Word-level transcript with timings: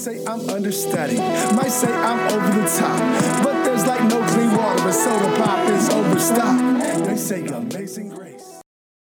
say 0.00 0.24
I'm 0.24 0.48
understudied, 0.48 1.18
might 1.18 1.70
say 1.70 1.92
I'm 1.92 2.32
over 2.32 2.58
the 2.58 2.66
top, 2.68 3.44
but 3.44 3.64
there's 3.64 3.86
like 3.86 4.02
no 4.04 4.26
clean 4.28 4.56
water, 4.56 4.82
but 4.82 4.92
soda 4.92 5.36
pop 5.36 5.68
is 5.68 5.90
overstocked. 5.90 7.04
They 7.04 7.16
say 7.16 7.46
amazing 7.46 8.08
grace. 8.08 8.62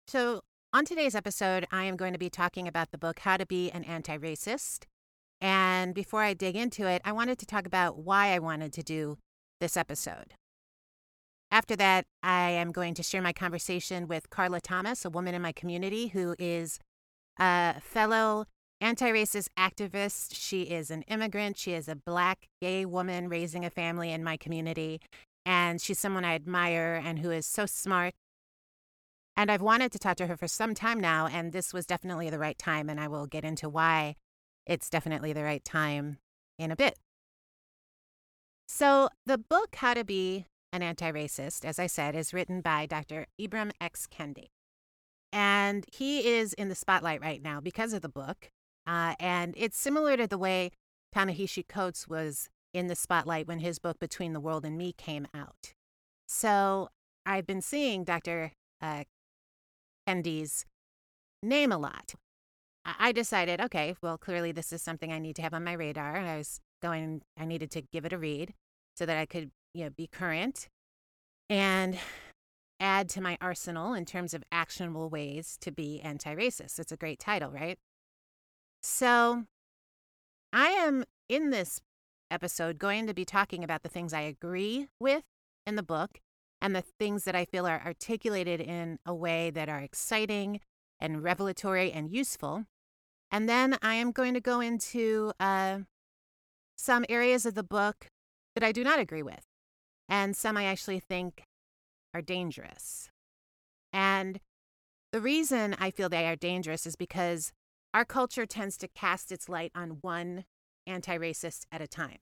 So, 0.08 0.42
on 0.74 0.86
today's 0.86 1.16
episode, 1.16 1.66
I 1.72 1.86
am 1.86 1.96
going 1.96 2.14
to 2.14 2.20
be 2.20 2.30
talking 2.30 2.68
about 2.68 2.92
the 2.92 3.00
book 3.00 3.20
How 3.20 3.36
to 3.38 3.48
Be 3.48 3.72
an 3.72 3.84
Anti 3.84 4.16
Racist. 4.20 4.86
And 5.42 5.96
before 5.96 6.22
I 6.22 6.36
dig 6.36 6.56
into 6.56 6.88
it, 6.88 7.02
I 7.04 7.14
wanted 7.14 7.40
to 7.40 7.48
talk 7.48 7.66
about 7.66 7.98
why 7.98 8.28
I 8.28 8.40
wanted 8.40 8.72
to 8.74 8.84
do 8.84 9.18
this 9.60 9.76
episode. 9.76 10.36
After 11.50 11.76
that, 11.78 12.06
I 12.22 12.52
am 12.52 12.72
going 12.72 12.94
to 12.94 13.04
share 13.04 13.24
my 13.24 13.34
conversation 13.34 14.08
with 14.08 14.30
Karla 14.30 14.62
Thomas, 14.62 15.04
a 15.04 15.10
woman 15.10 15.34
in 15.34 15.42
my 15.42 15.52
community 15.52 16.10
who 16.10 16.36
is 16.38 16.80
a 17.40 17.82
fellow 17.82 18.46
anti 18.86 19.12
racist 19.12 19.50
activist. 19.58 20.34
She 20.34 20.62
is 20.64 20.92
an 20.92 21.02
immigrant. 21.04 21.58
She 21.58 21.74
is 21.74 21.88
a 21.88 21.96
black 21.96 22.48
gay 22.62 22.86
woman 22.86 23.30
raising 23.30 23.66
a 23.66 23.72
family 23.72 24.12
in 24.12 24.24
my 24.24 24.38
community. 24.38 25.02
And 25.44 25.82
she's 25.82 25.98
someone 25.98 26.24
I 26.24 26.36
admire 26.36 27.02
and 27.04 27.20
who 27.20 27.32
is 27.32 27.48
so 27.48 27.66
smart. 27.66 28.14
And 29.36 29.52
I've 29.52 29.62
wanted 29.62 29.92
to 29.92 30.00
talk 30.00 30.18
to 30.18 30.28
her 30.28 30.38
for 30.38 30.48
some 30.48 30.74
time 30.74 31.00
now, 31.00 31.28
and 31.28 31.52
this 31.52 31.74
was 31.74 31.86
definitely 31.86 32.30
the 32.30 32.40
right 32.40 32.58
time. 32.58 32.90
And 32.90 33.00
I 33.00 33.08
will 33.08 33.26
get 33.26 33.44
into 33.44 33.68
why 33.68 34.16
it's 34.68 34.90
definitely 34.90 35.34
the 35.34 35.44
right 35.44 35.64
time 35.64 36.20
in 36.60 36.72
a 36.72 36.76
bit. 36.76 36.96
So, 38.68 39.10
the 39.26 39.38
book, 39.38 39.76
How 39.76 39.96
to 39.96 40.04
Be 40.04 40.46
an 40.72 40.84
Anti 40.84 41.12
Racist, 41.12 41.66
as 41.66 41.80
I 41.80 41.88
said, 41.88 42.16
is 42.16 42.34
written 42.34 42.62
by 42.62 42.86
Dr. 42.86 43.26
Ibram 43.42 43.72
X. 43.82 44.08
Kendi. 44.08 44.48
And 45.34 45.86
he 45.92 46.28
is 46.28 46.54
in 46.54 46.70
the 46.70 46.76
spotlight 46.76 47.22
right 47.22 47.42
now 47.42 47.60
because 47.60 47.92
of 47.92 48.02
the 48.02 48.10
book. 48.10 48.52
Uh, 48.88 49.16
and 49.20 49.54
it's 49.58 49.78
similar 49.78 50.16
to 50.18 50.28
the 50.28 50.38
way 50.38 50.72
Ta-Nehisi 51.14 51.68
Coates 51.68 52.08
was 52.08 52.50
in 52.74 52.88
the 52.88 52.96
spotlight 52.96 53.48
when 53.48 53.60
his 53.60 53.80
book 53.80 54.00
Between 54.00 54.34
the 54.34 54.40
World 54.40 54.66
and 54.66 54.78
Me 54.78 54.94
came 54.94 55.28
out. 55.34 55.74
So 56.28 56.90
I've 57.26 57.48
been 57.48 57.62
seeing 57.62 58.04
Dr. 58.04 58.52
Uh, 58.82 59.04
Kendi's 60.08 60.66
name 61.42 61.72
a 61.72 61.78
lot. 61.78 62.16
I 62.86 63.12
decided, 63.12 63.60
okay, 63.60 63.96
well, 64.02 64.18
clearly 64.18 64.52
this 64.52 64.72
is 64.72 64.82
something 64.82 65.12
I 65.12 65.18
need 65.18 65.36
to 65.38 65.42
have 65.42 65.56
on 65.56 65.64
my 65.64 65.74
radar. 65.74 66.18
I 66.18 66.38
was 66.38 66.60
going, 66.84 67.22
I 67.38 67.46
needed 67.46 67.72
to 67.72 67.82
give 67.82 68.06
it 68.06 68.14
a 68.14 68.18
read 68.18 68.54
so 68.96 69.06
that 69.06 69.18
I 69.18 69.26
could, 69.26 69.50
you 69.74 69.86
know, 69.86 69.90
be 69.90 70.08
current 70.08 70.68
and 71.50 71.98
add 72.80 73.10
to 73.10 73.22
my 73.22 73.38
arsenal 73.42 73.94
in 73.94 74.06
terms 74.06 74.34
of 74.34 74.44
actionable 74.52 75.10
ways 75.10 75.58
to 75.62 75.72
be 75.72 76.00
anti 76.02 76.36
racist. 76.36 76.78
It's 76.78 76.92
a 76.92 76.98
great 76.98 77.20
title, 77.20 77.50
right? 77.50 77.80
So 78.88 79.46
I 80.54 80.68
am 80.68 81.06
in 81.28 81.50
this 81.50 81.82
episode 82.30 82.78
going 82.78 83.08
to 83.08 83.16
be 83.16 83.26
talking 83.26 83.64
about 83.64 83.82
the 83.82 83.90
things 83.90 84.14
I 84.14 84.22
agree 84.22 84.90
with 85.00 85.24
in 85.66 85.76
the 85.76 85.82
book 85.82 86.20
and 86.62 86.76
the 86.76 86.84
things 87.00 87.24
that 87.24 87.36
I 87.36 87.46
feel 87.46 87.66
are 87.66 87.82
articulated 87.84 88.62
in 88.62 89.00
a 89.04 89.14
way 89.14 89.50
that 89.50 89.70
are 89.70 89.80
exciting 89.80 90.60
and 91.00 91.24
revelatory 91.24 91.92
and 91.92 92.12
useful. 92.12 92.66
And 93.32 93.50
then 93.50 93.76
I 93.82 93.96
am 93.96 94.12
going 94.12 94.36
to 94.36 94.40
go 94.40 94.60
into 94.60 95.34
uh, 95.40 95.80
some 96.78 97.06
areas 97.10 97.48
of 97.48 97.56
the 97.56 97.64
book 97.64 98.12
that 98.54 98.64
I 98.64 98.72
do 98.72 98.84
not 98.84 99.00
agree 99.00 99.24
with, 99.24 99.46
and 100.08 100.38
some 100.38 100.58
I 100.58 100.66
actually 100.66 101.00
think 101.00 101.46
are 102.14 102.22
dangerous. 102.22 103.10
And 103.92 104.40
the 105.12 105.22
reason 105.22 105.76
I 105.80 105.90
feel 105.90 106.08
they 106.08 106.28
are 106.28 106.36
dangerous 106.36 106.86
is 106.86 106.96
because 106.96 107.52
our 107.96 108.04
culture 108.04 108.46
tends 108.46 108.76
to 108.76 108.90
cast 108.90 109.32
its 109.32 109.48
light 109.48 109.72
on 109.74 110.00
one 110.02 110.44
anti 110.86 111.18
racist 111.18 111.66
at 111.72 111.80
a 111.80 111.88
time. 111.88 112.18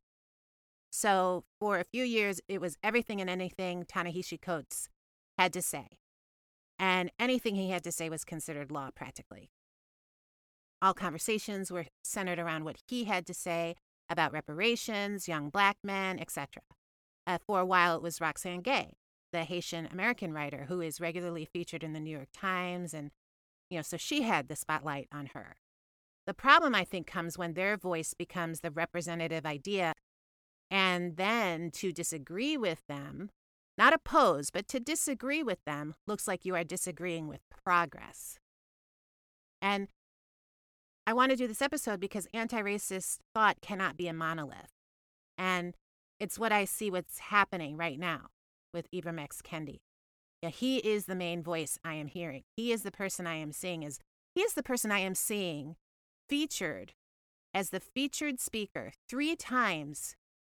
So 0.92 1.46
for 1.60 1.80
a 1.80 1.84
few 1.84 2.04
years, 2.04 2.40
it 2.48 2.62
was 2.62 2.78
everything 2.84 3.20
and 3.20 3.28
anything 3.28 3.84
Ta-Nehisi 3.84 4.40
Coates 4.40 4.88
had 5.36 5.52
to 5.54 5.64
say. 5.64 5.88
And 6.78 7.12
anything 7.18 7.56
he 7.56 7.72
had 7.72 7.84
to 7.86 7.92
say 7.92 8.08
was 8.08 8.24
considered 8.24 8.70
law 8.70 8.92
practically. 8.96 9.50
All 10.80 10.94
conversations 10.94 11.72
were 11.72 11.88
centered 12.04 12.38
around 12.38 12.66
what 12.66 12.78
he 12.88 13.06
had 13.06 13.26
to 13.26 13.34
say 13.34 13.74
about 14.08 14.32
reparations, 14.32 15.28
young 15.28 15.50
black 15.50 15.78
men, 15.84 16.20
etc. 16.20 16.62
Uh, 17.26 17.40
for 17.48 17.60
a 17.60 17.66
while, 17.66 17.96
it 17.96 18.04
was 18.04 18.22
Roxane 18.22 18.62
Gay, 18.62 18.94
the 19.32 19.44
Haitian 19.44 19.88
American 19.88 20.34
writer 20.34 20.66
who 20.68 20.82
is 20.82 21.02
regularly 21.02 21.46
featured 21.46 21.84
in 21.84 21.94
the 21.94 22.00
New 22.00 22.12
York 22.12 22.30
Times. 22.32 22.94
And, 22.94 23.10
you 23.72 23.80
know, 23.80 23.82
so 23.82 23.98
she 23.98 24.22
had 24.22 24.50
the 24.50 24.56
spotlight 24.56 25.08
on 25.12 25.32
her. 25.34 25.56
The 26.26 26.34
problem, 26.34 26.74
I 26.74 26.84
think, 26.84 27.08
comes 27.08 27.38
when 27.38 27.54
their 27.54 27.78
voice 27.78 28.14
becomes 28.14 28.62
the 28.62 28.72
representative 28.72 29.46
idea. 29.46 29.94
And 30.72 31.18
then 31.18 31.70
to 31.72 31.92
disagree 31.92 32.58
with 32.58 32.82
them, 32.88 33.30
not 33.78 33.94
oppose, 33.94 34.50
but 34.50 34.68
to 34.70 34.80
disagree 34.80 35.44
with 35.44 35.64
them 35.66 35.96
looks 36.08 36.28
like 36.28 36.46
you 36.46 36.56
are 36.56 36.64
disagreeing 36.64 37.28
with 37.28 37.42
progress. 37.66 38.38
And 39.62 39.88
I 41.06 41.14
want 41.14 41.32
to 41.32 41.38
do 41.38 41.48
this 41.48 41.62
episode 41.62 42.00
because 42.00 42.28
anti 42.34 42.62
racist 42.62 43.18
thought 43.34 43.62
cannot 43.62 43.98
be 43.98 44.08
a 44.08 44.14
monolith. 44.14 44.72
And 45.38 45.76
it's 46.20 46.40
what 46.40 46.52
I 46.52 46.66
see 46.66 46.90
what's 46.90 47.20
happening 47.20 47.76
right 47.76 48.00
now 48.00 48.28
with 48.74 48.90
Ibram 48.92 49.20
X. 49.20 49.42
Kendi. 49.42 49.80
Yeah, 50.42 50.50
he 50.50 50.78
is 50.78 51.06
the 51.06 51.16
main 51.16 51.42
voice 51.42 51.78
I 51.84 51.94
am 51.96 52.08
hearing. 52.08 52.44
He 52.56 52.72
is 52.72 52.84
the 52.84 52.92
person 52.92 53.28
I 53.28 53.36
am 53.36 53.52
seeing 53.52 53.84
is 53.84 54.00
he 54.36 54.42
is 54.42 54.54
the 54.54 54.64
person 54.64 54.92
I 54.92 55.00
am 55.00 55.16
seeing 55.16 55.76
featured 56.34 56.94
as 57.54 57.70
the 57.70 57.80
featured 57.80 58.40
speaker 58.40 58.92
three 59.08 59.36
times 59.36 60.16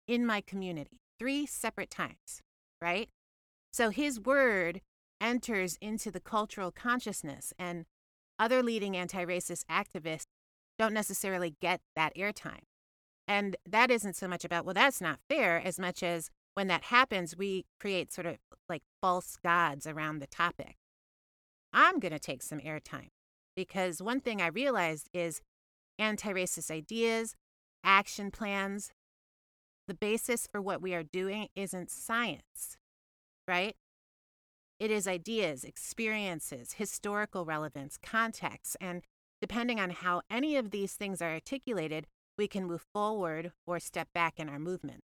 in 0.06 0.24
my 0.24 0.40
community, 0.40 1.00
three 1.18 1.44
separate 1.46 1.90
times, 1.90 2.42
right? 2.80 3.08
So 3.72 3.90
his 3.90 4.20
word 4.20 4.82
enters 5.20 5.76
into 5.80 6.12
the 6.12 6.20
cultural 6.20 6.70
consciousness, 6.70 7.52
and 7.58 7.86
other 8.38 8.62
leading 8.62 8.96
anti 8.96 9.24
racist 9.24 9.64
activists 9.68 10.26
don't 10.78 10.94
necessarily 10.94 11.56
get 11.60 11.80
that 11.96 12.14
airtime. 12.14 12.62
And 13.26 13.56
that 13.68 13.90
isn't 13.90 14.14
so 14.14 14.28
much 14.28 14.44
about, 14.44 14.64
well, 14.64 14.74
that's 14.74 15.00
not 15.00 15.18
fair, 15.28 15.60
as 15.60 15.80
much 15.80 16.04
as 16.04 16.30
when 16.54 16.68
that 16.68 16.84
happens, 16.84 17.36
we 17.36 17.66
create 17.80 18.12
sort 18.12 18.28
of 18.28 18.36
like 18.68 18.82
false 19.02 19.36
gods 19.42 19.88
around 19.88 20.20
the 20.20 20.28
topic. 20.28 20.76
I'm 21.72 21.98
going 21.98 22.12
to 22.12 22.20
take 22.20 22.44
some 22.44 22.60
airtime 22.60 23.08
because 23.56 24.00
one 24.00 24.20
thing 24.20 24.40
I 24.40 24.46
realized 24.46 25.08
is 25.12 25.40
anti 25.99 26.32
racist 26.32 26.71
ideas, 26.71 27.34
action 27.82 28.31
plans. 28.31 28.93
The 29.87 29.94
basis 29.94 30.47
for 30.50 30.62
what 30.62 30.81
we 30.81 30.94
are 30.94 31.03
doing 31.03 31.49
isn't 31.55 31.91
science, 31.91 32.78
right? 33.47 33.77
It 34.81 34.91
is 34.91 35.06
ideas, 35.06 35.62
experiences, 35.62 36.75
historical 36.75 37.44
relevance, 37.44 37.99
context, 38.03 38.77
and 38.81 39.03
depending 39.41 39.78
on 39.78 39.91
how 39.91 40.22
any 40.31 40.56
of 40.56 40.71
these 40.71 40.94
things 40.94 41.21
are 41.21 41.32
articulated, 41.32 42.06
we 42.37 42.49
can 42.49 42.65
move 42.65 42.84
forward 42.93 43.53
or 43.66 43.78
step 43.78 44.09
back 44.15 44.38
in 44.38 44.49
our 44.49 44.59
movement. 44.59 45.05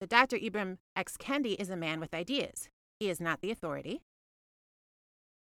The 0.00 0.06
Dr. 0.06 0.36
Ibram 0.36 0.78
X. 0.94 1.16
Kendi 1.16 1.56
is 1.58 1.70
a 1.70 1.76
man 1.76 2.00
with 2.00 2.12
ideas. 2.12 2.68
He 3.00 3.08
is 3.08 3.20
not 3.20 3.40
the 3.40 3.50
authority, 3.50 4.02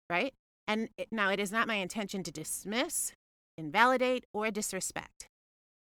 right? 0.10 0.34
And 0.68 0.90
it, 0.98 1.08
now 1.12 1.30
it 1.30 1.40
is 1.40 1.52
not 1.52 1.68
my 1.68 1.76
intention 1.76 2.24
to 2.24 2.32
dismiss 2.32 3.14
invalidate, 3.62 4.26
or 4.34 4.52
disrespect. 4.52 5.30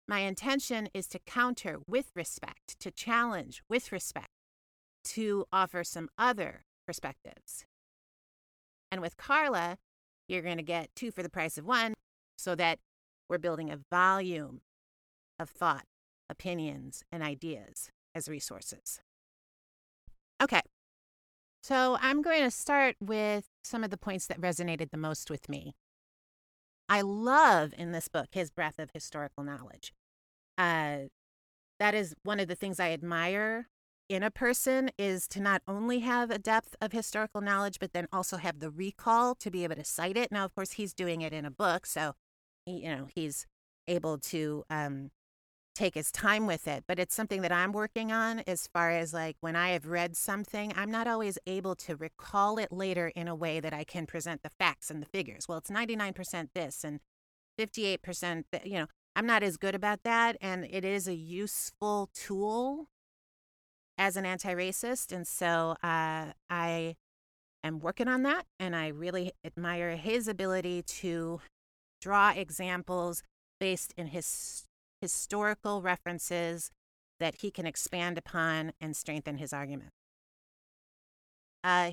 My 0.06 0.20
intention 0.20 0.88
is 0.92 1.06
to 1.08 1.18
counter 1.18 1.78
with 1.86 2.12
respect, 2.14 2.78
to 2.80 2.90
challenge 2.90 3.62
with 3.68 3.90
respect, 3.90 4.28
to 5.04 5.46
offer 5.52 5.82
some 5.82 6.08
other 6.18 6.64
perspectives. 6.86 7.64
And 8.90 9.00
with 9.00 9.16
Karla, 9.16 9.78
you're 10.28 10.42
going 10.42 10.58
to 10.58 10.62
get 10.62 10.90
two 10.94 11.10
for 11.10 11.22
the 11.22 11.30
price 11.30 11.56
of 11.56 11.64
one 11.64 11.94
so 12.36 12.54
that 12.54 12.78
we're 13.28 13.38
building 13.38 13.70
a 13.70 13.80
volume 13.90 14.60
of 15.38 15.48
thought, 15.48 15.86
opinions, 16.28 17.02
and 17.10 17.22
ideas 17.22 17.90
as 18.14 18.28
resources. 18.28 19.00
Okay, 20.42 20.60
so 21.62 21.96
I'm 22.00 22.22
going 22.22 22.42
to 22.42 22.50
start 22.50 22.96
with 23.00 23.46
some 23.62 23.84
of 23.84 23.90
the 23.90 23.96
points 23.96 24.26
that 24.26 24.40
resonated 24.40 24.90
the 24.90 24.96
most 24.98 25.30
with 25.30 25.48
me 25.48 25.74
I 26.88 27.00
love 27.00 27.72
in 27.76 27.92
this 27.92 28.08
book 28.08 28.28
his 28.32 28.50
breadth 28.50 28.78
of 28.78 28.90
historical 28.92 29.44
knowledge. 29.44 29.92
Uh, 30.58 31.08
that 31.78 31.94
is 31.94 32.14
one 32.22 32.38
of 32.38 32.48
the 32.48 32.54
things 32.54 32.78
I 32.78 32.90
admire 32.90 33.68
in 34.08 34.22
a 34.22 34.30
person 34.30 34.90
is 34.98 35.26
to 35.28 35.40
not 35.40 35.62
only 35.66 36.00
have 36.00 36.30
a 36.30 36.38
depth 36.38 36.76
of 36.80 36.92
historical 36.92 37.40
knowledge, 37.40 37.78
but 37.80 37.92
then 37.92 38.06
also 38.12 38.36
have 38.36 38.58
the 38.60 38.70
recall 38.70 39.34
to 39.36 39.50
be 39.50 39.64
able 39.64 39.76
to 39.76 39.84
cite 39.84 40.16
it. 40.16 40.30
Now, 40.30 40.44
of 40.44 40.54
course, 40.54 40.72
he's 40.72 40.92
doing 40.92 41.22
it 41.22 41.32
in 41.32 41.44
a 41.44 41.50
book, 41.50 41.86
so 41.86 42.12
he, 42.66 42.84
you 42.84 42.94
know 42.94 43.08
he's 43.14 43.46
able 43.88 44.18
to 44.18 44.64
um, 44.70 45.10
take 45.74 45.94
his 45.94 46.10
time 46.10 46.46
with 46.46 46.68
it. 46.68 46.84
But 46.86 46.98
it's 46.98 47.14
something 47.14 47.42
that 47.42 47.52
I'm 47.52 47.72
working 47.72 48.12
on 48.12 48.40
as 48.40 48.66
far 48.66 48.90
as 48.90 49.12
like 49.12 49.36
when 49.40 49.56
I 49.56 49.70
have 49.70 49.86
read 49.86 50.16
something, 50.16 50.72
I'm 50.76 50.90
not 50.90 51.06
always 51.06 51.38
able 51.46 51.74
to 51.76 51.96
recall 51.96 52.58
it 52.58 52.72
later 52.72 53.08
in 53.14 53.28
a 53.28 53.34
way 53.34 53.60
that 53.60 53.72
I 53.72 53.84
can 53.84 54.06
present 54.06 54.42
the 54.42 54.50
facts 54.50 54.90
and 54.90 55.00
the 55.00 55.06
figures. 55.06 55.48
Well, 55.48 55.58
it's 55.58 55.70
99% 55.70 56.48
this 56.54 56.84
and 56.84 57.00
58%, 57.58 58.44
you 58.64 58.74
know, 58.74 58.86
I'm 59.14 59.26
not 59.26 59.42
as 59.42 59.56
good 59.56 59.74
about 59.74 60.04
that, 60.04 60.36
and 60.40 60.64
it 60.64 60.84
is 60.84 61.06
a 61.06 61.14
useful 61.14 62.08
tool 62.14 62.88
as 63.98 64.16
an 64.16 64.24
anti-racist, 64.24 65.12
and 65.12 65.26
so 65.26 65.76
uh, 65.82 66.32
I 66.48 66.96
am 67.62 67.78
working 67.78 68.08
on 68.08 68.22
that, 68.22 68.46
and 68.58 68.74
I 68.74 68.88
really 68.88 69.32
admire 69.44 69.96
his 69.96 70.28
ability 70.28 70.82
to 70.82 71.40
draw 72.00 72.30
examples 72.30 73.22
based 73.60 73.92
in 73.96 74.08
his 74.08 74.66
historical 75.02 75.82
references 75.82 76.70
that 77.20 77.34
he 77.40 77.50
can 77.50 77.66
expand 77.66 78.16
upon 78.16 78.72
and 78.80 78.96
strengthen 78.96 79.36
his 79.36 79.52
argument. 79.52 79.90
Uh, 81.62 81.90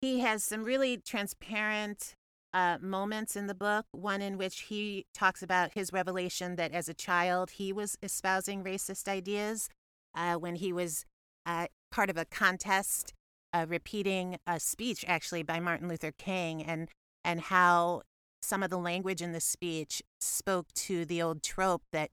he 0.00 0.20
has 0.20 0.44
some 0.44 0.64
really 0.64 0.96
transparent 0.98 2.14
uh, 2.52 2.76
moments 2.80 3.36
in 3.36 3.46
the 3.46 3.54
book, 3.54 3.86
one 3.92 4.20
in 4.20 4.36
which 4.36 4.62
he 4.62 5.06
talks 5.14 5.42
about 5.42 5.74
his 5.74 5.92
revelation 5.92 6.56
that 6.56 6.72
as 6.72 6.88
a 6.88 6.94
child 6.94 7.52
he 7.52 7.72
was 7.72 7.96
espousing 8.02 8.64
racist 8.64 9.08
ideas 9.08 9.68
uh, 10.14 10.34
when 10.34 10.56
he 10.56 10.72
was 10.72 11.04
uh, 11.46 11.66
part 11.92 12.10
of 12.10 12.16
a 12.16 12.24
contest 12.24 13.14
uh, 13.52 13.66
repeating 13.68 14.38
a 14.46 14.58
speech 14.58 15.04
actually 15.06 15.44
by 15.44 15.60
Martin 15.60 15.88
Luther 15.88 16.12
King 16.12 16.62
and 16.62 16.88
and 17.24 17.40
how 17.40 18.02
some 18.42 18.62
of 18.62 18.70
the 18.70 18.78
language 18.78 19.20
in 19.20 19.32
the 19.32 19.40
speech 19.40 20.02
spoke 20.20 20.72
to 20.72 21.04
the 21.04 21.20
old 21.20 21.42
trope 21.42 21.82
that 21.92 22.10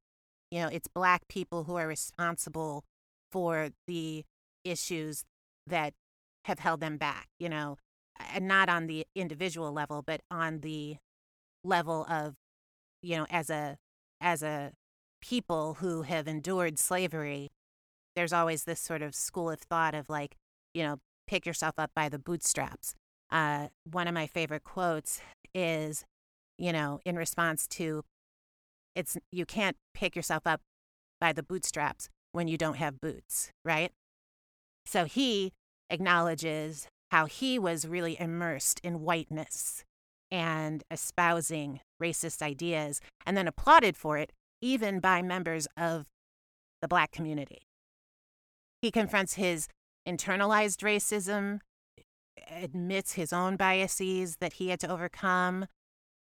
you 0.51 0.59
know 0.59 0.67
it's 0.67 0.87
black 0.87 1.27
people 1.27 1.65
who 1.65 1.75
are 1.75 1.87
responsible 1.87 2.83
for 3.31 3.69
the 3.87 4.23
issues 4.63 5.23
that 5.65 5.93
have 6.45 6.59
held 6.59 6.79
them 6.79 6.97
back 6.97 7.27
you 7.39 7.49
know 7.49 7.77
and 8.33 8.47
not 8.47 8.69
on 8.69 8.87
the 8.87 9.05
individual 9.15 9.71
level 9.71 10.01
but 10.01 10.21
on 10.31 10.61
the 10.61 10.97
level 11.63 12.05
of 12.09 12.35
you 13.01 13.17
know 13.17 13.25
as 13.29 13.49
a 13.49 13.77
as 14.21 14.41
a 14.41 14.71
people 15.21 15.75
who 15.75 16.03
have 16.03 16.27
endured 16.27 16.79
slavery 16.79 17.49
there's 18.15 18.33
always 18.33 18.63
this 18.63 18.79
sort 18.79 19.01
of 19.03 19.13
school 19.13 19.51
of 19.51 19.59
thought 19.59 19.93
of 19.93 20.09
like 20.09 20.35
you 20.73 20.83
know 20.83 20.97
pick 21.27 21.45
yourself 21.45 21.75
up 21.77 21.91
by 21.95 22.09
the 22.09 22.17
bootstraps. 22.17 22.95
Uh, 23.29 23.67
one 23.83 24.07
of 24.07 24.13
my 24.13 24.25
favorite 24.25 24.63
quotes 24.63 25.21
is 25.53 26.03
you 26.57 26.73
know 26.73 26.99
in 27.05 27.15
response 27.15 27.67
to 27.67 28.03
it's 28.97 29.17
you 29.31 29.45
can't 29.45 29.77
pick 29.93 30.15
yourself 30.15 30.45
up 30.45 30.61
by 31.21 31.31
the 31.31 31.43
bootstraps 31.43 32.09
when 32.31 32.47
you 32.47 32.57
don't 32.57 32.77
have 32.77 32.99
boots 32.99 33.51
right 33.63 33.91
so 34.85 35.05
he 35.05 35.53
acknowledges 35.89 36.87
how 37.11 37.25
he 37.25 37.57
was 37.57 37.87
really 37.87 38.19
immersed 38.19 38.79
in 38.83 39.01
whiteness 39.01 39.85
and 40.29 40.83
espousing 40.91 41.79
racist 42.01 42.41
ideas 42.41 43.01
and 43.25 43.37
then 43.37 43.47
applauded 43.47 43.95
for 43.95 44.17
it, 44.17 44.31
even 44.61 44.99
by 44.99 45.21
members 45.21 45.67
of 45.77 46.05
the 46.81 46.87
black 46.87 47.11
community. 47.11 47.61
He 48.81 48.91
confronts 48.91 49.33
his 49.33 49.67
internalized 50.07 50.83
racism, 50.83 51.59
admits 52.51 53.13
his 53.13 53.33
own 53.33 53.55
biases 53.55 54.37
that 54.37 54.53
he 54.53 54.69
had 54.69 54.79
to 54.81 54.91
overcome, 54.91 55.65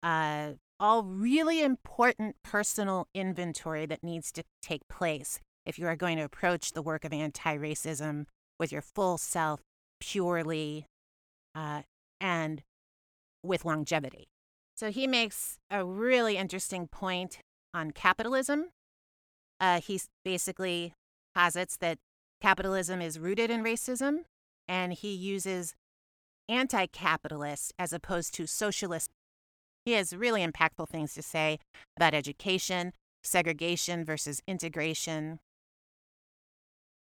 uh, 0.03 0.53
all 0.81 1.03
really 1.03 1.63
important 1.63 2.37
personal 2.43 3.09
inventory 3.15 3.87
that 3.87 4.03
needs 4.03 4.33
to 4.33 4.43
take 4.63 4.87
place 4.89 5.41
if 5.65 5.79
you 5.79 5.87
are 5.87 5.97
going 5.97 6.17
to 6.19 6.25
approach 6.25 6.73
the 6.73 6.83
work 6.83 7.05
of 7.05 7.13
anti 7.13 7.57
racism 7.57 8.27
with 8.59 8.73
your 8.73 8.83
full 8.83 9.19
self 9.19 9.61
purely 10.01 10.87
uh, 11.55 11.83
and 12.21 12.63
with 13.43 13.65
longevity. 13.65 14.29
So 14.75 14.91
he 14.91 15.07
makes 15.07 15.59
a 15.71 15.85
really 15.85 16.37
interesting 16.37 16.89
point 16.89 17.39
on 17.73 17.93
capitalism. 17.93 18.71
Uh, 19.61 19.81
he 19.81 20.01
basically 20.25 20.95
posits 21.35 21.77
that 21.77 21.99
capitalism 22.41 23.01
is 23.01 23.19
rooted 23.19 23.51
in 23.51 23.63
racism, 23.63 24.25
and 24.69 24.93
he 24.93 25.15
uses 25.15 25.75
anti 26.49 26.87
capitalist 26.87 27.73
as 27.79 27.93
opposed 27.93 28.35
to 28.35 28.47
socialist. 28.47 29.11
He 29.85 29.93
has 29.93 30.15
really 30.15 30.47
impactful 30.47 30.89
things 30.89 31.15
to 31.15 31.23
say 31.23 31.59
about 31.97 32.15
education, 32.15 32.93
segregation 33.23 34.05
versus 34.05 34.43
integration, 34.47 35.41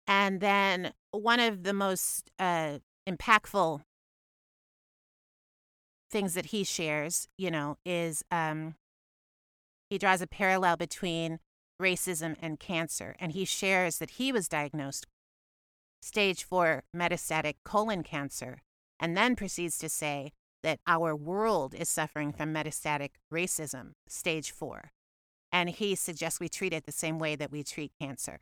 and 0.09 0.41
then 0.41 0.93
one 1.11 1.39
of 1.39 1.65
the 1.65 1.75
most 1.75 2.31
uh, 2.39 2.79
impactful 3.07 3.83
things 6.11 6.33
that 6.33 6.47
he 6.47 6.65
shares, 6.65 7.29
you 7.37 7.51
know, 7.51 7.77
is 7.85 8.25
um, 8.31 8.75
he 9.91 9.99
draws 9.99 10.23
a 10.23 10.27
parallel 10.27 10.79
between 10.79 11.41
racism 11.81 12.37
and 12.41 12.59
cancer. 12.59 13.15
And 13.19 13.33
he 13.33 13.45
shares 13.45 13.99
that 13.99 14.13
he 14.13 14.33
was 14.33 14.49
diagnosed 14.49 15.07
stage 16.01 16.43
four 16.43 16.85
metastatic 16.97 17.57
colon 17.65 18.03
cancer, 18.03 18.63
and 18.99 19.15
then 19.15 19.37
proceeds 19.37 19.77
to 19.79 19.91
say 19.91 20.33
that 20.63 20.81
our 20.87 21.15
world 21.15 21.75
is 21.75 21.89
suffering 21.89 22.33
from 22.33 22.53
metastatic 22.53 23.11
racism, 23.33 23.93
stage 24.09 24.51
four. 24.51 24.91
And 25.51 25.71
he 25.71 25.95
suggests 25.95 26.41
we 26.41 26.49
treat 26.49 26.73
it 26.73 26.85
the 26.85 26.93
same 26.93 27.19
way 27.19 27.37
that 27.37 27.51
we 27.51 27.63
treat 27.63 27.93
cancer 28.01 28.41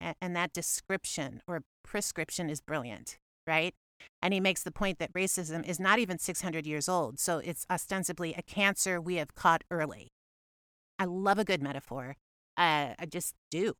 and 0.00 0.36
that 0.36 0.52
description 0.52 1.42
or 1.46 1.62
prescription 1.82 2.48
is 2.50 2.60
brilliant, 2.60 3.18
right? 3.46 3.74
And 4.22 4.32
he 4.32 4.40
makes 4.40 4.62
the 4.62 4.70
point 4.70 4.98
that 4.98 5.12
racism 5.12 5.66
is 5.66 5.80
not 5.80 5.98
even 5.98 6.18
600 6.18 6.66
years 6.66 6.88
old, 6.88 7.18
so 7.18 7.38
it's 7.38 7.66
ostensibly 7.68 8.34
a 8.34 8.42
cancer 8.42 9.00
we 9.00 9.16
have 9.16 9.34
caught 9.34 9.64
early. 9.70 10.12
I 10.98 11.04
love 11.04 11.38
a 11.38 11.44
good 11.44 11.62
metaphor. 11.62 12.16
Uh, 12.56 12.94
I 12.98 13.06
just 13.08 13.34
do. 13.50 13.74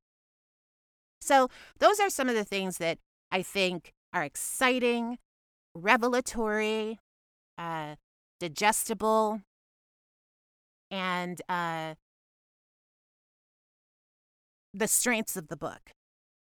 So, 1.21 1.49
those 1.79 1.99
are 1.99 2.11
some 2.11 2.29
of 2.29 2.37
the 2.37 2.45
things 2.45 2.79
that 2.79 2.99
I 3.31 3.43
think 3.43 3.93
are 4.13 4.23
exciting, 4.23 5.19
revelatory, 5.75 6.99
uh, 7.59 7.97
digestible, 8.41 9.43
and 10.91 11.43
uh, 11.49 11.95
the 14.73 14.89
strengths 14.89 15.37
of 15.37 15.49
the 15.49 15.57
book 15.57 15.93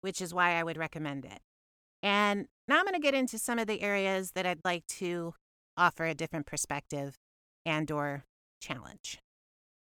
which 0.03 0.20
is 0.20 0.35
why 0.35 0.59
I 0.59 0.62
would 0.62 0.76
recommend 0.76 1.25
it. 1.25 1.41
And 2.03 2.47
now 2.69 2.79
I'm 2.79 2.85
going 2.85 2.94
to 2.94 3.00
get 3.00 3.14
into 3.14 3.38
some 3.38 3.59
of 3.59 3.67
the 3.67 3.81
areas 3.81 4.32
that 4.32 4.44
I'd 4.44 4.64
like 4.64 4.87
to 4.99 5.35
offer 5.79 6.05
a 6.05 6.14
different 6.14 6.47
perspective 6.47 7.17
and 7.64 7.91
or 7.91 8.25
challenge. 8.61 9.19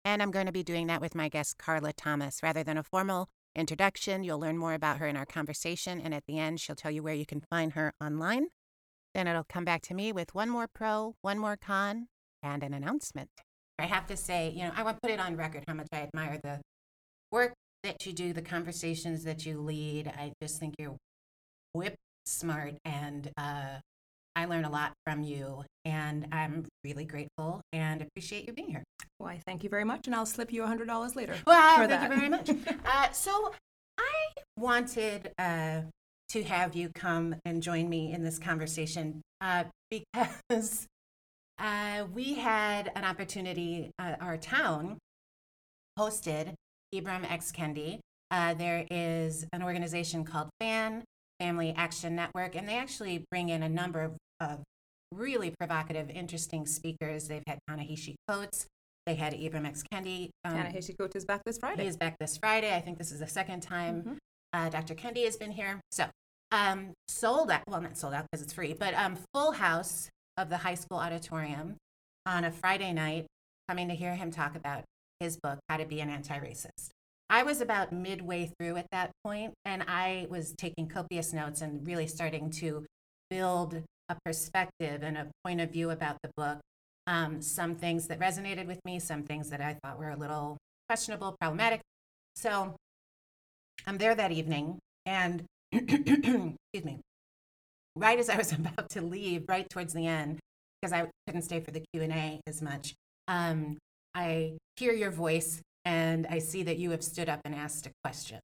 And 0.05 0.21
I'm 0.21 0.31
going 0.31 0.45
to 0.45 0.51
be 0.51 0.63
doing 0.63 0.87
that 0.87 1.01
with 1.01 1.15
my 1.15 1.27
guest 1.27 1.57
Karla 1.57 1.91
Thomas 1.91 2.41
rather 2.43 2.63
than 2.63 2.77
a 2.77 2.83
formal 2.83 3.27
introduction. 3.55 4.23
You'll 4.23 4.39
learn 4.39 4.57
more 4.57 4.75
about 4.75 4.99
her 4.99 5.07
in 5.07 5.17
our 5.17 5.25
conversation 5.25 5.99
and 5.99 6.13
at 6.13 6.25
the 6.27 6.37
end 6.37 6.59
she'll 6.59 6.75
tell 6.75 6.91
you 6.91 7.01
where 7.01 7.15
you 7.15 7.25
can 7.25 7.41
find 7.41 7.73
her 7.73 7.93
online. 7.99 8.47
Then 9.15 9.27
it'll 9.27 9.45
come 9.45 9.63
back 9.63 9.81
to 9.83 9.93
me 9.93 10.11
with 10.11 10.35
one 10.35 10.49
more 10.49 10.67
pro, 10.67 11.15
one 11.21 11.39
more 11.39 11.55
con, 11.55 12.09
and 12.43 12.61
an 12.61 12.73
announcement. 12.73 13.29
I 13.79 13.85
have 13.85 14.05
to 14.07 14.17
say, 14.17 14.51
you 14.53 14.65
know, 14.65 14.71
I 14.75 14.83
want 14.83 14.97
to 14.97 14.99
put 15.01 15.11
it 15.11 15.21
on 15.21 15.37
record 15.37 15.63
how 15.69 15.73
much 15.73 15.87
I 15.93 16.01
admire 16.01 16.37
the 16.43 16.59
work 17.31 17.53
that 17.83 18.05
you 18.05 18.11
do, 18.11 18.33
the 18.33 18.41
conversations 18.41 19.23
that 19.23 19.45
you 19.45 19.61
lead. 19.61 20.09
I 20.09 20.33
just 20.43 20.59
think 20.59 20.75
you're 20.77 20.97
whip 21.73 21.95
smart 22.25 22.73
and 22.83 23.31
uh, 23.37 23.75
I 24.35 24.45
learn 24.45 24.65
a 24.65 24.69
lot 24.69 24.91
from 25.05 25.23
you. 25.23 25.63
And 25.85 26.27
I'm 26.33 26.65
really 26.83 27.05
grateful 27.05 27.61
and 27.71 28.01
appreciate 28.01 28.47
you 28.47 28.53
being 28.53 28.67
here. 28.67 28.83
Why, 29.17 29.39
thank 29.45 29.63
you 29.63 29.69
very 29.69 29.85
much. 29.85 30.07
And 30.07 30.15
I'll 30.15 30.25
slip 30.25 30.51
you 30.51 30.63
a 30.63 30.67
$100 30.67 31.15
later. 31.15 31.35
Well, 31.47 31.77
thank 31.77 31.89
that. 31.89 32.11
you 32.11 32.17
very 32.17 32.29
much. 32.29 32.49
uh, 32.85 33.11
so 33.11 33.53
I 33.97 34.41
wanted 34.57 35.31
uh, 35.39 35.81
to 36.29 36.43
have 36.43 36.75
you 36.75 36.89
come 36.93 37.35
and 37.45 37.61
join 37.61 37.89
me 37.89 38.11
in 38.11 38.23
this 38.23 38.39
conversation 38.39 39.21
uh, 39.41 39.65
because 39.89 40.87
uh, 41.59 42.05
we 42.13 42.35
had 42.35 42.91
an 42.95 43.03
opportunity, 43.03 43.91
uh, 43.99 44.15
our 44.19 44.37
town 44.37 44.97
hosted 45.97 46.53
Ibram 46.93 47.29
X. 47.29 47.51
Kendi. 47.51 47.99
Uh, 48.31 48.53
there 48.53 48.85
is 48.89 49.45
an 49.53 49.61
organization 49.61 50.25
called 50.25 50.49
FAN, 50.59 51.03
Family 51.39 51.73
Action 51.77 52.15
Network, 52.15 52.55
and 52.55 52.67
they 52.67 52.77
actually 52.77 53.23
bring 53.29 53.49
in 53.49 53.63
a 53.63 53.69
number 53.69 54.01
of, 54.01 54.17
of 54.39 54.63
really 55.11 55.53
provocative, 55.57 56.09
interesting 56.09 56.65
speakers. 56.65 57.27
They've 57.27 57.43
had 57.47 57.59
Ta-Nehisi 57.67 58.15
Coates, 58.27 58.65
they 59.05 59.15
had 59.15 59.33
Ibram 59.33 59.67
X. 59.67 59.83
Kendi. 59.83 60.29
Um, 60.43 60.55
Ta-Nehisi 60.57 60.97
Coates 60.97 61.15
is 61.15 61.25
back 61.25 61.43
this 61.45 61.57
Friday. 61.59 61.83
He 61.83 61.87
is 61.87 61.97
back 61.97 62.17
this 62.19 62.37
Friday. 62.37 62.75
I 62.75 62.81
think 62.81 62.97
this 62.97 63.11
is 63.11 63.19
the 63.19 63.27
second 63.27 63.61
time 63.61 64.01
mm-hmm. 64.01 64.13
Uh, 64.55 64.69
Dr. 64.69 64.95
Kendi 64.95 65.25
has 65.25 65.35
been 65.35 65.51
here. 65.51 65.81
So, 65.91 66.05
um, 66.51 66.93
sold 67.07 67.51
out, 67.51 67.63
well, 67.67 67.81
not 67.81 67.97
sold 67.97 68.13
out 68.13 68.25
because 68.31 68.41
it's 68.41 68.53
free, 68.53 68.73
but 68.73 68.93
um, 68.93 69.17
full 69.33 69.51
house 69.51 70.09
of 70.37 70.49
the 70.49 70.57
high 70.57 70.75
school 70.75 70.97
auditorium 70.97 71.75
on 72.25 72.45
a 72.45 72.51
Friday 72.51 72.93
night, 72.93 73.25
coming 73.67 73.89
to 73.89 73.95
hear 73.95 74.15
him 74.15 74.31
talk 74.31 74.55
about 74.55 74.83
his 75.19 75.37
book, 75.37 75.59
How 75.69 75.77
to 75.77 75.85
Be 75.85 75.99
an 75.99 76.09
Anti 76.09 76.39
Racist. 76.39 76.89
I 77.29 77.43
was 77.43 77.59
about 77.59 77.91
midway 77.91 78.51
through 78.57 78.77
at 78.77 78.87
that 78.91 79.11
point, 79.23 79.53
and 79.65 79.83
I 79.87 80.27
was 80.29 80.53
taking 80.57 80.87
copious 80.87 81.33
notes 81.33 81.61
and 81.61 81.85
really 81.85 82.07
starting 82.07 82.49
to 82.51 82.85
build 83.29 83.81
a 84.07 84.15
perspective 84.23 85.01
and 85.03 85.17
a 85.17 85.27
point 85.43 85.59
of 85.59 85.71
view 85.71 85.89
about 85.89 86.17
the 86.23 86.29
book. 86.37 86.59
Um, 87.07 87.41
some 87.41 87.75
things 87.75 88.07
that 88.07 88.19
resonated 88.19 88.67
with 88.67 88.79
me, 88.85 88.99
some 88.99 89.23
things 89.23 89.49
that 89.49 89.61
I 89.61 89.77
thought 89.83 89.99
were 89.99 90.11
a 90.11 90.15
little 90.15 90.57
questionable, 90.87 91.35
problematic. 91.39 91.81
So 92.35 92.75
I'm 93.85 93.97
there 93.97 94.15
that 94.15 94.31
evening, 94.31 94.79
and 95.05 95.43
excuse 95.71 96.57
me, 96.83 96.99
right 97.95 98.19
as 98.19 98.29
I 98.29 98.37
was 98.37 98.51
about 98.53 98.89
to 98.91 99.01
leave, 99.01 99.45
right 99.47 99.69
towards 99.69 99.93
the 99.93 100.07
end, 100.07 100.39
because 100.81 100.93
I 100.93 101.07
couldn't 101.27 101.43
stay 101.43 101.59
for 101.59 101.71
the 101.71 101.83
Q 101.93 102.03
and 102.03 102.13
A 102.13 102.41
as 102.47 102.61
much, 102.61 102.93
um, 103.27 103.77
I 104.13 104.57
hear 104.77 104.93
your 104.93 105.11
voice 105.11 105.61
and 105.83 106.25
I 106.27 106.39
see 106.39 106.63
that 106.63 106.77
you 106.77 106.91
have 106.91 107.03
stood 107.03 107.29
up 107.29 107.41
and 107.45 107.53
asked 107.53 107.85
a 107.85 107.91
question. 108.03 108.39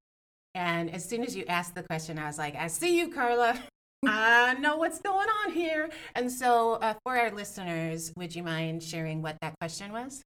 And 0.54 0.92
as 0.92 1.08
soon 1.08 1.24
as 1.24 1.36
you 1.36 1.46
asked 1.46 1.76
the 1.76 1.84
question, 1.84 2.20
I 2.20 2.28
was 2.28 2.38
like, 2.38 2.56
I 2.56 2.68
see 2.68 2.98
you, 2.98 3.10
Karla. 3.10 3.58
I 4.06 4.56
know 4.56 4.78
what's 4.78 5.00
going 5.00 5.28
on 5.44 5.52
here. 5.52 5.90
And 6.16 6.32
so, 6.32 6.74
uh, 6.74 6.96
for 7.04 7.18
our 7.18 7.32
listeners, 7.32 8.12
would 8.18 8.36
you 8.36 8.44
mind 8.44 8.84
sharing 8.84 9.22
what 9.22 9.38
that 9.42 9.54
question 9.60 9.92
was? 9.92 10.22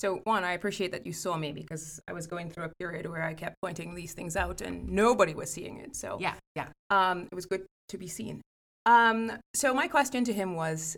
So, 0.00 0.22
one, 0.24 0.44
I 0.44 0.52
appreciate 0.52 0.92
that 0.92 1.04
you 1.04 1.12
saw 1.12 1.36
me 1.36 1.52
because 1.52 2.00
I 2.08 2.14
was 2.14 2.26
going 2.26 2.48
through 2.48 2.64
a 2.64 2.70
period 2.78 3.06
where 3.06 3.22
I 3.22 3.34
kept 3.34 3.56
pointing 3.60 3.94
these 3.94 4.14
things 4.14 4.34
out 4.34 4.62
and 4.62 4.88
nobody 4.88 5.34
was 5.34 5.50
seeing 5.50 5.76
it. 5.76 5.94
So, 5.94 6.16
Yeah, 6.18 6.36
yeah. 6.56 6.68
um, 6.88 7.28
it 7.30 7.34
was 7.34 7.44
good 7.44 7.66
to 7.88 7.98
be 7.98 8.08
seen. 8.08 8.40
Um, 8.86 9.30
so, 9.54 9.74
my 9.74 9.88
question 9.88 10.24
to 10.24 10.32
him 10.32 10.56
was 10.56 10.96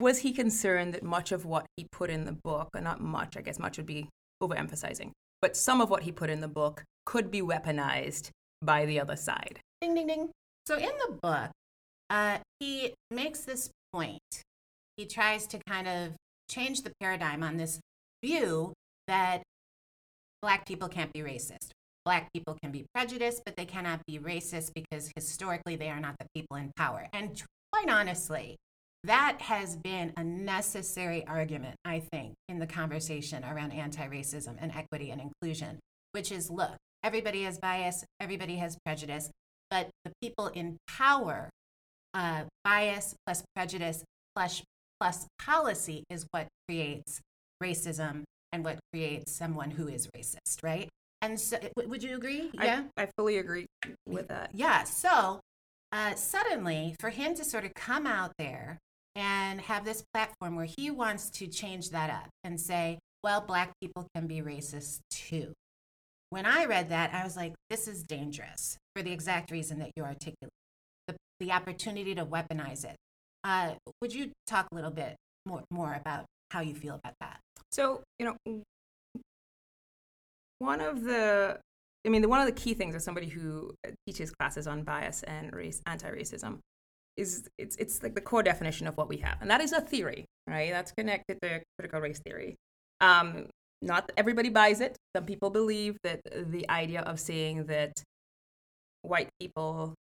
Was 0.00 0.18
he 0.18 0.32
concerned 0.32 0.92
that 0.94 1.04
much 1.04 1.30
of 1.30 1.44
what 1.44 1.66
he 1.76 1.86
put 1.92 2.10
in 2.10 2.24
the 2.24 2.32
book, 2.32 2.70
or 2.74 2.80
not 2.80 3.00
much, 3.00 3.36
I 3.36 3.42
guess 3.42 3.60
much 3.60 3.76
would 3.76 3.86
be 3.86 4.08
overemphasizing, 4.42 5.12
but 5.40 5.56
some 5.56 5.80
of 5.80 5.88
what 5.88 6.02
he 6.02 6.10
put 6.10 6.30
in 6.30 6.40
the 6.40 6.48
book 6.48 6.82
could 7.06 7.30
be 7.30 7.42
weaponized 7.42 8.30
by 8.60 8.86
the 8.86 8.98
other 8.98 9.14
side? 9.14 9.60
Ding, 9.80 9.94
ding, 9.94 10.08
ding. 10.08 10.30
So 10.66 10.76
in 10.76 10.90
the 11.06 11.16
book, 11.22 11.50
uh, 12.10 12.38
he 12.58 12.92
makes 13.12 13.44
this 13.44 13.70
point. 13.92 14.18
He 14.96 15.06
tries 15.06 15.46
to 15.46 15.60
kind 15.68 15.86
of 15.86 16.12
change 16.50 16.82
the 16.82 16.90
paradigm 17.00 17.44
on 17.44 17.56
this 17.56 17.78
view 18.22 18.72
that 19.06 19.42
Black 20.42 20.66
people 20.66 20.88
can't 20.88 21.12
be 21.12 21.20
racist. 21.20 21.70
Black 22.04 22.32
people 22.32 22.56
can 22.62 22.72
be 22.72 22.86
prejudiced, 22.94 23.42
but 23.44 23.56
they 23.56 23.66
cannot 23.66 24.00
be 24.06 24.18
racist 24.18 24.72
because 24.74 25.10
historically 25.14 25.76
they 25.76 25.90
are 25.90 26.00
not 26.00 26.16
the 26.18 26.26
people 26.34 26.56
in 26.56 26.72
power. 26.76 27.08
And 27.12 27.42
quite 27.72 27.90
honestly, 27.90 28.56
that 29.04 29.42
has 29.42 29.76
been 29.76 30.12
a 30.16 30.24
necessary 30.24 31.26
argument, 31.26 31.76
I 31.84 32.00
think, 32.00 32.34
in 32.48 32.58
the 32.58 32.66
conversation 32.66 33.44
around 33.44 33.72
anti 33.72 34.06
racism 34.08 34.56
and 34.58 34.72
equity 34.72 35.10
and 35.10 35.20
inclusion, 35.20 35.78
which 36.12 36.32
is 36.32 36.50
look, 36.50 36.76
everybody 37.02 37.42
has 37.42 37.58
bias, 37.58 38.04
everybody 38.18 38.56
has 38.56 38.76
prejudice, 38.84 39.30
but 39.70 39.88
the 40.04 40.12
people 40.22 40.48
in 40.48 40.78
power, 40.88 41.50
uh, 42.14 42.44
bias 42.64 43.14
plus 43.26 43.42
prejudice 43.54 44.04
plus, 44.34 44.62
plus 44.98 45.26
policy 45.38 46.04
is 46.10 46.26
what 46.30 46.48
creates 46.68 47.20
racism 47.62 48.24
and 48.52 48.64
what 48.64 48.78
creates 48.92 49.32
someone 49.32 49.70
who 49.70 49.88
is 49.88 50.08
racist, 50.16 50.62
right? 50.62 50.88
And 51.22 51.38
so, 51.38 51.58
would 51.76 52.02
you 52.02 52.16
agree? 52.16 52.50
I, 52.58 52.84
I 52.96 53.08
fully 53.16 53.38
agree 53.38 53.66
with 54.06 54.28
that. 54.28 54.50
Yeah. 54.54 54.84
So 54.84 55.40
uh, 55.92 56.14
suddenly, 56.14 56.96
for 57.00 57.10
him 57.10 57.34
to 57.34 57.44
sort 57.44 57.64
of 57.64 57.74
come 57.74 58.06
out 58.06 58.32
there 58.38 58.78
and 59.14 59.60
have 59.60 59.84
this 59.84 60.02
platform 60.14 60.56
where 60.56 60.68
he 60.78 60.90
wants 60.90 61.30
to 61.30 61.46
change 61.46 61.90
that 61.90 62.10
up 62.10 62.28
and 62.44 62.60
say, 62.60 62.98
well, 63.22 63.40
Black 63.40 63.72
people 63.80 64.06
can 64.14 64.26
be 64.26 64.40
racist 64.40 65.00
too. 65.10 65.52
When 66.30 66.46
I 66.46 66.64
read 66.64 66.90
that, 66.90 67.12
I 67.12 67.24
was 67.24 67.36
like, 67.36 67.54
this 67.68 67.88
is 67.88 68.02
dangerous 68.04 68.78
for 68.94 69.02
the 69.02 69.12
exact 69.12 69.50
reason 69.50 69.80
that 69.80 69.90
you 69.96 70.04
articulate 70.04 70.52
the, 71.08 71.16
the 71.40 71.52
opportunity 71.52 72.14
to 72.14 72.24
weaponize 72.24 72.84
it. 72.84 72.96
Uh, 73.42 73.74
would 74.00 74.14
you 74.14 74.30
talk 74.46 74.68
a 74.70 74.74
little 74.74 74.90
bit 74.90 75.16
more, 75.44 75.64
more 75.70 75.94
about 75.94 76.24
how 76.50 76.60
you 76.60 76.74
feel 76.74 76.94
about 76.94 77.14
that? 77.20 77.29
So, 77.72 78.02
you 78.18 78.26
know, 78.26 78.62
one 80.58 80.80
of 80.80 81.02
the, 81.04 81.58
I 82.06 82.08
mean, 82.08 82.28
one 82.28 82.40
of 82.40 82.46
the 82.46 82.52
key 82.52 82.74
things 82.74 82.94
as 82.94 83.04
somebody 83.04 83.28
who 83.28 83.72
teaches 84.06 84.30
classes 84.30 84.66
on 84.66 84.82
bias 84.82 85.22
and 85.22 85.52
race, 85.52 85.80
anti-racism, 85.86 86.58
is 87.16 87.48
it's 87.58 87.76
it's 87.76 88.02
like 88.02 88.14
the 88.14 88.20
core 88.20 88.42
definition 88.42 88.86
of 88.86 88.96
what 88.96 89.08
we 89.08 89.18
have, 89.18 89.38
and 89.40 89.50
that 89.50 89.60
is 89.60 89.72
a 89.72 89.80
theory, 89.80 90.24
right? 90.46 90.70
That's 90.70 90.92
connected 90.92 91.38
to 91.42 91.60
critical 91.78 92.00
race 92.00 92.20
theory. 92.20 92.56
Um, 93.00 93.46
not 93.82 94.10
everybody 94.16 94.48
buys 94.48 94.80
it. 94.80 94.96
Some 95.14 95.26
people 95.26 95.50
believe 95.50 95.96
that 96.02 96.20
the 96.24 96.68
idea 96.70 97.00
of 97.02 97.18
saying 97.20 97.66
that 97.66 97.92
white 99.02 99.28
people 99.40 99.94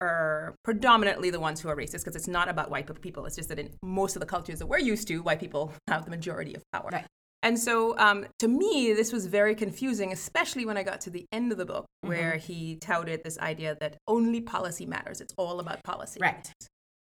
are 0.00 0.54
predominantly 0.64 1.30
the 1.30 1.40
ones 1.40 1.60
who 1.60 1.68
are 1.68 1.76
racist 1.76 2.04
because 2.04 2.16
it's 2.16 2.28
not 2.28 2.48
about 2.48 2.70
white 2.70 2.88
people. 3.00 3.24
It's 3.26 3.36
just 3.36 3.48
that 3.48 3.58
in 3.58 3.70
most 3.82 4.16
of 4.16 4.20
the 4.20 4.26
cultures 4.26 4.58
that 4.58 4.66
we're 4.66 4.78
used 4.78 5.08
to, 5.08 5.22
white 5.22 5.40
people 5.40 5.72
have 5.88 6.04
the 6.04 6.10
majority 6.10 6.54
of 6.54 6.62
power. 6.72 6.90
Right. 6.92 7.06
And 7.42 7.58
so 7.58 7.96
um, 7.98 8.26
to 8.38 8.48
me, 8.48 8.94
this 8.94 9.12
was 9.12 9.26
very 9.26 9.54
confusing, 9.54 10.12
especially 10.12 10.64
when 10.64 10.78
I 10.78 10.82
got 10.82 11.02
to 11.02 11.10
the 11.10 11.26
end 11.30 11.52
of 11.52 11.58
the 11.58 11.66
book 11.66 11.84
where 12.00 12.32
Mm-hmm. 12.32 12.52
he 12.52 12.76
touted 12.76 13.22
this 13.22 13.38
idea 13.38 13.76
that 13.80 13.98
only 14.08 14.40
policy 14.40 14.86
matters. 14.86 15.20
It's 15.20 15.34
all 15.36 15.60
about 15.60 15.82
policy. 15.84 16.20
Right. 16.22 16.50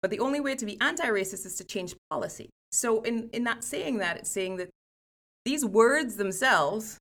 But 0.02 0.10
the 0.10 0.20
only 0.20 0.40
way 0.40 0.56
to 0.56 0.66
be 0.66 0.82
anti-racist 0.82 1.46
is 1.46 1.56
to 1.58 1.64
change 1.64 1.94
policy. 2.10 2.50
So 2.72 3.02
in, 3.04 3.30
in 3.34 3.44
not 3.44 3.64
saying 3.64 4.00
that, 4.00 4.18
it's 4.18 4.32
saying 4.32 4.58
that 4.58 4.70
these 5.46 5.64
words 5.64 6.16
themselves, 6.16 6.98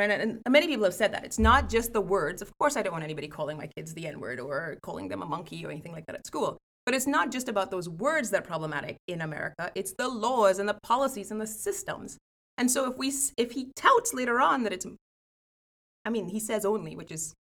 and, 0.00 0.12
and 0.12 0.40
many 0.48 0.66
people 0.66 0.84
have 0.84 0.94
said 0.94 1.12
that, 1.12 1.24
it's 1.24 1.38
not 1.38 1.68
just 1.68 1.92
the 1.92 2.00
words. 2.00 2.40
Of 2.40 2.50
course, 2.58 2.76
I 2.76 2.82
don't 2.82 2.92
want 2.92 3.04
anybody 3.04 3.28
calling 3.28 3.58
my 3.58 3.66
kids 3.66 3.92
the 3.92 4.06
N-word 4.06 4.40
or 4.40 4.78
calling 4.82 5.08
them 5.08 5.22
a 5.22 5.26
monkey 5.26 5.64
or 5.66 5.70
anything 5.70 5.92
like 5.92 6.06
that 6.06 6.16
at 6.16 6.26
school. 6.26 6.58
But 6.86 6.94
it's 6.94 7.06
not 7.06 7.30
just 7.30 7.48
about 7.48 7.70
those 7.70 7.88
words 7.88 8.30
that 8.30 8.40
are 8.40 8.46
problematic 8.46 8.96
in 9.06 9.20
America. 9.20 9.70
It's 9.74 9.94
the 9.96 10.08
laws 10.08 10.58
and 10.58 10.68
the 10.68 10.78
policies 10.82 11.30
and 11.30 11.40
the 11.40 11.46
systems. 11.46 12.18
And 12.58 12.70
so 12.70 12.90
if 12.90 12.96
we 12.96 13.12
if 13.36 13.52
he 13.52 13.70
touts 13.76 14.12
later 14.12 14.40
on 14.40 14.64
that 14.64 14.72
it's, 14.72 14.86
I 16.04 16.10
mean, 16.10 16.28
he 16.28 16.40
says 16.40 16.64
only, 16.64 16.96
which 16.96 17.12
is 17.12 17.34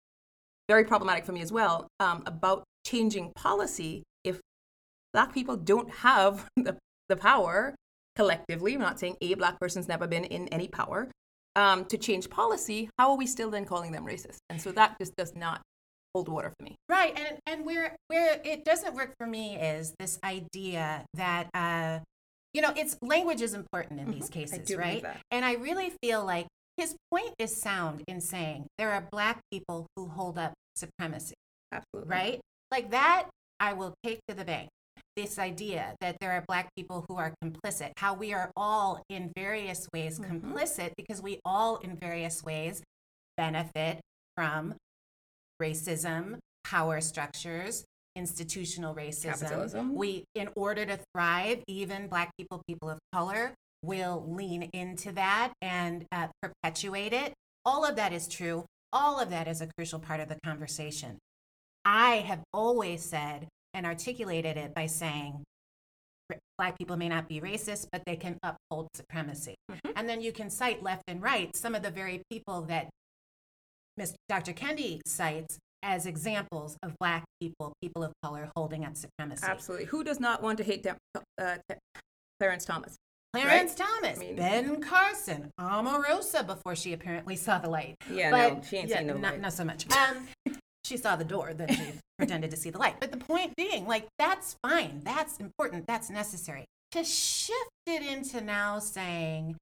very 0.67 0.83
problematic 0.83 1.25
for 1.25 1.31
me 1.31 1.41
as 1.41 1.51
well, 1.51 1.87
um, 1.99 2.23
about 2.25 2.63
changing 2.85 3.31
policy. 3.35 4.03
If 4.23 4.39
black 5.13 5.33
people 5.33 5.55
don't 5.55 5.89
have 5.89 6.47
the, 6.55 6.77
the 7.07 7.15
power 7.15 7.75
collectively, 8.15 8.73
I'm 8.73 8.81
not 8.81 8.99
saying 8.99 9.17
a 9.21 9.33
black 9.35 9.59
person's 9.59 9.87
never 9.87 10.07
been 10.07 10.25
in 10.25 10.47
any 10.49 10.67
power, 10.67 11.09
um, 11.55 11.85
to 11.85 11.97
change 11.97 12.29
policy, 12.29 12.89
how 12.97 13.11
are 13.11 13.17
we 13.17 13.25
still 13.25 13.49
then 13.49 13.65
calling 13.65 13.91
them 13.91 14.05
racist? 14.05 14.37
And 14.49 14.61
so 14.61 14.71
that 14.73 14.97
just 14.99 15.15
does 15.15 15.35
not 15.35 15.61
hold 16.13 16.29
water 16.29 16.51
for 16.57 16.63
me. 16.63 16.75
Right, 16.87 17.17
and 17.17 17.37
and 17.45 17.65
where 17.65 17.95
where 18.07 18.39
it 18.43 18.65
doesn't 18.65 18.95
work 18.95 19.13
for 19.17 19.27
me 19.27 19.57
is 19.57 19.93
this 19.99 20.19
idea 20.23 21.05
that 21.13 21.49
uh, 21.53 21.99
you 22.53 22.61
know, 22.61 22.73
it's 22.75 22.97
language 23.01 23.41
is 23.41 23.53
important 23.53 23.99
in 23.99 24.09
these 24.11 24.29
Mhm. 24.29 24.31
I 24.31 24.33
cases, 24.33 24.75
right? 24.75 25.05
And 25.29 25.45
I 25.45 25.53
really 25.53 25.93
feel 26.01 26.25
like 26.25 26.47
his 26.77 26.95
point 27.11 27.35
is 27.37 27.55
sound 27.61 28.03
in 28.07 28.21
saying 28.21 28.65
there 28.77 28.91
are 28.91 29.01
black 29.11 29.39
people 29.51 29.85
who 29.95 30.07
hold 30.07 30.37
up 30.39 30.53
supremacy, 30.75 31.35
Absolutely. 31.71 32.09
right? 32.09 32.41
Like 32.71 32.89
that, 32.91 33.29
I 33.59 33.73
will 33.73 33.93
take 34.03 34.19
to 34.27 34.33
the 34.33 34.45
bank. 34.45 34.69
This 35.19 35.37
idea 35.37 35.95
that 35.99 36.15
there 36.21 36.31
are 36.31 36.45
black 36.47 36.73
people 36.77 37.03
who 37.09 37.17
are 37.17 37.33
complicit, 37.43 37.91
how 37.97 38.13
we 38.13 38.31
are 38.31 38.53
all 38.55 39.03
in 39.09 39.33
various 39.35 39.85
ways 39.93 40.17
Mhm. 40.17 40.29
complicit 40.39 40.93
because 40.95 41.21
we 41.21 41.41
all 41.43 41.75
in 41.79 41.97
various 41.97 42.41
ways 42.41 42.81
benefit 43.35 43.99
from 44.37 44.75
racism, 45.61 46.39
power 46.63 47.01
structures, 47.01 47.83
institutional 48.15 48.95
racism. 48.95 49.41
Capitalism. 49.41 49.93
We, 49.93 50.23
in 50.35 50.47
order 50.55 50.85
to 50.85 50.97
thrive, 51.13 51.65
even 51.67 52.07
Black 52.07 52.31
people, 52.37 52.63
people 52.65 52.89
of 52.89 52.99
color, 53.11 53.53
will 53.83 54.23
lean 54.25 54.69
into 54.71 55.11
that 55.11 55.51
and 55.61 56.05
uh, 56.13 56.29
perpetuate 56.41 57.11
it. 57.11 57.33
All 57.65 57.83
of 57.83 57.97
that 57.97 58.13
is 58.13 58.25
true. 58.29 58.63
All 58.93 59.19
of 59.19 59.29
that 59.31 59.49
is 59.49 59.59
a 59.59 59.67
crucial 59.77 59.99
part 59.99 60.21
of 60.21 60.29
the 60.29 60.39
conversation. 60.45 61.17
I 61.83 62.19
have 62.19 62.41
always 62.53 63.03
said 63.03 63.49
and 63.73 63.85
articulated 63.85 64.57
it 64.57 64.73
by 64.73 64.85
saying, 64.85 65.43
Black 66.57 66.77
people 66.77 66.97
may 66.97 67.09
not 67.09 67.27
be 67.27 67.39
racist, 67.41 67.87
but 67.91 68.03
they 68.05 68.15
can 68.15 68.37
uphold 68.43 68.87
supremacy. 68.93 69.55
And 69.95 70.07
then 70.07 70.21
you 70.21 70.31
can 70.31 70.49
cite 70.49 70.83
left 70.83 71.03
and 71.07 71.21
right 71.21 71.55
some 71.55 71.73
of 71.73 71.81
the 71.81 71.89
very 71.89 72.21
people 72.29 72.61
that 72.63 72.89
Ms. 73.97 74.13
Dr. 74.27 74.53
Kendi 74.53 74.99
cites 75.07 75.57
as 75.81 76.05
examples 76.05 76.77
of 76.83 76.93
Black 76.99 77.23
people, 77.39 77.73
people 77.81 78.03
of 78.03 78.11
color 78.23 78.51
holding 78.55 78.85
up 78.85 78.95
supremacy. 78.95 79.45
Absolutely. 79.45 79.85
Who 79.87 80.03
does 80.03 80.19
not 80.19 80.43
want 80.43 80.57
to 80.57 80.63
hate 80.63 80.83
Dem- 80.83 80.97
uh, 81.41 81.57
Clarence 82.39 82.65
Thomas? 82.65 82.95
Clarence 83.33 83.75
Thomas, 83.75 84.17
I 84.17 84.21
mean- 84.21 84.35
Ben 84.35 84.81
Carson, 84.81 85.51
Omarosa 85.59 86.45
before 86.45 86.75
she 86.75 86.93
apparently 86.93 87.35
saw 87.35 87.59
the 87.59 87.69
light. 87.69 87.95
Yeah, 88.11 88.31
but, 88.31 88.53
no, 88.53 88.61
she 88.67 88.77
ain't 88.77 88.89
yeah, 88.89 88.99
seen 88.99 89.07
no 89.07 89.17
not, 89.17 89.33
light. 89.33 89.41
Not 89.41 89.53
so 89.53 89.65
much. 89.65 89.85
Um, 89.97 90.27
she 90.83 90.97
saw 90.97 91.15
the 91.15 91.23
door, 91.23 91.53
then 91.53 91.69
she 91.69 91.93
pretended 92.17 92.51
to 92.51 92.57
see 92.57 92.69
the 92.69 92.77
light. 92.77 92.95
But 92.99 93.11
the 93.11 93.17
point 93.17 93.55
being, 93.55 93.87
like, 93.87 94.07
that's 94.17 94.55
fine. 94.63 95.01
That's 95.03 95.37
important. 95.37 95.87
That's 95.87 96.09
necessary. 96.09 96.65
To 96.93 97.03
shift 97.03 97.69
it 97.85 98.01
into 98.01 98.41
now 98.41 98.79
saying 98.79 99.55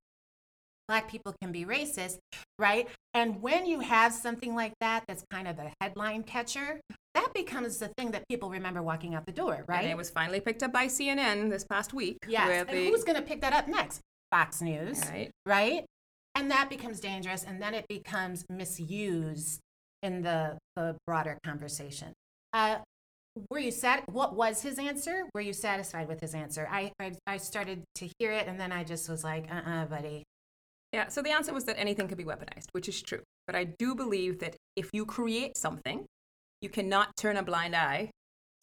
black 0.88 1.10
people 1.10 1.36
can 1.42 1.52
be 1.52 1.66
racist, 1.66 2.20
right? 2.58 2.88
And 3.14 3.42
when 3.42 3.66
you 3.66 3.82
have 3.82 4.14
something 4.14 4.56
like 4.56 4.74
that, 4.80 5.04
that's 5.08 5.24
kind 5.30 5.48
of 5.48 5.60
a 5.60 5.72
headline 5.82 6.24
catcher, 6.24 6.80
that 7.14 7.34
becomes 7.34 7.78
the 7.80 7.90
thing 7.98 8.12
that 8.12 8.24
people 8.30 8.50
remember 8.50 8.82
walking 8.82 9.14
out 9.16 9.26
the 9.26 9.34
door, 9.34 9.66
right? 9.68 9.82
And 9.82 9.92
it 9.92 9.98
was 9.98 10.10
finally 10.10 10.40
picked 10.40 10.64
up 10.64 10.72
by 10.72 10.86
CNN 10.88 11.50
this 11.50 11.66
past 11.66 11.94
week. 11.94 12.18
Yes. 12.28 12.68
And 12.68 12.70
they, 12.70 12.88
who's 12.88 13.04
going 13.04 13.18
to 13.18 13.22
pick 13.22 13.42
that 13.42 13.52
up 13.54 13.68
next? 13.68 14.00
Fox 14.32 14.62
News, 14.62 15.02
Right. 15.10 15.32
right? 15.46 15.86
and 16.36 16.52
that 16.52 16.70
becomes 16.70 17.00
dangerous 17.00 17.44
and 17.44 17.60
then 17.60 17.74
it 17.74 17.88
becomes 17.88 18.46
misused 18.48 19.60
in 20.04 20.22
the, 20.22 20.58
the 20.76 20.96
broader 21.06 21.38
conversation. 21.44 22.14
Uh, 22.54 22.78
were 23.50 23.60
you 23.60 23.72
sat 23.72 24.04
what 24.12 24.36
was 24.36 24.62
his 24.62 24.80
answer? 24.80 25.26
Were 25.34 25.42
you 25.42 25.54
satisfied 25.54 26.08
with 26.08 26.20
his 26.20 26.34
answer? 26.34 26.68
I, 26.72 26.92
I 27.00 27.14
i 27.28 27.38
started 27.38 27.84
to 27.96 28.10
hear 28.18 28.32
it 28.32 28.48
and 28.48 28.60
then 28.60 28.72
i 28.72 28.84
just 28.84 29.08
was 29.10 29.24
like 29.24 29.46
uh-uh 29.52 29.86
buddy. 29.86 30.24
Yeah, 30.94 31.10
so 31.10 31.22
the 31.22 31.32
answer 31.32 31.54
was 31.54 31.66
that 31.66 31.78
anything 31.78 32.08
could 32.08 32.18
be 32.18 32.24
weaponized, 32.24 32.68
which 32.72 32.88
is 32.88 33.02
true. 33.02 33.22
But 33.46 33.56
I 33.56 33.66
do 33.66 33.94
believe 33.94 34.40
that 34.40 34.56
if 34.76 34.90
you 34.94 35.06
create 35.06 35.58
something, 35.58 36.06
you 36.62 36.70
cannot 36.70 37.16
turn 37.18 37.38
a 37.38 37.44
blind 37.44 37.76
eye 37.76 38.12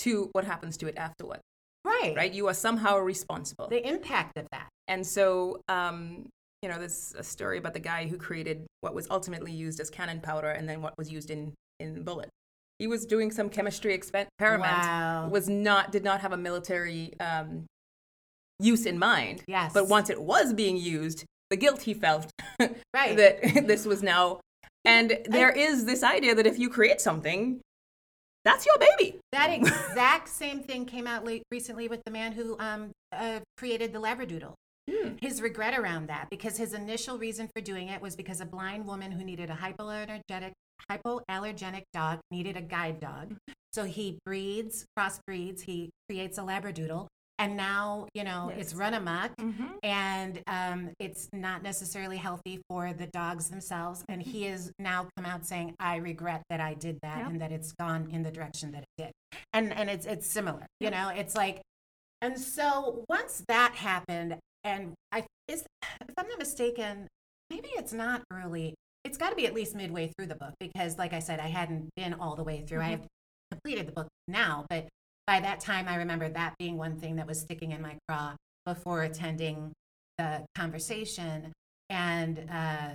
to 0.00 0.30
what 0.32 0.44
happens 0.44 0.76
to 0.78 0.86
it 0.86 0.96
afterward, 0.96 1.40
right. 1.84 2.14
Right? 2.16 2.32
You 2.32 2.48
are 2.48 2.54
somehow 2.54 2.98
responsible. 2.98 3.68
the 3.68 3.86
impact 3.86 4.38
of 4.38 4.46
that. 4.52 4.68
And 4.88 5.06
so, 5.06 5.60
um, 5.68 6.28
you 6.64 6.71
know, 6.71 6.78
there's 6.78 7.14
a 7.18 7.23
story 7.23 7.59
about 7.59 7.75
the 7.75 7.78
guy 7.78 8.06
who 8.06 8.16
created 8.16 8.64
what 8.80 8.94
was 8.94 9.06
ultimately 9.11 9.52
used 9.52 9.80
as 9.80 9.90
cannon 9.90 10.18
powder 10.18 10.49
and 10.49 10.66
then 10.66 10.80
what 10.80 10.97
was 10.97 11.12
used 11.12 11.30
in, 11.30 11.52
in 11.78 12.02
bullet. 12.02 12.30
He 12.78 12.87
was 12.87 13.04
doing 13.04 13.30
some 13.30 13.50
chemistry 13.50 13.92
experiment, 13.92 14.62
Wow. 14.62 15.28
was 15.28 15.47
not, 15.47 15.92
did 15.92 16.02
not 16.02 16.23
have 16.23 16.33
a 16.33 16.38
military 16.38 17.12
um, 17.21 17.66
use 18.59 18.87
in 18.87 18.99
mind. 18.99 19.42
Yes. 19.47 19.75
But 19.75 19.90
once 19.90 20.09
it 20.09 20.23
was 20.23 20.54
being 20.54 20.78
used, 20.78 21.26
the 21.50 21.56
guilt 21.59 21.83
he 21.83 21.92
felt 21.92 22.30
Right. 22.94 23.14
that 23.14 23.42
this 23.66 23.85
was 23.85 24.02
now. 24.02 24.40
And 24.87 25.18
there 25.26 25.50
is 25.50 25.85
this 25.85 26.02
idea 26.02 26.35
that 26.35 26.47
if 26.47 26.59
you 26.59 26.71
create 26.71 27.02
something, 27.02 27.61
that's 28.42 28.64
your 28.64 28.78
baby. 28.78 29.18
That 29.33 29.50
exact 29.52 30.30
same 30.30 30.61
thing 30.61 30.87
came 30.87 31.06
out 31.06 31.26
late, 31.26 31.42
recently 31.50 31.88
with 31.88 32.00
the 32.06 32.11
man 32.11 32.33
who 32.33 32.59
um, 32.59 32.90
uh, 33.12 33.40
created 33.59 33.92
the 33.92 34.00
Labradoodle. 34.00 34.54
Hmm. 34.90 35.14
His 35.20 35.40
regret 35.40 35.78
around 35.78 36.08
that, 36.08 36.28
because 36.30 36.56
his 36.56 36.74
initial 36.74 37.18
reason 37.18 37.48
for 37.54 37.62
doing 37.62 37.88
it 37.88 38.02
was 38.02 38.16
because 38.16 38.40
a 38.40 38.44
blind 38.44 38.86
woman 38.86 39.12
who 39.12 39.24
needed 39.24 39.50
a 39.50 39.54
hypoallergenic 39.54 40.52
hypoallergenic 40.90 41.84
dog 41.92 42.20
needed 42.30 42.56
a 42.56 42.60
guide 42.60 43.00
dog. 43.00 43.34
So 43.72 43.84
he 43.84 44.18
breeds, 44.24 44.86
crossbreeds, 44.98 45.62
he 45.62 45.90
creates 46.08 46.38
a 46.38 46.42
Labradoodle, 46.42 47.06
and 47.38 47.56
now 47.56 48.06
you 48.14 48.22
know 48.22 48.52
it's 48.56 48.74
run 48.74 48.94
amok, 48.94 49.36
mm-hmm. 49.36 49.66
and 49.82 50.42
um, 50.46 50.90
it's 51.00 51.28
not 51.32 51.62
necessarily 51.62 52.16
healthy 52.16 52.60
for 52.68 52.92
the 52.92 53.06
dogs 53.06 53.48
themselves. 53.48 54.04
And 54.08 54.22
he 54.22 54.42
mm-hmm. 54.42 54.52
has 54.52 54.72
now 54.78 55.08
come 55.16 55.26
out 55.26 55.44
saying, 55.44 55.74
"I 55.80 55.96
regret 55.96 56.42
that 56.50 56.60
I 56.60 56.74
did 56.74 56.98
that, 57.02 57.18
Yep. 57.18 57.26
and 57.28 57.40
that 57.40 57.52
it's 57.52 57.72
gone 57.72 58.08
in 58.12 58.22
the 58.22 58.30
direction 58.30 58.72
that 58.72 58.82
it 58.82 59.02
did." 59.02 59.12
And 59.52 59.72
and 59.72 59.90
it's 59.90 60.06
it's 60.06 60.26
similar, 60.26 60.66
you 60.78 60.90
know. 60.90 61.08
It's 61.08 61.34
like, 61.34 61.62
and 62.20 62.38
so 62.38 63.04
once 63.08 63.42
that 63.48 63.74
happened, 63.74 64.36
and 64.64 64.94
I 65.12 65.25
is 65.49 65.64
if 65.83 66.14
I'm 66.18 66.28
not 66.28 66.38
mistaken, 66.38 67.06
maybe 67.50 67.68
it's 67.76 67.92
not 67.92 68.23
early. 68.33 68.75
It's 69.04 69.18
got 69.18 69.30
to 69.30 69.37
be 69.37 69.47
at 69.47 69.54
least 69.54 69.75
midway 69.75 70.11
through 70.16 70.26
the 70.26 70.35
book 70.35 70.54
because, 70.59 70.97
like 70.97 71.12
I 71.12 71.18
said, 71.18 71.38
I 71.38 71.49
hadn't 71.49 71.90
been 71.94 72.14
all 72.14 72.37
the 72.37 72.42
way 72.42 72.64
through. 72.66 72.80
I 72.80 72.88
have 72.88 73.06
completed 73.50 73.87
the 73.87 73.92
book 73.92 74.09
now, 74.26 74.64
but 74.71 74.88
by 75.26 75.40
that 75.40 75.61
time, 75.61 75.87
I 75.88 75.97
remember 75.97 76.28
that 76.28 76.54
being 76.59 76.76
one 76.76 76.99
thing 76.99 77.16
that 77.16 77.26
was 77.26 77.40
sticking 77.40 77.73
in 77.73 77.83
my 77.83 77.97
craw 78.09 78.35
before 78.64 79.02
attending 79.02 79.73
the 80.18 80.44
conversation. 80.54 81.52
And, 81.90 82.49
uh, 82.50 82.90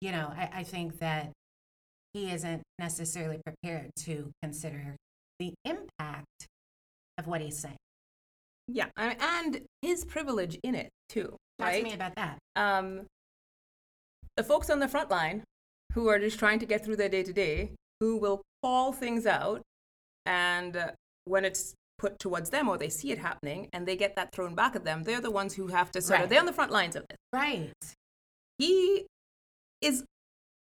you 0.00 0.12
know, 0.12 0.32
I, 0.36 0.50
I 0.56 0.62
think 0.62 0.98
that 0.98 1.32
he 2.12 2.30
isn't 2.30 2.62
necessarily 2.78 3.40
prepared 3.44 3.90
to 4.04 4.30
consider 4.42 4.96
the 5.38 5.54
impact 5.64 6.48
of 7.18 7.26
what 7.26 7.40
he's 7.40 7.58
saying. 7.58 7.76
Yeah. 8.72 8.86
And 8.96 9.16
and 9.20 9.60
his 9.82 10.04
privilege 10.04 10.58
in 10.62 10.74
it, 10.74 10.88
too. 11.08 11.36
Talk 11.58 11.68
right? 11.68 11.78
to 11.82 11.88
me 11.90 11.94
about 11.94 12.14
that. 12.16 12.38
um, 12.56 13.06
the 14.36 14.44
folks 14.44 14.70
on 14.70 14.78
the 14.78 14.88
front 14.88 15.10
line 15.10 15.42
who 15.94 16.08
are 16.08 16.18
just 16.18 16.38
trying 16.38 16.58
to 16.60 16.66
get 16.66 16.84
through 16.84 16.96
their 16.96 17.08
day 17.08 17.22
to 17.22 17.32
day, 17.32 17.72
who 17.98 18.16
will 18.16 18.40
call 18.62 18.92
things 18.92 19.26
out, 19.26 19.60
and 20.24 20.76
uh, 20.76 20.90
when 21.24 21.44
it's 21.44 21.74
put 21.98 22.18
towards 22.18 22.48
them 22.50 22.68
or 22.68 22.78
they 22.78 22.88
see 22.88 23.10
it 23.12 23.18
happening 23.18 23.68
and 23.74 23.86
they 23.86 23.96
get 23.96 24.16
that 24.16 24.32
thrown 24.32 24.54
back 24.54 24.74
at 24.74 24.84
them, 24.84 25.02
they're 25.04 25.20
the 25.20 25.30
ones 25.30 25.52
who 25.54 25.66
have 25.66 25.90
to 25.90 26.00
sort 26.00 26.20
of, 26.22 26.28
they're 26.30 26.40
on 26.40 26.46
the 26.46 26.52
front 26.52 26.70
lines 26.70 26.96
of 26.96 27.04
this. 27.10 27.18
Right. 27.32 27.70
He 28.56 29.06
is 29.82 30.04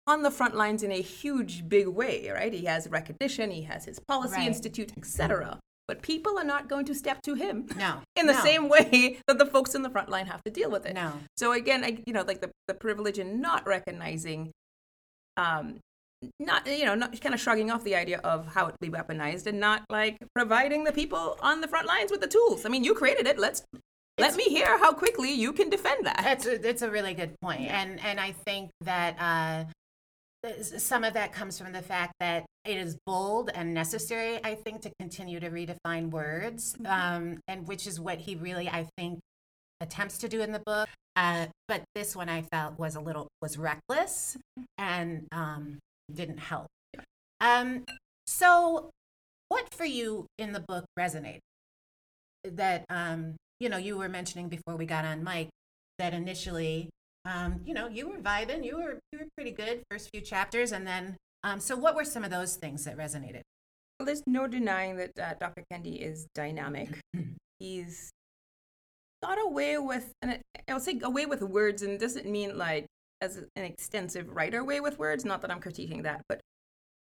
on 0.08 0.24
the 0.24 0.32
front 0.32 0.56
lines 0.56 0.82
in 0.82 0.92
a 0.92 1.02
huge, 1.02 1.68
big 1.70 1.88
way, 1.88 2.30
right? 2.32 2.54
He 2.54 2.66
has 2.66 2.88
recognition, 2.90 3.52
he 3.52 3.64
has 3.64 3.86
his 3.86 4.00
policy 4.08 4.36
Right. 4.38 4.48
institute, 4.48 4.92
etc. 4.98 5.60
But 5.88 6.02
people 6.02 6.38
are 6.38 6.44
not 6.44 6.68
going 6.68 6.86
to 6.86 6.96
step 6.96 7.22
to 7.24 7.36
him 7.36 7.68
No. 7.78 8.02
in 8.16 8.28
the 8.28 8.34
no, 8.34 8.40
same 8.42 8.68
way 8.68 9.20
that 9.28 9.40
the 9.40 9.46
folks 9.46 9.74
in 9.74 9.84
the 9.84 9.90
front 9.90 10.10
line 10.10 10.28
have 10.28 10.44
to 10.44 10.52
deal 10.52 10.70
with 10.70 10.86
it. 10.86 10.94
No. 10.94 11.14
So 11.38 11.54
again, 11.54 11.84
I, 11.84 12.04
you 12.06 12.14
know, 12.14 12.24
like 12.24 12.42
the, 12.42 12.52
the 12.68 12.74
privilege 12.74 13.18
in 13.20 13.40
not 13.40 13.66
recognizing, 13.66 14.52
um, 15.38 15.78
not 16.40 16.68
you 16.68 16.84
know, 16.84 16.96
not 16.96 17.20
kind 17.22 17.34
of 17.36 17.40
shrugging 17.40 17.70
off 17.72 17.84
the 17.84 17.96
idea 17.96 18.20
of 18.24 18.48
how 18.48 18.66
it 18.68 18.74
would 18.80 18.92
be 18.92 18.96
weaponized, 18.96 19.46
and 19.46 19.60
not 19.60 19.84
like 19.90 20.18
providing 20.36 20.84
the 20.84 20.92
people 20.92 21.38
on 21.42 21.62
the 21.62 21.68
front 21.68 21.88
lines 21.88 22.12
with 22.12 22.22
the 22.22 22.28
tools. 22.28 22.66
I 22.66 22.70
mean, 22.70 22.84
you 22.84 22.94
created 22.96 23.28
it. 23.28 23.38
Let's 23.38 23.64
let 24.20 24.36
me 24.36 24.46
hear 24.46 24.80
how 24.80 24.94
quickly 24.94 25.32
you 25.32 25.54
can 25.54 25.70
defend 25.70 26.06
that. 26.08 26.20
That's 26.24 26.46
a, 26.48 26.68
it's 26.68 26.82
a 26.82 26.90
really 26.90 27.14
good 27.14 27.36
point. 27.40 27.70
and 27.70 28.00
and 28.04 28.20
I 28.20 28.32
think 28.32 28.72
that 28.82 29.16
uh, 29.20 30.52
some 30.78 31.04
of 31.04 31.14
that 31.14 31.34
comes 31.34 31.60
from 31.60 31.72
the 31.72 31.82
fact 31.82 32.14
that 32.20 32.46
it 32.68 32.78
is 32.78 32.98
bold 33.06 33.50
and 33.54 33.74
necessary. 33.74 34.40
I 34.44 34.56
think 34.56 34.82
to 34.82 34.92
continue 35.00 35.40
to 35.40 35.50
redefine 35.50 36.12
words, 36.12 36.76
um, 36.86 37.40
and 37.48 37.68
which 37.68 37.88
is 37.88 38.00
what 38.00 38.20
he 38.20 38.36
really 38.36 38.70
I 38.70 38.88
think 38.98 39.20
attempts 39.80 40.18
to 40.20 40.28
do 40.28 40.42
in 40.42 40.52
the 40.52 40.60
book. 40.60 40.90
Uh, 41.16 41.48
but 41.68 41.84
this 41.96 42.16
one 42.16 42.30
I 42.30 42.44
felt 42.44 42.78
was 42.78 42.96
a 42.96 43.00
little 43.00 43.28
was 43.42 43.58
reckless 43.58 44.38
and 44.78 45.28
um, 45.32 45.80
didn't 46.14 46.40
help. 46.40 46.68
Um, 47.40 47.86
so, 48.26 48.92
what 49.48 49.74
for 49.74 49.86
you 49.86 50.28
in 50.38 50.52
the 50.52 50.60
book 50.60 50.86
resonated? 51.00 51.40
That 52.44 52.86
um, 52.90 53.36
you 53.60 53.70
know 53.70 53.78
you 53.78 53.98
were 53.98 54.10
mentioning 54.10 54.50
before 54.50 54.76
we 54.76 54.86
got 54.86 55.06
on 55.06 55.24
mic 55.24 55.50
that 56.00 56.14
initially 56.14 56.90
um, 57.26 57.62
you 57.66 57.74
know 57.74 57.88
you 57.88 58.10
were 58.10 58.18
vibing, 58.18 58.66
you 58.66 58.76
were 58.76 59.00
you 59.12 59.20
were 59.20 59.26
pretty 59.36 59.52
good 59.52 59.82
first 59.90 60.10
few 60.12 60.22
chapters, 60.22 60.72
and 60.74 60.86
then 60.86 61.16
um, 61.44 61.60
so 61.60 61.76
what 61.76 61.96
were 61.96 62.06
some 62.06 62.24
of 62.24 62.32
those 62.32 62.56
things 62.56 62.86
that 62.86 62.98
resonated? 62.98 63.42
Well, 64.00 64.06
there's 64.06 64.24
no 64.28 64.48
denying 64.48 64.98
that 64.98 65.12
uh, 65.20 65.34
Dr. 65.40 65.64
Kendi 65.72 66.00
is 66.02 66.28
dynamic. 66.36 67.00
He's 67.60 68.10
got 69.24 69.38
away 69.44 69.78
with, 69.78 70.12
and 70.22 70.40
I'll 70.68 70.80
say 70.80 71.00
away 71.02 71.26
with 71.26 71.42
words, 71.42 71.82
and 71.82 72.00
doesn't 72.00 72.26
mean 72.28 72.58
like 72.58 72.86
as 73.22 73.38
an 73.38 73.64
extensive 73.64 74.30
writer 74.30 74.64
way 74.64 74.80
with 74.80 75.00
words. 75.00 75.26
Not 75.26 75.42
that 75.42 75.52
I'm 75.52 75.60
critiquing 75.60 76.04
that, 76.04 76.22
but 76.30 76.40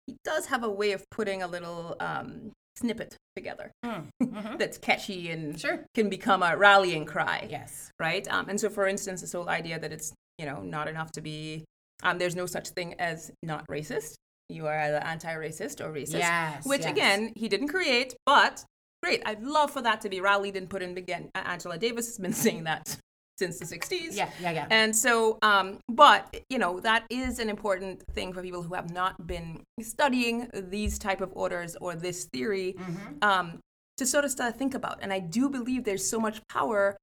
he 0.07 0.17
does 0.25 0.47
have 0.47 0.63
a 0.63 0.69
way 0.69 0.91
of 0.91 1.03
putting 1.11 1.41
a 1.41 1.47
little 1.47 1.95
um, 2.01 2.51
snippet 2.75 3.15
together 3.35 3.71
that's 4.57 4.77
catchy 4.77 5.29
and 5.29 5.57
Sure. 5.59 5.85
can 5.93 6.09
become 6.09 6.43
a 6.43 6.57
rallying 6.57 7.05
cry 7.05 7.47
Yes. 7.49 7.89
right? 7.99 8.27
Um, 8.29 8.49
and 8.49 8.59
so, 8.59 8.69
for 8.69 8.87
instance, 8.87 9.21
this 9.21 9.31
whole 9.31 9.47
idea 9.47 9.79
that 9.79 9.93
it's 9.93 10.11
you 10.37 10.45
know 10.45 10.61
not 10.61 10.89
enough 10.89 11.11
to 11.13 11.21
be 11.21 11.63
um, 12.03 12.17
there's 12.17 12.35
no 12.35 12.45
such 12.45 12.69
thing 12.69 12.95
as 12.99 13.31
not 13.43 13.65
racist. 13.67 14.15
You 14.49 14.67
are 14.67 14.77
either 14.77 14.97
anti-racist 14.97 15.79
or 15.79 15.91
racist. 15.93 16.19
Yes, 16.19 16.65
Which 16.65 16.81
yes. 16.81 16.91
again, 16.91 17.31
he 17.35 17.47
didn't 17.47 17.69
create, 17.69 18.15
but 18.25 18.65
great. 19.01 19.21
I'd 19.25 19.41
love 19.43 19.71
for 19.71 19.81
that 19.81 20.01
to 20.01 20.09
be 20.09 20.19
rallied 20.19 20.55
and 20.57 20.69
put 20.69 20.81
in 20.81 20.97
again. 20.97 21.29
Angela 21.35 21.77
Davis 21.77 22.07
has 22.07 22.17
been 22.17 22.33
saying 22.45 22.65
that 22.65 22.97
since 23.39 23.59
the 23.59 23.65
60s. 23.65 24.15
Yeah, 24.15 24.29
yeah, 24.41 24.51
yeah. 24.51 24.67
And 24.69 24.95
so, 24.95 25.39
um, 25.41 25.79
but 25.89 26.41
you 26.49 26.59
know, 26.59 26.79
that 26.81 27.05
is 27.09 27.39
an 27.39 27.49
important 27.49 28.03
thing 28.13 28.33
for 28.33 28.41
people 28.43 28.61
who 28.61 28.75
have 28.75 28.91
not 28.91 29.25
been 29.25 29.63
studying 29.81 30.49
these 30.53 30.99
type 30.99 31.21
of 31.21 31.31
orders 31.33 31.75
or 31.81 31.95
this 31.95 32.25
theory 32.25 32.75
Mm-hmm. 32.77 33.13
um, 33.23 33.59
to 33.97 34.05
sort 34.05 34.25
of 34.25 34.31
start 34.31 34.53
to 34.53 34.57
think 34.57 34.73
about. 34.73 34.97
And 35.01 35.13
I 35.13 35.19
do 35.19 35.49
believe 35.49 35.83
there's 35.83 36.09
so 36.09 36.19
much 36.19 36.41
power 36.49 36.97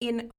in 0.00 0.30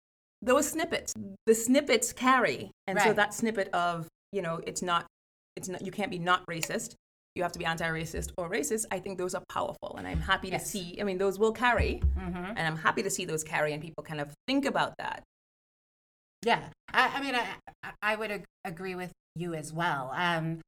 those 0.44 0.70
snippets. 0.70 1.14
The 1.46 1.56
snippets 1.56 2.14
carry, 2.14 2.70
and 2.88 3.00
so 3.00 3.14
that 3.14 3.34
snippet 3.34 3.70
of 3.74 4.08
you 4.32 4.42
know, 4.42 4.60
it's 4.66 4.82
not, 4.82 5.06
it's 5.56 5.70
not, 5.70 5.86
you 5.86 5.92
can't 5.92 6.10
be 6.10 6.18
not 6.18 6.44
racist. 6.48 6.96
You 7.36 7.44
have 7.44 7.52
to 7.52 7.60
be 7.60 7.66
anti-racist 7.66 8.32
or 8.38 8.50
racist. 8.50 8.86
I 8.92 8.98
think 9.00 9.18
those 9.20 9.36
are 9.36 9.44
powerful, 9.48 9.96
and 9.98 10.08
I'm 10.08 10.20
happy 10.20 10.50
Yes. 10.50 10.64
to 10.64 10.70
see. 10.70 10.98
I 11.00 11.04
mean, 11.04 11.18
those 11.20 11.38
will 11.40 11.52
carry, 11.52 12.02
Mm-hmm. 12.18 12.46
and 12.58 12.60
I'm 12.60 12.76
happy 12.78 13.04
to 13.04 13.10
see 13.12 13.26
those 13.26 13.44
carry, 13.44 13.74
and 13.74 13.82
people 13.82 14.04
kind 14.04 14.20
of 14.22 14.34
think 14.48 14.66
about 14.66 14.94
that. 14.98 15.24
Yeah, 16.46 16.62
I, 16.92 17.08
I 17.18 17.22
mean, 17.22 17.36
I, 17.36 17.46
I- 17.84 17.92
I 18.02 18.16
would 18.16 18.32
ag- 18.32 18.46
agree 18.66 18.96
with 18.96 19.12
you 19.36 19.54
as 19.54 19.72
well. 19.72 20.12
Um, 20.16 20.60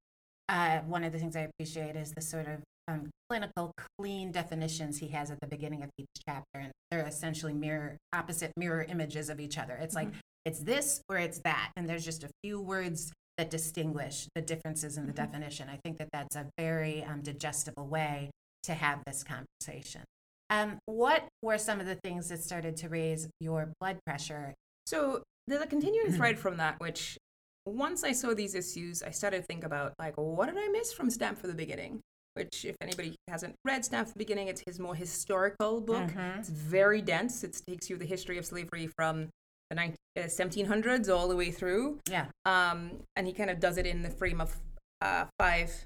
uh, 0.47 0.79
one 0.81 1.03
of 1.03 1.11
the 1.11 1.19
things 1.19 1.35
I 1.35 1.41
appreciate 1.51 1.95
is 1.95 2.11
the 2.11 2.21
sort 2.21 2.47
of 2.47 2.61
um, 2.87 3.09
clinical, 3.29 3.71
clean 3.97 4.31
definitions 4.31 4.99
he 4.99 5.07
has 5.09 5.31
at 5.31 5.39
the 5.41 5.47
beginning 5.47 5.83
of 5.83 5.89
each 5.97 6.07
chapter, 6.27 6.59
and 6.59 6.71
they're 6.91 7.05
essentially 7.05 7.53
mirror, 7.53 7.97
opposite 8.13 8.51
mirror 8.57 8.85
images 8.87 9.29
of 9.29 9.39
each 9.39 9.57
other. 9.57 9.73
It's 9.73 9.95
like 9.95 10.09
it's 10.45 10.59
this 10.59 11.01
or 11.09 11.17
it's 11.17 11.39
that, 11.39 11.71
and 11.75 11.89
there's 11.89 12.05
just 12.05 12.23
a 12.23 12.29
few 12.43 12.61
words 12.61 13.11
that 13.37 13.49
distinguish 13.49 14.27
the 14.35 14.41
differences 14.41 14.97
in 14.97 15.07
the 15.07 15.13
definition. 15.13 15.67
I 15.69 15.79
think 15.83 15.97
that 15.97 16.09
that's 16.13 16.35
a 16.35 16.47
very 16.57 17.03
um, 17.03 17.21
digestible 17.21 17.87
way 17.87 18.29
to 18.63 18.73
have 18.73 18.99
this 19.05 19.23
conversation. 19.23 20.03
Um, 20.49 20.77
what 20.85 21.27
were 21.41 21.57
some 21.57 21.79
of 21.79 21.87
the 21.87 21.95
things 21.95 22.29
that 22.29 22.43
started 22.43 22.77
to 22.77 22.89
raise 22.89 23.27
your 23.39 23.71
blood 23.79 23.97
pressure 24.05 24.53
So 24.85 25.23
there's 25.47 25.61
a 25.61 25.67
continuing 25.67 26.11
thread 26.11 26.37
from 26.37 26.57
that, 26.57 26.79
which 26.79 27.17
once 27.65 28.03
I 28.03 28.11
saw 28.11 28.33
these 28.33 28.53
issues, 28.53 29.01
I 29.01 29.09
started 29.09 29.37
to 29.37 29.43
think 29.43 29.63
about 29.63 29.93
like, 29.97 30.15
what 30.15 30.47
did 30.47 30.57
I 30.57 30.67
miss 30.67 30.93
from 30.93 31.09
Stamped 31.09 31.41
from 31.41 31.49
the 31.49 31.55
Beginning? 31.55 32.01
Which, 32.35 32.65
if 32.65 32.75
anybody 32.81 33.15
hasn't 33.29 33.55
read 33.63 33.85
Stamped 33.85 34.11
from 34.11 34.19
the 34.19 34.25
Beginning, 34.25 34.49
it's 34.49 34.61
his 34.65 34.77
more 34.79 34.93
historical 34.93 35.79
book. 35.79 36.11
Mhm. 36.11 36.39
It's 36.39 36.49
very 36.49 37.01
dense. 37.01 37.43
It 37.43 37.59
takes 37.65 37.89
you 37.89 37.97
the 37.97 38.05
history 38.05 38.37
of 38.37 38.45
slavery 38.45 38.87
from 38.87 39.29
the 39.69 39.75
19, 39.75 39.95
uh, 40.17 40.27
1700s 40.27 41.09
all 41.09 41.27
the 41.29 41.35
way 41.35 41.49
through. 41.49 41.99
Yeah. 42.09 42.27
Um, 42.45 43.03
and 43.15 43.25
he 43.25 43.33
kind 43.33 43.49
of 43.49 43.59
does 43.59 43.77
it 43.77 43.85
in 43.85 44.01
the 44.01 44.09
frame 44.09 44.41
of 44.41 44.57
uh, 45.01 45.25
five 45.39 45.85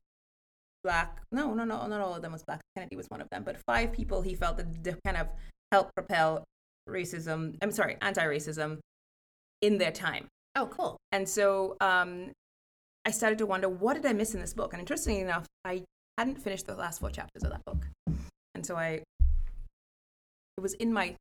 black. 0.83 1.21
No, 1.31 1.53
no, 1.53 1.65
no, 1.65 1.85
not 1.85 2.01
all 2.01 2.15
of 2.15 2.21
them 2.21 2.31
was 2.31 2.43
black. 2.43 2.61
Kennedy 2.75 2.95
was 2.95 3.05
one 3.09 3.21
of 3.21 3.29
them, 3.29 3.43
but 3.43 3.57
five 3.67 3.91
people 3.93 4.21
he 4.21 4.33
felt 4.35 4.57
that 4.57 5.03
kind 5.05 5.17
of 5.17 5.27
helped 5.71 5.93
propel 5.95 6.43
racism. 6.89 7.57
I'm 7.61 7.71
sorry, 7.71 7.97
anti-racism 8.01 8.79
in 9.61 9.77
their 9.77 9.91
time. 9.91 10.27
Oh, 10.55 10.65
cool. 10.67 10.97
And 11.11 11.29
so 11.29 11.77
um, 11.79 12.31
I 13.05 13.11
started 13.11 13.37
to 13.39 13.45
wonder, 13.45 13.69
what 13.69 13.93
did 13.93 14.05
I 14.05 14.13
miss 14.13 14.33
in 14.33 14.39
this 14.41 14.53
book? 14.53 14.73
And 14.73 14.79
interestingly 14.79 15.21
enough, 15.21 15.45
I 15.63 15.83
hadn't 16.19 16.41
finished 16.41 16.67
the 16.67 16.75
last 16.75 16.99
four 16.99 17.09
chapters 17.09 17.43
of 17.43 17.49
that 17.51 17.61
book, 17.65 17.85
and 18.55 18.65
so 18.65 18.75
I 18.75 19.01
it 20.57 20.61
was 20.61 20.73
in 20.75 20.91
my 20.93 21.15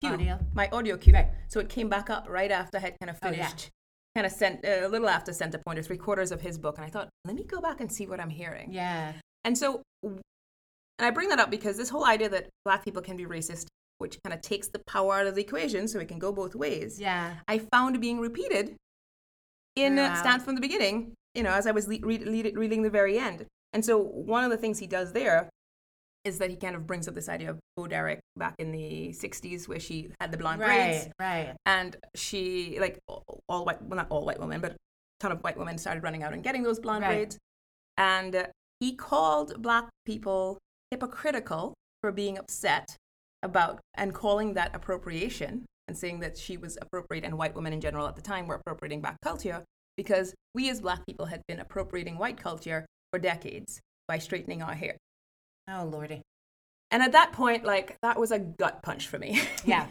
queue, 0.00 0.12
Audio. 0.12 0.38
my 0.54 0.68
audio 0.72 0.96
queue. 0.96 1.12
Right. 1.14 1.28
So 1.48 1.60
it 1.60 1.68
came 1.68 1.88
back 1.88 2.08
up 2.10 2.26
right 2.28 2.50
after 2.50 2.78
I 2.78 2.80
had 2.80 2.94
kind 3.00 3.10
of 3.10 3.16
Oh, 3.22 3.28
yeah. 3.30 3.46
finished, 3.48 3.70
kind 4.14 4.26
of 4.26 4.32
sent 4.32 4.64
uh, 4.64 4.86
a 4.86 4.88
little 4.88 5.08
after 5.08 5.32
Center 5.32 5.58
Pointer, 5.58 5.82
three 5.82 5.96
quarters 5.96 6.30
of 6.32 6.40
his 6.40 6.58
book, 6.58 6.76
and 6.78 6.86
I 6.86 6.90
thought, 6.90 7.08
let 7.24 7.34
me 7.34 7.44
go 7.44 7.60
back 7.60 7.80
and 7.80 7.90
see 7.92 8.06
what 8.06 8.20
I'm 8.20 8.30
hearing. 8.30 8.72
Yeah. 8.72 9.12
And 9.44 9.58
so, 9.58 9.82
and 10.04 10.20
I 11.00 11.10
bring 11.10 11.28
that 11.30 11.40
up 11.40 11.50
because 11.50 11.76
this 11.76 11.88
whole 11.88 12.04
idea 12.04 12.28
that 12.28 12.48
black 12.64 12.84
people 12.84 13.02
can 13.02 13.16
be 13.16 13.26
racist, 13.26 13.66
which 13.98 14.18
kind 14.24 14.32
of 14.34 14.40
takes 14.40 14.68
the 14.68 14.80
power 14.86 15.14
out 15.14 15.26
of 15.26 15.34
the 15.34 15.42
equation, 15.42 15.88
so 15.88 15.98
it 15.98 16.06
can 16.08 16.20
go 16.20 16.30
both 16.32 16.54
ways. 16.54 17.00
Yeah. 17.00 17.34
I 17.48 17.58
found 17.58 18.00
being 18.00 18.20
repeated 18.20 18.76
in 19.74 19.98
uh, 19.98 20.14
Stamped 20.16 20.44
from 20.44 20.54
the 20.54 20.60
Beginning, 20.60 21.14
you 21.34 21.42
know, 21.42 21.50
as 21.50 21.66
I 21.66 21.72
was 21.72 21.88
le- 21.88 21.98
read, 22.02 22.24
read, 22.26 22.56
reading 22.56 22.82
the 22.82 22.90
very 22.90 23.18
end. 23.18 23.46
And 23.72 23.84
so 23.84 23.98
one 23.98 24.44
of 24.44 24.50
the 24.50 24.56
things 24.56 24.78
he 24.78 24.86
does 24.86 25.12
there 25.12 25.48
is 26.24 26.38
that 26.38 26.50
he 26.50 26.56
kind 26.56 26.76
of 26.76 26.86
brings 26.86 27.08
up 27.08 27.14
this 27.14 27.28
idea 27.28 27.50
of 27.50 27.58
Bo 27.76 27.86
Derek 27.88 28.20
back 28.36 28.54
in 28.58 28.70
the 28.70 29.08
60s 29.10 29.66
where 29.66 29.80
she 29.80 30.10
had 30.20 30.30
the 30.30 30.36
blonde 30.36 30.60
braids. 30.60 31.08
Right. 31.18 31.46
Right. 31.46 31.56
And 31.66 31.96
she, 32.14 32.78
like 32.80 32.98
all, 33.08 33.40
all 33.48 33.64
white, 33.64 33.82
well, 33.82 33.96
not 33.96 34.06
all 34.08 34.24
white 34.24 34.38
women, 34.38 34.60
but 34.60 34.72
a 34.72 34.76
ton 35.20 35.32
of 35.32 35.40
white 35.42 35.56
women 35.58 35.78
started 35.78 36.02
running 36.02 36.22
out 36.22 36.32
and 36.32 36.42
getting 36.44 36.62
those 36.62 36.78
blonde 36.78 37.02
Right. 37.02 37.08
braids. 37.10 37.38
And 37.96 38.36
uh, 38.36 38.46
he 38.78 38.94
called 38.94 39.60
black 39.62 39.88
people 40.04 40.58
hypocritical 40.92 41.74
for 42.00 42.12
being 42.12 42.38
upset 42.38 42.96
about 43.42 43.80
and 43.94 44.14
calling 44.14 44.54
that 44.54 44.74
appropriation 44.76 45.64
and 45.88 45.98
saying 45.98 46.20
that 46.20 46.38
she 46.38 46.56
was 46.56 46.78
appropriate 46.80 47.24
and 47.24 47.36
white 47.36 47.54
women 47.54 47.72
in 47.72 47.80
general 47.80 48.06
at 48.06 48.14
the 48.14 48.22
time 48.22 48.46
were 48.46 48.54
appropriating 48.54 49.00
black 49.00 49.16
culture 49.22 49.64
because 49.96 50.34
we 50.54 50.70
as 50.70 50.80
black 50.80 51.04
people 51.06 51.26
had 51.26 51.42
been 51.48 51.58
appropriating 51.58 52.16
white 52.16 52.36
culture 52.36 52.86
for 53.12 53.18
decades 53.18 53.80
by 54.08 54.18
straightening 54.18 54.62
our 54.62 54.74
hair. 54.74 54.96
Oh, 55.68 55.84
lordy. 55.84 56.22
And 56.90 57.02
at 57.02 57.12
that 57.12 57.32
point, 57.32 57.64
like, 57.64 57.96
that 58.02 58.18
was 58.18 58.30
a 58.32 58.38
gut 58.38 58.82
punch 58.82 59.06
for 59.06 59.18
me. 59.18 59.40
Yeah. 59.64 59.86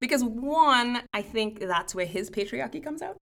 because 0.00 0.22
one, 0.24 1.02
I 1.12 1.22
think 1.22 1.60
that's 1.60 1.94
where 1.94 2.06
his 2.06 2.30
patriarchy 2.30 2.82
comes 2.82 3.02
out, 3.02 3.16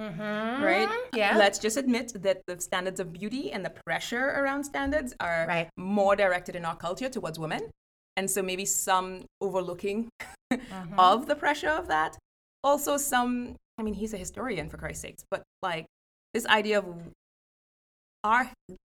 Mm-hmm. 0.00 0.62
right? 0.64 0.88
Yeah. 1.14 1.36
Let's 1.36 1.58
just 1.58 1.76
admit 1.76 2.12
that 2.22 2.42
the 2.46 2.58
standards 2.60 2.98
of 3.00 3.12
beauty 3.12 3.52
and 3.52 3.64
the 3.64 3.72
pressure 3.86 4.26
around 4.30 4.64
standards 4.64 5.14
are 5.20 5.46
Right. 5.46 5.68
more 5.76 6.16
directed 6.16 6.56
in 6.56 6.64
our 6.64 6.76
culture 6.76 7.08
towards 7.08 7.38
women. 7.38 7.70
And 8.16 8.30
so 8.30 8.42
maybe 8.42 8.64
some 8.64 9.24
overlooking 9.40 10.08
Mhm. 10.52 10.98
of 10.98 11.26
the 11.26 11.34
pressure 11.36 11.68
of 11.70 11.88
that. 11.88 12.16
Also, 12.64 12.96
some, 12.96 13.56
I 13.78 13.82
mean, 13.82 13.94
he's 13.94 14.12
a 14.14 14.18
historian 14.18 14.68
for 14.70 14.76
Christ's 14.76 15.02
sakes, 15.02 15.24
but 15.30 15.42
like 15.62 15.86
this 16.34 16.46
idea 16.46 16.78
of 16.78 16.86
our, 18.24 18.50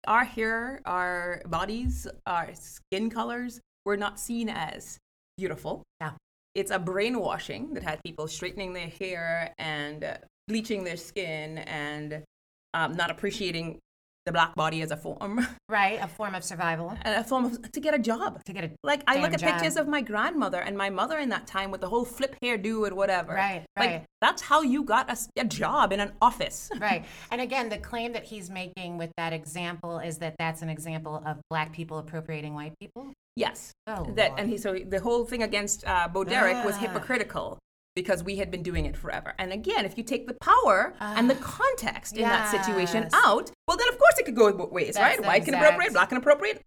our 0.06 0.24
hair, 0.24 0.80
our 0.84 1.42
bodies, 1.46 2.06
our 2.26 2.50
skin 2.54 3.10
colors 3.10 3.60
were 3.84 3.96
not 3.96 4.18
seen 4.18 4.48
as 4.48 4.98
beautiful. 5.36 5.82
Yeah. 6.00 6.12
It's 6.54 6.70
a 6.70 6.78
brainwashing 6.78 7.74
that 7.74 7.82
had 7.82 8.00
people 8.04 8.26
straightening 8.28 8.72
their 8.72 8.88
hair 8.88 9.52
and 9.58 10.18
bleaching 10.48 10.84
their 10.84 10.96
skin 10.96 11.58
and 11.58 12.22
um, 12.74 12.94
not 12.94 13.10
appreciating 13.10 13.78
the 14.26 14.32
black 14.32 14.54
body 14.56 14.82
as 14.82 14.90
a 14.90 14.96
form, 14.96 15.46
Right. 15.68 15.98
A 16.02 16.08
form 16.08 16.34
of 16.34 16.42
survival 16.44 16.92
and 17.02 17.14
a 17.14 17.24
form 17.24 17.44
of 17.46 17.72
to 17.72 17.80
get 17.80 17.94
a 17.94 17.98
job. 17.98 18.42
to 18.44 18.52
get 18.52 18.64
a 18.64 18.70
Like 18.82 19.02
I 19.06 19.20
look 19.20 19.32
at 19.32 19.40
job. 19.40 19.52
pictures 19.54 19.76
of 19.76 19.86
my 19.88 20.00
grandmother 20.02 20.60
and 20.60 20.76
my 20.76 20.90
mother 20.90 21.18
in 21.18 21.28
that 21.30 21.46
time 21.46 21.70
with 21.70 21.80
the 21.80 21.88
whole 21.88 22.04
flip 22.04 22.36
hairdo 22.42 22.86
and 22.86 22.96
whatever. 22.96 23.34
Right, 23.34 23.64
Like 23.78 23.90
right. 23.90 24.04
that's 24.20 24.42
how 24.42 24.62
you 24.62 24.82
got 24.82 25.10
a 25.38 25.44
job 25.44 25.92
in 25.92 26.00
an 26.00 26.12
office. 26.20 26.70
Right. 26.80 27.04
And 27.30 27.40
again, 27.40 27.68
the 27.68 27.78
claim 27.78 28.12
that 28.12 28.24
he's 28.24 28.50
making 28.50 28.98
with 28.98 29.10
that 29.16 29.32
example 29.32 29.98
is 29.98 30.18
that 30.18 30.34
that's 30.38 30.60
an 30.62 30.68
example 30.68 31.22
of 31.24 31.38
black 31.50 31.72
people 31.72 31.98
appropriating 31.98 32.54
white 32.54 32.74
people. 32.80 33.12
Yes. 33.36 33.72
Oh, 33.86 34.04
that 34.16 34.30
Lord. 34.30 34.40
and 34.40 34.50
he 34.50 34.56
so 34.58 34.76
the 34.78 35.00
whole 35.00 35.24
thing 35.24 35.42
against 35.42 35.86
uh, 35.86 36.08
Bo 36.08 36.24
Derek 36.24 36.64
was 36.64 36.74
Ah. 36.76 36.80
hypocritical 36.80 37.58
because 37.96 38.22
we 38.22 38.36
had 38.36 38.50
been 38.50 38.62
doing 38.62 38.84
it 38.84 38.96
forever. 38.96 39.34
And 39.38 39.52
again, 39.52 39.84
if 39.84 39.98
you 39.98 40.04
take 40.04 40.28
the 40.28 40.34
power 40.34 40.94
and 41.00 41.28
the 41.28 41.36
ah, 41.36 41.42
context 41.42 42.16
in 42.16 42.22
that 42.22 42.50
situation 42.50 43.08
out, 43.12 43.50
well 43.66 43.76
then 43.76 43.88
of 43.88 43.98
course 43.98 44.18
it 44.18 44.26
could 44.26 44.36
go 44.36 44.52
both 44.52 44.70
ways, 44.70 44.94
That's 44.94 45.18
right? 45.18 45.26
White 45.26 45.44
can 45.44 45.54
appropriate, 45.54 45.92
black 45.92 46.10
can 46.10 46.18
appropriate. 46.18 46.62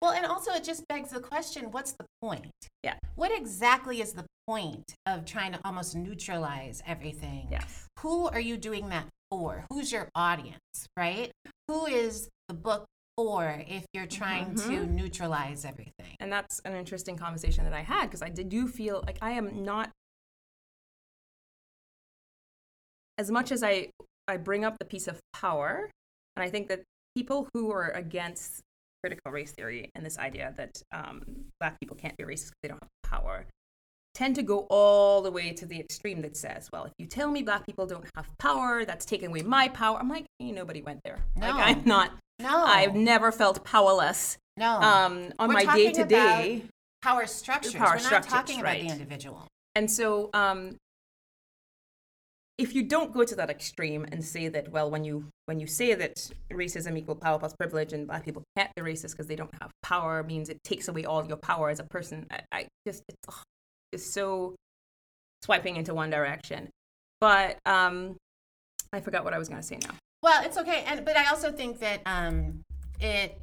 Well, 0.00 0.12
and 0.12 0.24
also 0.26 0.52
it 0.52 0.64
just 0.64 0.86
begs 0.88 1.10
the 1.10 1.20
question 1.20 1.70
what's 1.70 1.92
the 1.92 2.04
point? 2.20 2.52
Yeah. 2.82 2.94
What 3.14 3.36
exactly 3.36 4.00
is 4.00 4.12
the 4.12 4.26
point 4.46 4.94
of 5.06 5.24
trying 5.24 5.52
to 5.52 5.60
almost 5.64 5.96
neutralize 5.96 6.82
everything? 6.86 7.48
Yes. 7.50 7.86
Who 8.00 8.28
are 8.28 8.40
you 8.40 8.56
doing 8.56 8.90
that 8.90 9.06
for? 9.30 9.64
Who's 9.70 9.90
your 9.90 10.08
audience, 10.14 10.60
right? 10.96 11.32
Who 11.68 11.86
is 11.86 12.28
the 12.48 12.54
book 12.54 12.84
for 13.16 13.62
if 13.66 13.86
you're 13.92 14.06
trying 14.06 14.54
to 14.56 14.62
mm-hmm. 14.62 14.94
neutralize 14.94 15.64
everything? 15.64 16.16
And 16.20 16.30
that's 16.30 16.60
an 16.64 16.74
interesting 16.74 17.16
conversation 17.16 17.64
that 17.64 17.72
I 17.72 17.82
had 17.82 18.04
because 18.04 18.22
I 18.22 18.28
did 18.28 18.48
do 18.48 18.68
feel 18.68 19.02
like 19.06 19.18
I 19.22 19.32
am 19.32 19.64
not 19.64 19.90
as 23.18 23.30
much 23.30 23.52
as 23.52 23.62
I 23.62 23.90
I 24.28 24.36
bring 24.36 24.64
up 24.64 24.76
the 24.78 24.84
piece 24.84 25.06
of 25.08 25.18
power, 25.32 25.90
and 26.34 26.42
I 26.44 26.50
think 26.50 26.68
that 26.68 26.82
people 27.16 27.48
who 27.54 27.70
are 27.70 27.90
against 27.90 28.60
critical 29.02 29.30
race 29.30 29.52
theory 29.52 29.90
and 29.94 30.04
this 30.04 30.18
idea 30.18 30.52
that 30.56 30.82
um, 30.92 31.22
black 31.60 31.78
people 31.80 31.96
can't 31.96 32.16
be 32.16 32.24
racist 32.24 32.48
because 32.48 32.52
they 32.62 32.68
don't 32.68 32.82
have 32.82 33.10
power 33.10 33.46
tend 34.16 34.34
to 34.34 34.42
go 34.42 34.66
all 34.70 35.20
the 35.20 35.30
way 35.30 35.52
to 35.52 35.66
the 35.66 35.78
extreme 35.78 36.22
that 36.22 36.34
says, 36.36 36.70
well, 36.72 36.86
if 36.86 36.92
you 36.98 37.04
tell 37.04 37.30
me 37.30 37.42
black 37.42 37.66
people 37.66 37.86
don't 37.86 38.06
have 38.16 38.26
power, 38.38 38.82
that's 38.86 39.04
taking 39.04 39.28
away 39.28 39.42
my 39.42 39.68
power. 39.68 39.98
I'm 39.98 40.08
like, 40.08 40.24
ain't 40.40 40.56
nobody 40.56 40.80
went 40.80 41.00
there. 41.04 41.18
No. 41.36 41.50
Like 41.50 41.76
I'm 41.76 41.84
not. 41.84 42.12
No. 42.38 42.64
I've 42.64 42.94
never 42.94 43.30
felt 43.30 43.62
powerless 43.62 44.38
no. 44.56 44.80
um, 44.80 45.32
on 45.38 45.48
We're 45.48 45.64
my 45.64 45.76
day 45.76 45.92
to 45.92 46.04
day. 46.06 46.62
Power 47.02 47.26
structures. 47.26 47.74
Power 47.74 47.88
We're 47.88 47.94
not 47.96 48.02
structures, 48.02 48.32
talking 48.32 48.60
about 48.60 48.70
right. 48.70 48.86
the 48.86 48.92
individual. 48.92 49.46
And 49.74 49.90
so, 49.90 50.30
um, 50.32 50.76
if 52.58 52.74
you 52.74 52.82
don't 52.82 53.12
go 53.12 53.24
to 53.24 53.34
that 53.36 53.50
extreme 53.50 54.06
and 54.10 54.24
say 54.24 54.48
that, 54.48 54.70
well, 54.70 54.90
when 54.90 55.04
you 55.04 55.26
when 55.44 55.60
you 55.60 55.66
say 55.66 55.94
that 55.94 56.30
racism 56.52 56.96
equal 56.96 57.14
power 57.14 57.38
plus 57.38 57.54
privilege 57.54 57.92
and 57.92 58.06
black 58.06 58.24
people 58.24 58.42
can't 58.56 58.70
be 58.74 58.82
racist 58.82 59.12
because 59.12 59.26
they 59.26 59.36
don't 59.36 59.52
have 59.60 59.70
power 59.82 60.22
means 60.22 60.48
it 60.48 60.62
takes 60.64 60.88
away 60.88 61.04
all 61.04 61.26
your 61.26 61.36
power 61.36 61.68
as 61.68 61.80
a 61.80 61.84
person, 61.84 62.26
I, 62.30 62.40
I 62.52 62.66
just 62.86 63.02
it's, 63.08 63.42
it's 63.92 64.12
so 64.12 64.54
swiping 65.42 65.76
into 65.76 65.92
one 65.92 66.10
direction. 66.10 66.70
But 67.20 67.58
um, 67.66 68.16
I 68.92 69.00
forgot 69.00 69.24
what 69.24 69.34
I 69.34 69.38
was 69.38 69.48
going 69.48 69.60
to 69.60 69.66
say 69.66 69.78
now. 69.82 69.94
Well, 70.22 70.44
it's 70.44 70.56
okay, 70.56 70.84
and 70.86 71.04
but 71.04 71.16
I 71.16 71.26
also 71.26 71.52
think 71.52 71.78
that 71.80 72.00
um, 72.06 72.62
it 73.00 73.38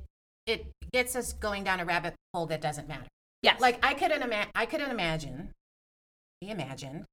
it 0.47 0.65
gets 0.91 1.15
us 1.15 1.33
going 1.33 1.63
down 1.63 1.79
a 1.79 1.85
rabbit 1.85 2.15
hole 2.33 2.47
that 2.47 2.61
doesn't 2.61 2.87
matter. 2.87 3.07
Yes, 3.43 3.61
Like 3.61 3.85
I 3.85 3.93
couldn't 3.93 4.23
imagine. 4.23 4.51
I 4.55 4.65
couldn't 4.65 4.89
imagine, 4.89 5.51
be 6.41 6.49
imagined, 6.49 7.05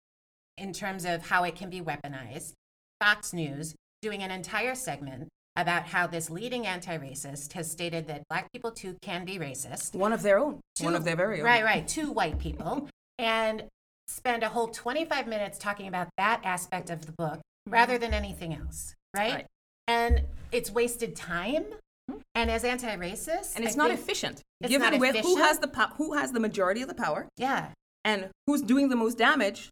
in 0.61 0.73
terms 0.73 1.05
of 1.05 1.27
how 1.27 1.43
it 1.45 1.57
can 1.57 1.71
be 1.71 1.81
weaponized. 1.81 2.53
Fox 3.01 3.33
News 3.33 3.75
doing 4.03 4.23
an 4.23 4.31
entire 4.31 4.75
segment 4.75 5.29
about 5.57 5.85
how 5.87 6.07
this 6.07 6.31
leading 6.31 6.67
anti-racist 6.67 7.53
has 7.55 7.71
stated 7.71 8.07
that 8.07 8.23
black 8.29 8.53
people 8.53 8.71
too 8.71 8.97
can 9.03 9.25
be 9.25 9.39
racist. 9.39 9.95
one 9.95 10.13
of 10.13 10.23
their 10.23 10.39
own, 10.39 10.61
Two- 10.77 10.85
one 10.85 10.95
of 10.95 11.05
their 11.05 11.17
very 11.17 11.41
own. 11.41 11.47
Right, 11.47 11.65
right. 11.65 11.89
Two 11.89 12.13
white 12.13 12.39
people. 12.39 12.89
And 13.19 13.65
spend 14.07 14.43
a 14.43 14.49
whole 14.49 14.69
25 14.69 15.27
minutes 15.27 15.59
talking 15.59 15.87
about 15.87 16.09
that 16.17 16.41
aspect 16.45 16.91
of 16.91 17.07
the 17.07 17.13
book 17.13 17.39
mm-hmm. 17.39 17.73
rather 17.73 17.99
than 17.99 18.15
anything 18.15 18.55
else. 18.55 18.95
Right? 19.15 19.35
Right. 19.35 19.47
And 19.89 20.23
it's 20.53 20.71
wasted 20.71 21.17
time. 21.17 21.65
Hmm? 22.09 22.19
And 22.35 22.51
as 22.51 22.65
anti 22.65 22.97
racist, 22.97 23.57
and 23.57 23.65
it's 23.65 23.77
not 23.77 23.91
efficient. 23.91 24.43
It's 24.61 24.71
Given 24.71 24.93
not 24.93 25.01
with 25.01 25.17
who 25.17 25.37
has 25.37 25.59
the 25.59 25.69
po- 25.69 25.95
who 25.97 26.15
has 26.15 26.33
the 26.33 26.41
majority 26.41 26.83
of 26.83 26.89
the 26.89 26.95
power, 26.95 27.29
Yeah. 27.37 27.69
and 28.05 28.31
who's 28.47 28.63
doing 28.63 28.89
the 28.89 28.97
most 28.97 29.19
damage, 29.19 29.71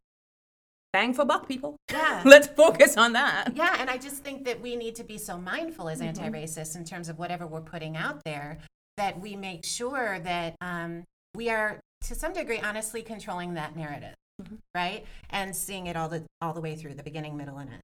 bang 0.98 1.14
for 1.14 1.24
buck, 1.24 1.46
people. 1.46 1.76
Yeah. 1.92 2.22
Let's 2.26 2.48
focus 2.48 2.96
on 2.96 3.12
that. 3.12 3.52
Yeah, 3.54 3.76
and 3.78 3.88
I 3.88 3.98
just 3.98 4.24
think 4.24 4.44
that 4.46 4.60
we 4.60 4.74
need 4.74 4.96
to 4.96 5.04
be 5.04 5.16
so 5.18 5.38
mindful 5.38 5.88
as 5.88 5.98
Mm-hmm. 6.00 6.08
anti-racists 6.24 6.74
in 6.76 6.84
terms 6.84 7.08
of 7.08 7.18
whatever 7.18 7.46
we're 7.46 7.60
putting 7.60 7.96
out 7.96 8.20
there 8.24 8.58
that 8.96 9.20
we 9.20 9.36
make 9.36 9.64
sure 9.64 10.18
that 10.20 10.56
um, 10.60 11.04
we 11.36 11.50
are, 11.50 11.78
to 12.08 12.14
some 12.16 12.32
degree, 12.32 12.58
honestly 12.60 13.02
controlling 13.02 13.54
that 13.54 13.76
narrative, 13.76 14.14
Mm-hmm. 14.42 14.56
right? 14.74 15.04
And 15.30 15.54
seeing 15.54 15.86
it 15.88 15.96
all 15.96 16.08
the 16.08 16.22
all 16.40 16.52
the 16.52 16.60
way 16.60 16.74
through 16.76 16.94
the 16.94 17.02
beginning, 17.02 17.36
middle, 17.36 17.58
and 17.58 17.70
end. 17.70 17.82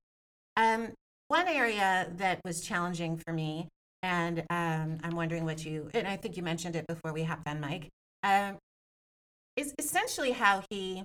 Um, 0.57 0.92
one 1.29 1.48
area 1.48 2.09
that 2.16 2.40
was 2.44 2.61
challenging 2.61 3.16
for 3.16 3.33
me, 3.33 3.66
and 4.03 4.40
um, 4.50 4.98
I'm 5.05 5.16
wondering 5.16 5.44
what 5.44 5.64
you, 5.64 5.88
and 5.94 6.07
I 6.07 6.16
think 6.16 6.37
you 6.37 6.42
mentioned 6.44 6.77
it 6.77 6.87
before 6.87 7.12
we 7.12 7.24
hopped 7.24 7.48
on 7.48 7.61
mike 7.61 7.88
um, 8.22 8.57
is 9.57 9.74
essentially 9.79 10.31
how 10.33 10.62
he 10.70 11.03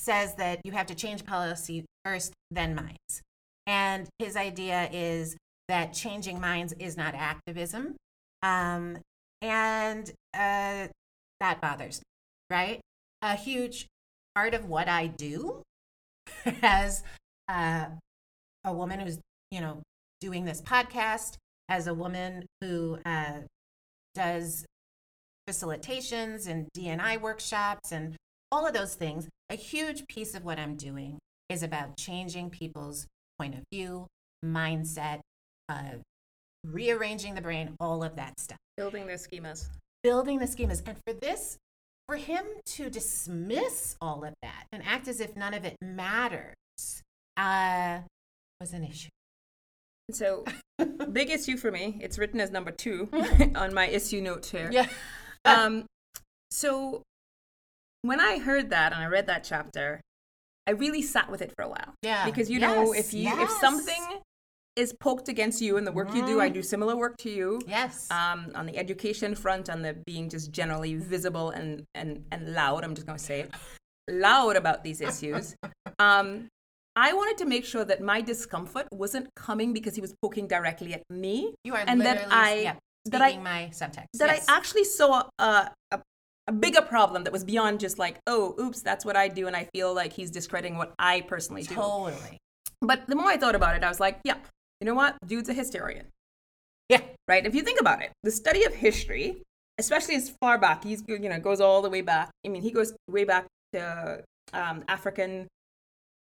says 0.00 0.34
that 0.36 0.60
you 0.64 0.72
have 0.72 0.86
to 0.86 0.94
change 0.94 1.24
policy 1.24 1.84
first, 2.04 2.32
then 2.50 2.74
minds. 2.74 3.22
And 3.66 4.08
his 4.18 4.36
idea 4.36 4.88
is 4.92 5.36
that 5.68 5.92
changing 5.92 6.40
minds 6.40 6.72
is 6.78 6.96
not 6.96 7.14
activism. 7.14 7.96
Um, 8.42 8.98
and 9.42 10.10
uh, 10.34 10.88
that 11.40 11.60
bothers 11.60 11.98
me, 11.98 12.56
right? 12.56 12.80
A 13.22 13.36
huge 13.36 13.86
part 14.34 14.54
of 14.54 14.68
what 14.68 14.88
I 14.88 15.06
do 15.06 15.62
as 16.62 17.02
uh, 17.48 17.86
a 18.64 18.72
woman 18.72 19.00
who's, 19.00 19.18
you 19.50 19.60
know, 19.60 19.82
doing 20.20 20.44
this 20.44 20.62
podcast, 20.62 21.36
as 21.68 21.86
a 21.86 21.94
woman 21.94 22.46
who 22.60 22.98
uh, 23.04 23.40
does 24.14 24.64
facilitations 25.48 26.48
and 26.48 26.68
DNI 26.76 27.20
workshops 27.20 27.92
and 27.92 28.16
all 28.50 28.66
of 28.66 28.74
those 28.74 28.94
things, 28.94 29.28
a 29.50 29.56
huge 29.56 30.06
piece 30.06 30.34
of 30.34 30.44
what 30.44 30.58
I'm 30.58 30.76
doing 30.76 31.18
is 31.48 31.62
about 31.62 31.96
changing 31.96 32.50
people's 32.50 33.06
point 33.38 33.54
of 33.54 33.62
view, 33.72 34.06
mindset, 34.44 35.20
uh, 35.68 35.96
rearranging 36.64 37.34
the 37.34 37.40
brain, 37.40 37.74
all 37.80 38.04
of 38.04 38.16
that 38.16 38.38
stuff. 38.38 38.58
Building 38.76 39.06
their 39.06 39.16
schemas. 39.16 39.66
Building 40.02 40.38
the 40.38 40.46
schemas. 40.46 40.82
And 40.86 40.96
for 41.04 41.12
this, 41.12 41.58
for 42.06 42.16
him 42.16 42.44
to 42.66 42.88
dismiss 42.88 43.96
all 44.00 44.24
of 44.24 44.34
that 44.42 44.66
and 44.72 44.82
act 44.86 45.08
as 45.08 45.20
if 45.20 45.36
none 45.36 45.52
of 45.52 45.64
it 45.64 45.76
matters 45.82 46.54
uh, 47.36 47.98
was 48.60 48.72
an 48.72 48.84
issue. 48.84 49.08
So, 50.12 50.44
big 51.12 51.30
issue 51.30 51.56
for 51.56 51.70
me. 51.70 51.98
It's 52.00 52.18
written 52.18 52.40
as 52.40 52.50
number 52.50 52.70
two 52.70 53.08
on 53.56 53.74
my 53.74 53.88
issue 53.88 54.20
note 54.20 54.46
here. 54.46 54.70
Yeah. 54.72 54.88
Um, 55.44 55.86
so, 56.50 57.02
when 58.02 58.20
I 58.20 58.38
heard 58.38 58.70
that 58.70 58.92
and 58.92 59.02
I 59.02 59.06
read 59.06 59.26
that 59.26 59.44
chapter, 59.44 60.00
I 60.66 60.72
really 60.72 61.02
sat 61.02 61.30
with 61.30 61.42
it 61.42 61.52
for 61.56 61.62
a 61.62 61.68
while. 61.68 61.94
Yeah. 62.02 62.24
Because 62.24 62.50
you 62.50 62.58
know, 62.60 62.92
if 62.92 63.12
you 63.12 63.28
if 63.40 63.50
something 63.50 64.20
is 64.76 64.94
poked 65.00 65.28
against 65.28 65.60
you 65.60 65.76
in 65.76 65.84
the 65.84 65.92
work 65.92 66.14
you 66.14 66.24
do, 66.24 66.40
I 66.40 66.48
do 66.48 66.62
similar 66.62 66.96
work 66.96 67.16
to 67.18 67.30
you. 67.30 67.60
Yes. 67.66 68.10
Um, 68.10 68.52
on 68.54 68.66
the 68.66 68.78
education 68.78 69.34
front, 69.34 69.68
on 69.68 69.82
the 69.82 69.94
being 70.06 70.28
just 70.28 70.52
generally 70.52 70.94
visible 70.96 71.50
and 71.50 71.84
and 71.94 72.24
and 72.30 72.54
loud. 72.54 72.84
I'm 72.84 72.94
just 72.94 73.06
gonna 73.06 73.18
say 73.18 73.40
it, 73.40 73.50
loud 74.08 74.56
about 74.56 74.84
these 74.84 75.00
issues. 75.00 75.54
Um, 75.98 76.48
I 76.96 77.12
wanted 77.12 77.36
to 77.38 77.44
make 77.44 77.66
sure 77.66 77.84
that 77.84 78.00
my 78.00 78.22
discomfort 78.22 78.86
wasn't 78.90 79.28
coming 79.36 79.74
because 79.74 79.94
he 79.96 80.00
was 80.00 80.14
poking 80.22 80.46
directly 80.46 80.94
at 80.94 81.02
me. 81.10 81.52
you 81.62 81.74
are 81.74 81.84
and 81.86 82.00
that 82.00 82.26
I 82.32 82.54
yeah, 82.60 82.74
that 83.06 83.20
I 83.20 83.36
my 83.36 83.68
subtext. 83.70 84.06
that 84.14 84.28
Yes. 84.28 84.46
I 84.48 84.56
actually 84.56 84.84
saw 84.84 85.28
a, 85.38 85.70
a 85.90 86.00
a 86.50 86.52
bigger 86.52 86.82
problem 86.82 87.22
that 87.22 87.32
was 87.32 87.44
beyond 87.44 87.78
just 87.78 87.96
like, 87.96 88.18
oh, 88.26 88.56
oops, 88.60 88.82
that's 88.82 89.04
what 89.04 89.14
I 89.14 89.28
do, 89.28 89.46
and 89.46 89.54
I 89.54 89.68
feel 89.72 89.94
like 89.94 90.12
he's 90.12 90.32
discrediting 90.32 90.76
what 90.76 90.92
I 90.98 91.20
personally 91.20 91.62
do. 91.62 91.76
totally. 91.76 92.38
But 92.82 93.06
the 93.06 93.14
more 93.14 93.28
I 93.28 93.36
thought 93.36 93.54
about 93.54 93.76
it, 93.76 93.84
I 93.84 93.88
was 93.88 94.00
like, 94.00 94.18
yeah, 94.24 94.38
you 94.80 94.84
know 94.84 94.94
what? 94.94 95.14
Dude's 95.24 95.48
a 95.48 95.52
historian, 95.52 96.06
Yeah. 96.88 97.02
right? 97.28 97.46
If 97.46 97.54
you 97.54 97.62
think 97.62 97.80
about 97.80 98.02
it, 98.02 98.10
the 98.24 98.32
study 98.32 98.64
of 98.64 98.74
history, 98.74 99.42
especially 99.78 100.16
as 100.16 100.34
far 100.40 100.58
back, 100.58 100.82
he's 100.82 101.04
you 101.06 101.20
know 101.20 101.38
goes 101.38 101.60
all 101.60 101.82
the 101.82 101.90
way 101.90 102.00
back. 102.00 102.30
I 102.44 102.48
mean, 102.48 102.62
he 102.62 102.72
goes 102.72 102.94
way 103.08 103.22
back 103.22 103.46
to 103.72 104.24
um, 104.52 104.82
African 104.88 105.46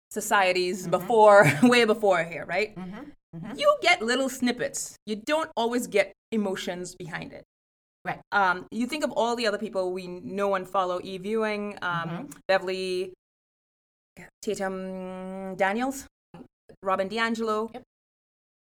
societies 0.09 0.81
mm-hmm. 0.81 0.91
before, 0.91 1.45
way 1.63 1.85
before 1.85 2.23
here, 2.23 2.45
right? 2.45 2.75
Mm-hmm. 2.75 3.03
Mm-hmm. 3.35 3.59
You 3.59 3.75
get 3.83 4.01
little 4.01 4.29
snippets. 4.29 4.95
You 5.05 5.17
don't 5.17 5.51
always 5.55 5.85
get 5.85 6.13
emotions 6.31 6.95
behind 6.95 7.33
it. 7.33 7.43
Right. 8.07 8.19
Um, 8.31 8.67
you 8.71 8.87
think 8.87 9.03
of 9.03 9.11
all 9.11 9.35
the 9.35 9.45
other 9.47 9.57
people 9.57 9.91
we 9.91 10.07
know 10.07 10.55
and 10.55 10.65
follow: 10.67 11.01
E. 11.03 11.17
Viewing, 11.17 11.77
um, 11.81 12.29
Beverly 12.47 13.13
Tatum 14.41 15.55
Daniels, 15.55 16.05
Robin 16.81 17.09
DiAngelo. 17.09 17.73
Yep. 17.73 17.83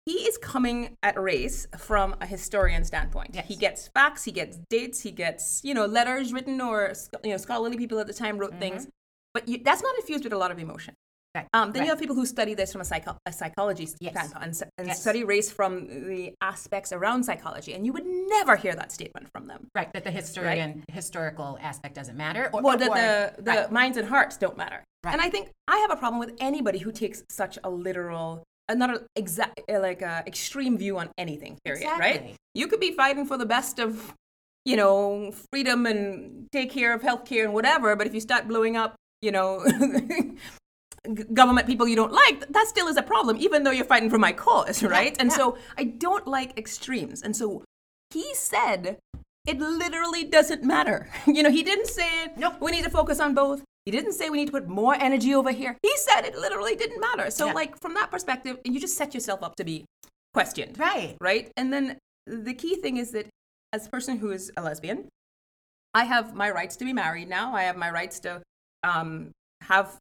He 0.06 0.14
is 0.14 0.38
coming 0.38 0.98
at 1.04 1.20
race 1.20 1.68
from 1.78 2.16
a 2.20 2.26
historian 2.26 2.84
standpoint. 2.84 3.32
Yes. 3.34 3.48
He 3.48 3.56
gets 3.56 3.88
facts, 3.88 4.24
he 4.24 4.32
gets 4.32 4.58
dates, 4.70 5.02
he 5.02 5.12
gets 5.12 5.62
you 5.64 5.74
know 5.74 5.86
letters 5.86 6.34
written 6.34 6.60
or 6.60 6.94
you 7.24 7.32
know 7.32 7.38
scholarly 7.38 7.78
people 7.78 8.00
at 8.00 8.08
the 8.08 8.14
time 8.14 8.38
wrote 8.38 8.56
things, 8.60 8.88
but 9.34 9.48
you, 9.48 9.62
that's 9.64 9.82
not 9.82 9.96
infused 9.96 10.26
with 10.26 10.34
a 10.34 10.38
lot 10.38 10.52
of 10.52 10.60
emotion. 10.60 10.96
Right. 11.36 11.48
Um, 11.54 11.72
then 11.74 11.84
you 11.84 11.90
have 11.90 12.00
people 12.00 12.16
who 12.16 12.26
study 12.26 12.56
this 12.56 12.72
from 12.72 12.82
a, 12.82 12.86
psycho- 12.86 13.18
a 13.28 13.32
psychology 13.32 13.88
Yes. 14.00 14.14
standpoint 14.14 14.44
and, 14.44 14.64
and 14.80 14.88
Yes. 14.88 15.02
study 15.02 15.24
race 15.24 15.52
from 15.52 15.86
the 16.08 16.34
aspects 16.42 16.92
around 16.92 17.24
psychology, 17.24 17.74
and 17.74 17.86
you 17.86 17.94
would 17.94 18.06
never 18.06 18.56
hear 18.56 18.74
that 18.76 18.92
statement 18.92 19.28
from 19.32 19.46
them. 19.46 19.68
Right, 19.76 19.92
that 19.94 20.04
the 20.04 20.12
historian 20.12 20.84
historical 20.92 21.60
aspect 21.62 21.94
doesn't 21.96 22.18
matter. 22.18 22.50
Or, 22.52 22.62
Well, 22.64 22.78
that 22.78 23.36
the, 23.38 23.44
the 23.44 23.52
right. 23.52 23.72
minds 23.72 23.98
and 23.98 24.08
hearts 24.08 24.38
don't 24.38 24.58
matter. 24.58 24.84
Right. 25.04 25.14
And 25.14 25.22
I 25.22 25.30
think 25.30 25.50
I 25.68 25.78
have 25.78 25.92
a 25.92 25.96
problem 25.96 26.20
with 26.20 26.34
anybody 26.40 26.80
who 26.80 26.92
takes 26.92 27.24
such 27.30 27.60
a 27.64 27.70
literal, 27.70 28.44
uh, 28.68 28.74
another 28.74 29.06
exact, 29.16 29.62
uh, 29.72 29.80
like 29.80 30.02
a 30.02 30.24
extreme 30.26 30.78
view 30.80 30.98
on 30.98 31.10
anything. 31.18 31.60
Period. 31.64 31.88
Right? 32.00 32.36
You 32.56 32.68
could 32.68 32.80
be 32.80 32.92
fighting 32.92 33.26
for 33.28 33.38
the 33.38 33.46
best 33.46 33.78
of, 33.78 34.14
you 34.66 34.76
know, 34.76 35.32
freedom 35.54 35.86
and 35.86 36.48
take 36.52 36.72
care 36.72 36.92
of 36.94 37.04
healthcare 37.04 37.44
and 37.44 37.54
whatever, 37.54 37.96
but 37.96 38.08
if 38.08 38.16
you 38.16 38.20
start 38.20 38.48
blowing 38.48 38.76
up, 38.76 38.96
you 39.22 39.32
know. 39.32 39.64
g- 41.14 41.24
government 41.34 41.68
people 41.68 41.88
you 41.88 41.96
don't 41.96 42.12
like, 42.12 42.48
that 42.50 42.68
still 42.68 42.88
is 42.88 42.98
a 42.98 43.04
problem 43.04 43.38
even 43.38 43.64
though 43.64 43.72
you're 43.72 43.86
fighting 43.86 44.10
for 44.10 44.18
my 44.18 44.32
cause 44.32 44.84
right 44.84 45.16
and 45.20 45.30
yeah. 45.30 45.36
so 45.38 45.58
i 45.78 45.84
don't 45.84 46.28
like 46.28 46.58
extremes 46.58 47.22
and 47.22 47.36
so 47.36 47.64
he 48.12 48.34
said 48.36 48.98
it 49.48 49.58
literally 49.60 50.24
doesn't 50.24 50.64
matter. 50.64 51.10
You 51.26 51.44
know, 51.44 51.50
he 51.52 51.64
didn't 51.64 51.88
say 51.88 52.28
Nope. 52.38 52.56
we 52.60 52.72
need 52.72 52.84
to 52.84 52.90
focus 52.90 53.20
on 53.20 53.34
both. 53.34 53.64
He 53.86 53.92
didn't 53.92 54.14
say 54.14 54.30
we 54.30 54.38
need 54.38 54.48
to 54.48 54.52
put 54.52 54.68
more 54.68 54.94
energy 54.96 55.34
over 55.34 55.52
here. 55.52 55.78
He 55.82 55.92
said 55.98 56.22
it 56.26 56.36
literally 56.38 56.76
didn't 56.76 57.00
matter. 57.00 57.32
So, 57.32 57.48
Yeah. 57.48 57.54
like, 57.54 57.80
from 57.80 57.94
that 57.96 58.12
perspective, 58.12 58.60
you 58.64 58.80
just 58.80 58.96
set 58.98 59.14
yourself 59.14 59.42
up 59.42 59.56
to 59.56 59.64
be 59.64 59.86
questioned. 60.34 60.78
Right. 60.78 61.16
Right? 61.20 61.52
And 61.58 61.72
then 61.74 61.98
the 62.28 62.54
key 62.54 62.76
thing 62.76 62.98
is 62.98 63.12
that 63.12 63.28
as 63.74 63.88
a 63.88 63.90
person 63.90 64.18
who 64.18 64.32
is 64.32 64.52
a 64.58 64.62
lesbian, 64.62 65.08
I 65.94 66.04
have 66.04 66.36
my 66.36 66.52
rights 66.52 66.76
to 66.78 66.86
be 66.86 66.94
married 66.94 67.30
now. 67.30 67.56
I 67.56 67.64
have 67.64 67.78
my 67.78 67.90
rights 67.90 68.20
to 68.22 68.42
um, 68.84 69.32
have, 69.62 69.98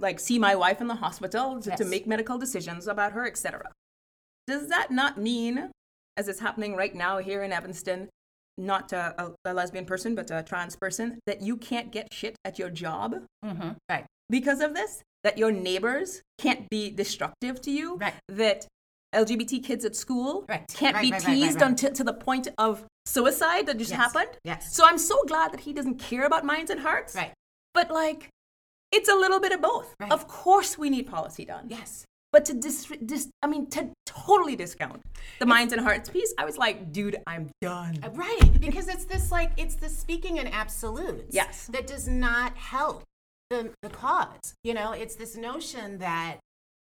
like, 0.00 0.20
see 0.20 0.38
my 0.38 0.54
wife 0.54 0.80
in 0.80 0.86
the 0.86 0.94
hospital, 0.96 1.60
to, 1.60 1.76
to 1.76 1.84
make 1.84 2.06
medical 2.06 2.38
decisions 2.38 2.86
about 2.86 3.12
her, 3.12 3.26
etc. 3.26 3.62
Does 4.46 4.68
that 4.68 4.90
not 4.90 5.18
mean, 5.18 5.70
as 6.16 6.28
is 6.28 6.40
happening 6.40 6.74
right 6.76 6.94
now 6.94 7.18
here 7.18 7.42
in 7.42 7.52
Evanston, 7.52 8.08
not 8.56 8.92
a, 8.92 9.14
a, 9.22 9.32
a 9.44 9.52
lesbian 9.54 9.84
person, 9.84 10.14
but 10.14 10.30
a 10.30 10.42
trans 10.42 10.76
person, 10.76 11.18
that 11.26 11.42
you 11.42 11.56
can't 11.56 11.92
get 11.92 12.12
shit 12.12 12.36
at 12.44 12.58
your 12.58 12.70
job 12.70 13.16
Mm-hmm. 13.44 13.70
Right. 13.88 14.04
because 14.30 14.60
of 14.60 14.74
this? 14.74 15.02
That 15.24 15.36
your 15.38 15.50
neighbors 15.52 16.22
can't 16.38 16.68
be 16.70 16.90
destructive 16.90 17.60
to 17.62 17.70
you? 17.70 17.96
Right. 17.96 18.14
That 18.28 18.66
LGBT 19.14 19.64
kids 19.64 19.84
at 19.84 19.96
school 19.96 20.44
Right. 20.48 20.64
can't 20.72 20.94
Right, 20.94 21.02
be 21.02 21.10
right, 21.12 21.20
teased 21.22 21.60
until 21.62 21.92
to 21.92 22.04
the 22.04 22.12
point 22.12 22.48
of 22.58 22.84
suicide 23.06 23.66
that 23.66 23.78
just 23.78 23.90
Yes. 23.90 23.98
happened? 23.98 24.38
Yes. 24.44 24.74
So 24.74 24.86
I'm 24.86 24.98
so 24.98 25.22
glad 25.26 25.52
that 25.52 25.60
he 25.60 25.72
doesn't 25.72 25.98
care 25.98 26.24
about 26.24 26.44
minds 26.44 26.70
and 26.70 26.80
hearts. 26.80 27.14
Right. 27.14 27.32
But 27.74 27.90
like, 27.90 28.28
it's 28.92 29.08
a 29.08 29.14
little 29.14 29.40
bit 29.40 29.52
of 29.52 29.60
both. 29.60 29.94
Right. 30.00 30.10
Of 30.10 30.28
course, 30.28 30.78
we 30.78 30.90
need 30.90 31.06
policy 31.06 31.44
done. 31.44 31.66
Yes. 31.68 32.04
But 32.30 32.44
to 32.46 32.54
dis, 32.54 32.86
dis 33.04 33.28
I 33.42 33.46
mean, 33.46 33.68
to 33.70 33.90
totally 34.04 34.54
discount 34.54 35.00
the 35.38 35.46
minds 35.46 35.72
and 35.72 35.82
hearts 35.82 36.10
piece, 36.10 36.34
I 36.38 36.44
was 36.44 36.58
like, 36.58 36.92
dude, 36.92 37.16
I'm 37.26 37.50
done. 37.62 37.98
Uh, 38.02 38.10
Right, 38.10 38.60
because 38.60 38.88
it's 38.88 39.06
this 39.06 39.32
like 39.32 39.52
it's 39.56 39.76
the 39.76 39.88
speaking 39.88 40.36
in 40.36 40.46
absolutes. 40.46 41.34
Yes. 41.34 41.68
That 41.72 41.86
does 41.86 42.06
not 42.06 42.56
help 42.56 43.02
the 43.50 43.72
the 43.82 43.88
cause. 43.88 44.54
You 44.62 44.74
know, 44.74 44.92
it's 44.92 45.14
this 45.14 45.36
notion 45.36 45.98
that 45.98 46.36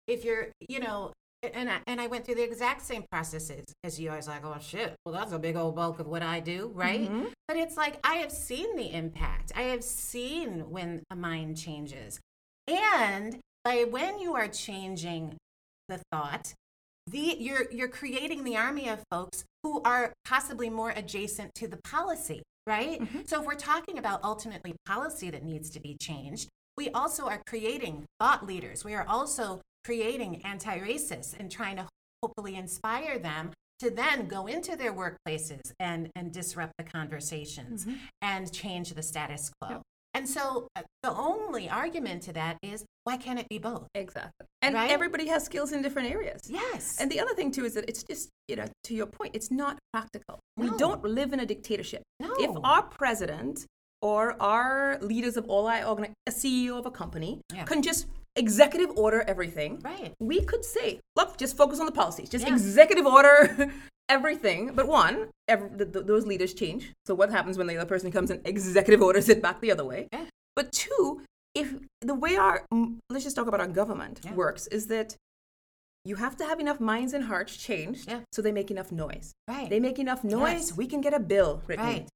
if 0.08 0.24
you're, 0.24 0.48
you 0.68 0.80
know, 0.80 1.12
and 1.54 1.70
I, 1.70 1.78
and 1.86 2.00
I 2.00 2.06
went 2.06 2.24
through 2.24 2.36
the 2.36 2.44
exact 2.44 2.82
same 2.82 3.04
processes 3.10 3.64
as 3.84 3.98
you. 3.98 4.10
I 4.10 4.16
was 4.16 4.28
like, 4.28 4.44
oh 4.44 4.56
shit, 4.60 4.94
well 5.04 5.14
that's 5.14 5.32
a 5.32 5.38
big 5.38 5.56
old 5.56 5.76
bulk 5.76 5.98
of 5.98 6.06
what 6.06 6.22
I 6.22 6.40
do, 6.40 6.70
right? 6.74 7.02
Mm-hmm. 7.02 7.26
But 7.48 7.56
it's 7.56 7.76
like 7.76 7.98
I 8.04 8.14
have 8.16 8.32
seen 8.32 8.76
the 8.76 8.92
impact. 8.92 9.52
I 9.54 9.62
have 9.62 9.84
seen 9.84 10.70
when 10.70 11.02
a 11.10 11.16
mind 11.16 11.56
changes, 11.56 12.20
and 12.68 13.38
by 13.64 13.84
when 13.88 14.18
you 14.18 14.34
are 14.34 14.48
changing 14.48 15.36
the 15.88 16.00
thought, 16.12 16.54
the 17.06 17.36
you're 17.38 17.70
you're 17.70 17.88
creating 17.88 18.44
the 18.44 18.56
army 18.56 18.88
of 18.88 19.02
folks 19.10 19.44
who 19.62 19.80
are 19.82 20.12
possibly 20.24 20.68
more 20.68 20.90
adjacent 20.90 21.54
to 21.54 21.68
the 21.68 21.78
policy 21.78 22.42
right 22.66 23.00
mm-hmm. 23.00 23.20
so 23.24 23.40
if 23.40 23.46
we're 23.46 23.54
talking 23.54 23.98
about 23.98 24.22
ultimately 24.24 24.74
policy 24.84 25.30
that 25.30 25.44
needs 25.44 25.70
to 25.70 25.80
be 25.80 25.96
changed 26.00 26.48
we 26.76 26.90
also 26.90 27.26
are 27.26 27.40
creating 27.46 28.04
thought 28.18 28.46
leaders 28.46 28.84
we 28.84 28.94
are 28.94 29.06
also 29.08 29.60
creating 29.96 30.42
anti-racists 30.44 31.38
and 31.38 31.50
trying 31.50 31.76
to 31.76 31.86
hopefully 32.22 32.56
inspire 32.56 33.18
them 33.18 33.52
to 33.78 33.88
then 33.90 34.26
go 34.26 34.46
into 34.46 34.74
their 34.76 34.92
workplaces 34.92 35.72
and 35.78 36.08
and 36.16 36.32
disrupt 36.32 36.72
the 36.78 36.84
conversations 36.84 37.86
and 38.20 38.52
change 38.52 38.88
the 38.94 39.02
status 39.02 39.44
quo 39.60 39.80
And 40.14 40.26
so 40.36 40.44
uh, 40.76 40.82
the 41.06 41.12
only 41.30 41.68
argument 41.82 42.22
to 42.28 42.32
that 42.40 42.54
is 42.62 42.78
why 43.04 43.16
can't 43.24 43.38
it 43.42 43.48
be 43.56 43.58
both? 43.58 43.86
Exactly. 43.94 44.46
And 44.64 44.74
Right? 44.74 44.90
everybody 44.90 45.26
has 45.34 45.44
skills 45.50 45.70
in 45.74 45.78
different 45.86 46.08
areas. 46.16 46.40
Yes. 46.60 46.82
And 47.00 47.06
the 47.12 47.20
other 47.22 47.34
thing 47.38 47.50
too 47.56 47.64
is 47.68 47.74
that 47.76 47.84
it's 47.90 48.02
just, 48.12 48.24
you 48.50 48.56
know, 48.58 48.66
to 48.88 48.92
your 48.98 49.06
point, 49.18 49.30
it's 49.38 49.50
not 49.62 49.74
practical. 49.92 50.36
We 50.56 50.68
don't 50.84 51.02
live 51.18 51.30
in 51.34 51.40
a 51.46 51.48
dictatorship. 51.54 52.02
No. 52.26 52.30
If 52.46 52.50
our 52.72 52.82
president 53.00 53.54
or 54.10 54.22
our 54.54 54.98
leaders 55.12 55.36
of 55.40 55.44
all 55.52 55.66
our 55.68 55.82
a 56.26 56.32
CEO 56.40 56.72
of 56.82 56.86
a 56.92 56.94
company 57.02 57.32
Yeah. 57.54 57.64
can 57.70 57.80
just 57.90 58.02
executive 58.36 58.90
order 58.96 59.22
everything, 59.26 59.80
Right. 59.80 60.14
we 60.20 60.40
could 60.42 60.64
say, 60.64 61.00
look, 61.16 61.36
just 61.38 61.56
focus 61.56 61.80
on 61.80 61.86
the 61.86 61.92
policies, 61.92 62.28
just 62.28 62.46
Yeah. 62.46 62.52
executive 62.52 63.06
order 63.06 63.72
everything. 64.08 64.72
But 64.74 64.86
one, 64.88 65.28
every, 65.48 65.68
th- 65.76 65.92
th- 65.92 66.06
those 66.06 66.26
leaders 66.26 66.54
change. 66.54 66.92
So 67.06 67.14
what 67.14 67.30
happens 67.30 67.58
when 67.58 67.66
the 67.66 67.76
other 67.76 67.88
person 67.88 68.10
comes 68.12 68.30
and 68.30 68.40
executive 68.46 69.02
orders 69.02 69.28
it 69.28 69.42
back 69.42 69.60
the 69.60 69.70
other 69.72 69.84
way? 69.84 70.08
Yeah. 70.12 70.26
But 70.54 70.72
two, 70.72 71.22
if 71.54 71.74
the 72.02 72.14
way 72.14 72.36
our 72.36 72.64
let's 73.10 73.24
just 73.24 73.36
talk 73.36 73.46
about 73.46 73.60
our 73.60 73.66
government 73.68 74.20
Yeah. 74.24 74.34
works 74.34 74.66
is 74.68 74.86
that 74.88 75.16
you 76.04 76.16
have 76.16 76.36
to 76.36 76.44
have 76.44 76.60
enough 76.60 76.78
minds 76.78 77.12
and 77.14 77.24
hearts 77.24 77.56
changed 77.56 78.08
Yeah. 78.08 78.20
so 78.32 78.40
they 78.42 78.52
make 78.52 78.70
enough 78.70 78.92
noise. 78.92 79.32
Right. 79.48 79.68
They 79.68 79.80
make 79.80 79.98
enough 79.98 80.22
noise, 80.22 80.68
Yes. 80.70 80.76
we 80.76 80.86
can 80.86 81.00
get 81.00 81.12
a 81.14 81.18
bill 81.18 81.62
written. 81.66 81.84
Right. 81.84 82.08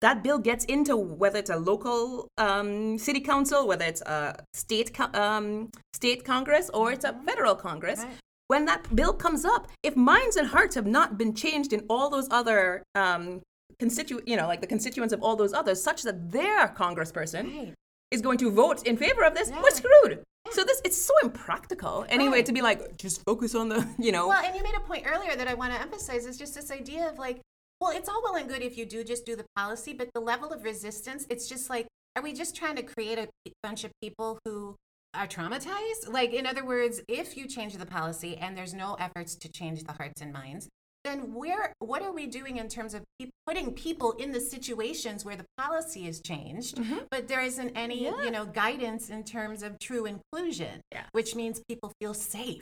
That 0.00 0.22
bill 0.22 0.38
gets 0.38 0.64
into 0.66 0.96
whether 0.96 1.38
it's 1.40 1.50
a 1.50 1.56
local 1.56 2.28
um, 2.38 2.98
city 2.98 3.20
council, 3.20 3.66
whether 3.66 3.84
it's 3.84 4.00
a 4.02 4.36
state 4.54 4.94
co- 4.94 5.10
um, 5.12 5.70
state 5.92 6.24
congress, 6.24 6.70
or 6.72 6.92
it's 6.92 7.04
a 7.04 7.14
federal 7.26 7.56
congress. 7.56 8.00
Right. 8.00 8.14
When 8.46 8.64
that 8.66 8.94
bill 8.94 9.12
comes 9.12 9.44
up, 9.44 9.66
if 9.82 9.96
minds 9.96 10.36
and 10.36 10.46
hearts 10.46 10.74
have 10.76 10.86
not 10.86 11.18
been 11.18 11.34
changed 11.34 11.72
in 11.72 11.84
all 11.90 12.08
those 12.10 12.28
other 12.30 12.82
um, 12.94 13.42
constitu- 13.82 14.22
you 14.26 14.36
know, 14.36 14.46
like 14.46 14.60
the 14.60 14.66
constituents 14.68 15.12
of 15.12 15.20
all 15.22 15.34
those 15.36 15.52
others, 15.52 15.82
such 15.82 16.02
that 16.04 16.30
their 16.30 16.68
congressperson 16.68 17.44
Right. 17.44 17.74
is 18.10 18.22
going 18.22 18.38
to 18.38 18.50
vote 18.50 18.86
in 18.86 18.96
favor 18.96 19.24
of 19.24 19.34
this, 19.34 19.50
Yeah. 19.50 19.60
we're 19.62 19.70
screwed. 19.70 20.22
So 20.52 20.64
this 20.64 20.80
it's 20.84 20.96
so 20.96 21.12
impractical. 21.24 22.06
Anyway, 22.08 22.36
Right. 22.38 22.46
to 22.46 22.52
be 22.52 22.62
like 22.62 22.96
just 22.96 23.22
focus 23.24 23.54
on 23.54 23.68
the 23.68 23.86
you 23.98 24.12
know. 24.12 24.28
Well, 24.28 24.42
and 24.42 24.54
you 24.56 24.62
made 24.62 24.74
a 24.76 24.80
point 24.80 25.04
earlier 25.06 25.34
that 25.36 25.48
I 25.48 25.54
want 25.54 25.72
to 25.74 25.80
emphasize 25.80 26.24
is 26.24 26.38
just 26.38 26.54
this 26.54 26.70
idea 26.70 27.08
of 27.10 27.18
like, 27.18 27.40
well, 27.80 27.96
it's 27.96 28.08
all 28.08 28.20
well 28.22 28.36
and 28.36 28.48
good 28.48 28.62
if 28.62 28.76
you 28.76 28.84
do 28.86 29.04
just 29.04 29.24
do 29.24 29.36
the 29.36 29.44
policy, 29.56 29.92
but 29.92 30.08
the 30.14 30.20
level 30.20 30.50
of 30.52 30.64
resistance, 30.64 31.26
it's 31.30 31.48
just 31.48 31.70
like, 31.70 31.86
are 32.16 32.22
we 32.22 32.32
just 32.32 32.56
trying 32.56 32.76
to 32.76 32.82
create 32.82 33.18
a 33.18 33.28
bunch 33.62 33.84
of 33.84 33.92
people 34.02 34.38
who 34.44 34.74
are 35.14 35.26
traumatized? 35.28 36.08
Like, 36.12 36.32
in 36.32 36.46
other 36.46 36.64
words, 36.64 37.00
if 37.08 37.36
you 37.36 37.46
change 37.46 37.74
the 37.76 37.86
policy 37.86 38.36
and 38.36 38.56
there's 38.56 38.74
no 38.74 38.94
efforts 38.94 39.36
to 39.36 39.48
change 39.48 39.84
the 39.84 39.92
hearts 39.92 40.20
and 40.20 40.32
minds, 40.32 40.68
then 41.04 41.32
where 41.32 41.72
what 41.78 42.02
are 42.02 42.12
we 42.12 42.26
doing 42.26 42.56
in 42.56 42.68
terms 42.68 42.92
of 42.92 43.02
pe- 43.20 43.30
putting 43.46 43.72
people 43.72 44.12
in 44.12 44.32
the 44.32 44.40
situations 44.40 45.24
where 45.24 45.36
the 45.36 45.44
policy 45.56 46.08
is 46.08 46.20
changed, 46.20 46.80
but 47.10 47.28
there 47.28 47.40
isn't 47.40 47.70
any 47.76 48.02
Yeah. 48.04 48.22
you 48.24 48.30
know 48.32 48.44
guidance 48.44 49.08
in 49.08 49.22
terms 49.22 49.62
of 49.62 49.78
true 49.78 50.04
inclusion, 50.06 50.80
Yeah. 50.92 51.04
which 51.12 51.36
means 51.36 51.62
people 51.68 51.92
feel 52.00 52.12
safe 52.14 52.60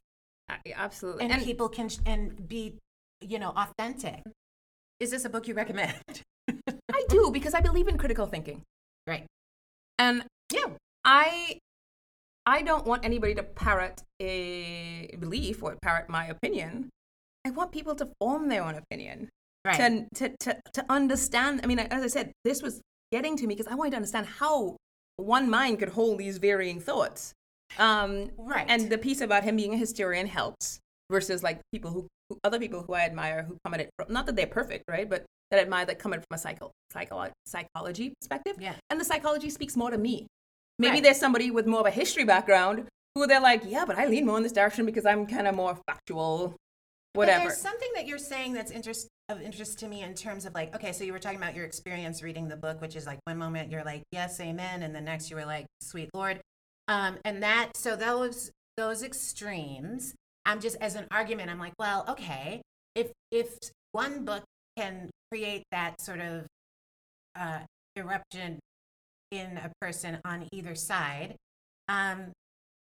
Uh, 0.50 0.57
absolutely. 0.74 1.24
and, 1.24 1.42
people 1.42 1.70
can 1.70 1.88
sh- 1.88 1.98
and 2.05 2.46
be 2.46 2.79
you 3.22 3.38
know 3.38 3.52
authentic 3.57 4.22
is 5.00 5.11
this 5.11 5.24
a 5.24 5.28
book 5.28 5.46
you 5.48 5.54
recommend 5.54 6.22
I 6.92 7.04
do 7.09 7.30
because 7.32 7.54
I 7.54 7.61
believe 7.61 7.88
in 7.88 7.98
critical 7.98 8.26
thinking. 8.26 8.62
right 9.06 9.26
And 9.98 10.24
yeah 10.52 10.68
I 11.04 11.59
I 12.46 12.62
don't 12.62 12.87
want 12.87 13.04
anybody 13.04 13.35
to 13.35 13.42
parrot 13.42 14.02
a 14.20 15.14
belief 15.18 15.62
or 15.62 15.76
parrot 15.82 16.09
my 16.09 16.26
opinion. 16.26 16.90
I 17.44 17.50
want 17.50 17.72
people 17.72 17.96
to 17.96 18.09
form 18.20 18.48
their 18.48 18.62
own 18.62 18.76
opinion. 18.76 19.28
right 19.64 19.76
To, 19.76 20.06
to, 20.28 20.37
to, 20.40 20.61
to 20.74 20.85
understand. 20.88 21.61
I 21.64 21.66
mean, 21.66 21.80
as 21.80 22.02
I 22.04 22.06
said, 22.06 22.32
this 22.44 22.62
was 22.62 22.80
getting 23.11 23.37
to 23.37 23.46
me 23.46 23.54
because 23.56 23.70
I 23.70 23.74
wanted 23.74 23.90
to 23.90 23.96
understand 23.96 24.26
how 24.26 24.76
one 25.16 25.50
mind 25.50 25.80
could 25.80 25.90
hold 25.90 26.18
these 26.18 26.38
varying 26.38 26.80
thoughts. 26.80 27.32
Um, 27.78 28.30
Right. 28.38 28.66
And 28.68 28.90
the 28.90 28.98
piece 28.98 29.20
about 29.20 29.42
him 29.42 29.56
being 29.56 29.74
a 29.74 29.76
historian 29.76 30.28
helps 30.28 30.78
versus 31.11 31.42
like 31.42 31.61
people 31.72 31.90
who, 31.90 32.06
who 32.28 32.38
other 32.44 32.58
people 32.58 32.82
who 32.86 32.94
I 32.94 33.00
admire 33.02 33.44
who 33.44 33.56
come 33.64 33.74
at 33.74 33.80
it 33.80 33.90
from, 33.98 34.12
not 34.12 34.26
that 34.26 34.36
they're 34.36 34.46
perfect, 34.46 34.84
right? 34.88 35.08
But 35.08 35.24
that 35.50 35.58
I 35.58 35.62
admire 35.62 35.84
that 35.86 35.98
come 35.98 36.12
at 36.12 36.20
it 36.20 36.24
from 36.28 36.34
a 36.36 36.38
psycho, 36.38 36.72
psycho, 36.92 37.30
psychology 37.46 38.12
perspective. 38.20 38.56
Yeah. 38.58 38.74
And 38.90 39.00
the 39.00 39.04
psychology 39.04 39.50
speaks 39.50 39.76
more 39.76 39.90
to 39.90 39.98
me. 39.98 40.26
Maybe 40.78 40.94
Right. 40.94 41.02
there's 41.04 41.18
somebody 41.18 41.50
with 41.50 41.66
more 41.66 41.80
of 41.80 41.86
a 41.86 41.90
history 41.90 42.24
background 42.24 42.86
who 43.14 43.26
they're 43.26 43.40
like, 43.40 43.62
yeah, 43.64 43.84
but 43.86 43.96
I 43.96 44.06
lean 44.06 44.26
more 44.26 44.36
in 44.36 44.42
this 44.42 44.52
direction 44.52 44.84
because 44.86 45.06
I'm 45.06 45.26
kind 45.26 45.46
of 45.46 45.54
more 45.54 45.78
factual, 45.88 46.54
But 47.14 47.20
whatever. 47.20 47.44
there's 47.44 47.60
something 47.60 47.88
that 47.94 48.06
you're 48.06 48.18
saying 48.18 48.52
that's 48.54 48.70
interest 48.70 49.08
of 49.28 49.40
interest 49.42 49.78
to 49.80 49.88
me 49.88 50.02
in 50.02 50.14
terms 50.14 50.44
of 50.46 50.54
like 50.54 50.72
okay 50.72 50.92
so 50.92 51.02
you 51.02 51.12
were 51.12 51.18
talking 51.18 51.38
about 51.38 51.56
your 51.56 51.64
experience 51.64 52.22
reading 52.22 52.46
the 52.46 52.54
book 52.56 52.80
which 52.80 52.94
is 52.94 53.06
like 53.06 53.18
one 53.24 53.36
moment 53.36 53.72
you're 53.72 53.82
like 53.82 54.02
yes 54.12 54.38
amen 54.38 54.84
and 54.84 54.94
the 54.94 55.00
next 55.00 55.30
you 55.30 55.34
were 55.36 55.44
like 55.44 55.66
sweet 55.80 56.08
lord 56.14 56.38
um 56.86 57.18
and 57.24 57.42
that 57.42 57.72
so 57.76 57.96
those 57.96 58.52
those 58.76 59.02
extremes 59.02 60.14
i'm 60.46 60.61
just 60.61 60.76
as 60.80 60.94
an 60.94 61.06
argument 61.11 61.50
i'm 61.50 61.59
like 61.59 61.74
well 61.78 62.04
okay 62.09 62.62
if 62.94 63.12
if 63.30 63.59
one 63.92 64.24
book 64.24 64.44
can 64.78 65.11
create 65.30 65.64
that 65.70 66.00
sort 66.00 66.20
of 66.20 66.46
uh 67.38 67.59
eruption 67.96 68.59
in 69.30 69.59
a 69.59 69.70
person 69.80 70.18
on 70.24 70.48
either 70.52 70.74
side 70.74 71.35
um 71.88 72.32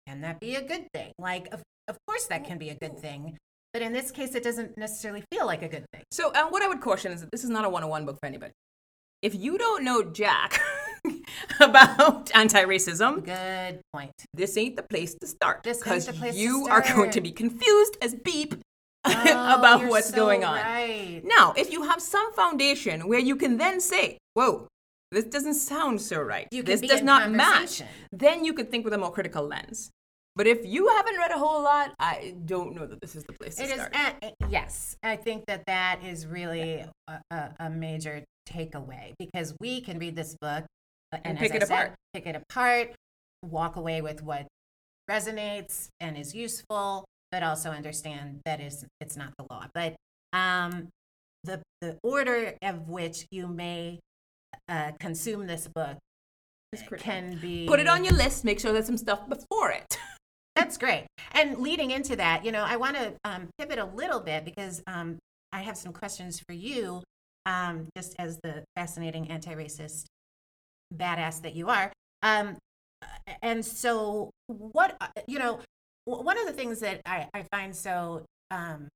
can 0.07 0.21
that 0.21 0.39
be 0.39 0.55
a 0.55 0.61
good 0.61 0.87
thing 0.93 1.11
like 1.19 1.51
of, 1.53 1.61
of 1.87 1.97
course 2.07 2.25
that 2.27 2.45
can 2.45 2.57
be 2.57 2.69
a 2.69 2.75
good 2.75 2.97
thing 2.97 3.37
but 3.73 3.81
in 3.81 3.93
this 3.93 4.11
case 4.11 4.35
it 4.35 4.43
doesn't 4.43 4.77
necessarily 4.77 5.23
feel 5.31 5.45
like 5.45 5.61
a 5.61 5.67
good 5.67 5.85
thing 5.93 6.03
So, 6.11 6.33
um, 6.33 6.47
what 6.49 6.63
I 6.63 6.67
would 6.67 6.81
caution 6.81 7.11
is 7.11 7.21
that 7.21 7.31
this 7.31 7.43
is 7.43 7.49
not 7.49 7.65
a 7.65 7.69
one-on-one 7.69 8.05
book 8.05 8.17
for 8.19 8.25
anybody. 8.25 8.53
If 9.21 9.35
you 9.35 9.57
don't 9.57 9.83
know 9.83 10.03
Jack 10.03 10.59
about 11.59 12.29
anti-racism, 12.35 13.23
good 13.25 13.79
point 13.93 14.11
this 14.33 14.57
ain't 14.57 14.75
the 14.75 14.83
place 14.83 15.15
to 15.21 15.27
start 15.27 15.63
This 15.63 15.85
ain't 15.87 16.05
the 16.05 16.13
place 16.13 16.33
to 16.33 16.39
you 16.39 16.67
are 16.69 16.81
going 16.81 17.11
to 17.11 17.21
be 17.21 17.31
confused 17.31 17.97
as 18.01 18.15
beep 18.15 18.55
Oh, 19.05 19.55
about 19.57 19.85
what's 19.87 20.09
so 20.09 20.15
going 20.15 20.43
on. 20.43 20.55
right. 20.57 21.21
Now, 21.23 21.53
if 21.55 21.71
you 21.71 21.83
have 21.83 22.01
some 22.01 22.33
foundation 22.33 23.07
where 23.07 23.19
you 23.19 23.37
can 23.37 23.57
then 23.57 23.79
say, 23.79 24.17
"Whoa, 24.33 24.67
this 25.11 25.23
doesn't 25.25 25.53
sound 25.53 26.01
so 26.01 26.19
right. 26.21 26.47
You 26.51 26.61
this 26.61 26.81
does 26.81 27.01
not 27.03 27.31
match," 27.31 27.83
then 28.11 28.43
you 28.43 28.51
could 28.53 28.69
think 28.69 28.83
with 28.83 28.93
a 28.93 28.97
more 28.97 29.11
critical 29.13 29.43
lens. 29.47 29.89
But 30.35 30.45
if 30.45 30.65
you 30.65 30.89
haven't 30.89 31.17
read 31.17 31.31
a 31.31 31.37
whole 31.37 31.63
lot, 31.63 31.93
I 31.99 32.35
don't 32.45 32.75
know 32.75 32.85
that 32.85 32.99
this 32.99 33.15
is 33.15 33.23
the 33.23 33.33
place 33.33 33.55
to 33.55 33.63
It 33.63 33.69
is, 33.69 33.75
start. 33.75 33.95
uh, 33.95 34.29
yes. 34.49 34.97
I 35.01 35.15
think 35.15 35.45
that 35.47 35.63
that 35.67 36.01
is 36.03 36.27
really 36.27 36.83
a, 37.07 37.21
a, 37.31 37.55
a 37.61 37.69
major 37.69 38.23
takeaway 38.47 39.13
because 39.17 39.55
we 39.61 39.81
can 39.81 39.97
read 39.99 40.15
this 40.15 40.35
book 40.41 40.65
And 41.11 41.37
as 41.37 41.39
pick 41.39 41.53
I 41.53 41.55
it 41.57 41.67
said, 41.67 41.73
apart. 41.73 41.95
pick 42.13 42.25
it 42.27 42.35
apart, 42.35 42.95
walk 43.43 43.75
away 43.75 44.01
with 44.01 44.21
what 44.23 44.47
resonates 45.09 45.87
and 45.99 46.17
is 46.17 46.35
useful, 46.35 47.05
but 47.31 47.43
also 47.43 47.71
understand 47.71 48.41
that 48.45 48.59
is 48.59 48.85
it's 48.99 49.15
not 49.15 49.33
the 49.37 49.45
law. 49.49 49.65
But 49.73 49.95
um, 50.33 50.89
the 51.43 51.61
the 51.81 51.97
order 52.03 52.53
of 52.61 52.87
which 52.89 53.25
you 53.31 53.47
may 53.47 53.99
uh, 54.67 54.91
consume 54.99 55.47
this 55.47 55.67
book 55.67 55.97
can 56.97 57.37
be 57.37 57.65
Put 57.67 57.79
it 57.79 57.87
on 57.87 58.03
your 58.03 58.13
list. 58.13 58.43
Make 58.43 58.59
sure 58.59 58.73
there's 58.73 58.85
some 58.85 58.97
stuff 58.97 59.27
before 59.29 59.71
it. 59.71 59.97
That's 60.55 60.77
great. 60.77 61.05
And 61.33 61.59
leading 61.59 61.91
into 61.91 62.15
that, 62.15 62.43
you 62.43 62.51
know, 62.51 62.63
I 62.63 62.77
want 62.77 62.97
to 62.97 63.13
um, 63.23 63.47
pivot 63.59 63.77
a 63.77 63.85
little 63.85 64.19
bit 64.19 64.43
because 64.43 64.81
um, 64.87 65.17
I 65.53 65.61
have 65.61 65.77
some 65.77 65.93
questions 65.93 66.41
for 66.47 66.53
you, 66.53 67.03
um, 67.45 67.87
just 67.95 68.15
as 68.19 68.39
the 68.43 68.63
fascinating 68.75 69.29
anti 69.29 69.53
racist 69.53 70.05
badass 70.93 71.41
that 71.41 71.55
you 71.55 71.69
are. 71.69 71.91
Um, 72.23 72.57
and 73.41 73.65
so, 73.65 74.31
what, 74.47 74.97
uh, 74.99 75.07
you 75.27 75.39
know, 75.39 75.59
one 76.05 76.39
of 76.39 76.45
the 76.45 76.53
things 76.53 76.79
that 76.79 77.01
I, 77.05 77.27
I 77.33 77.43
find 77.51 77.75
so 77.75 78.25
um, 78.49 78.87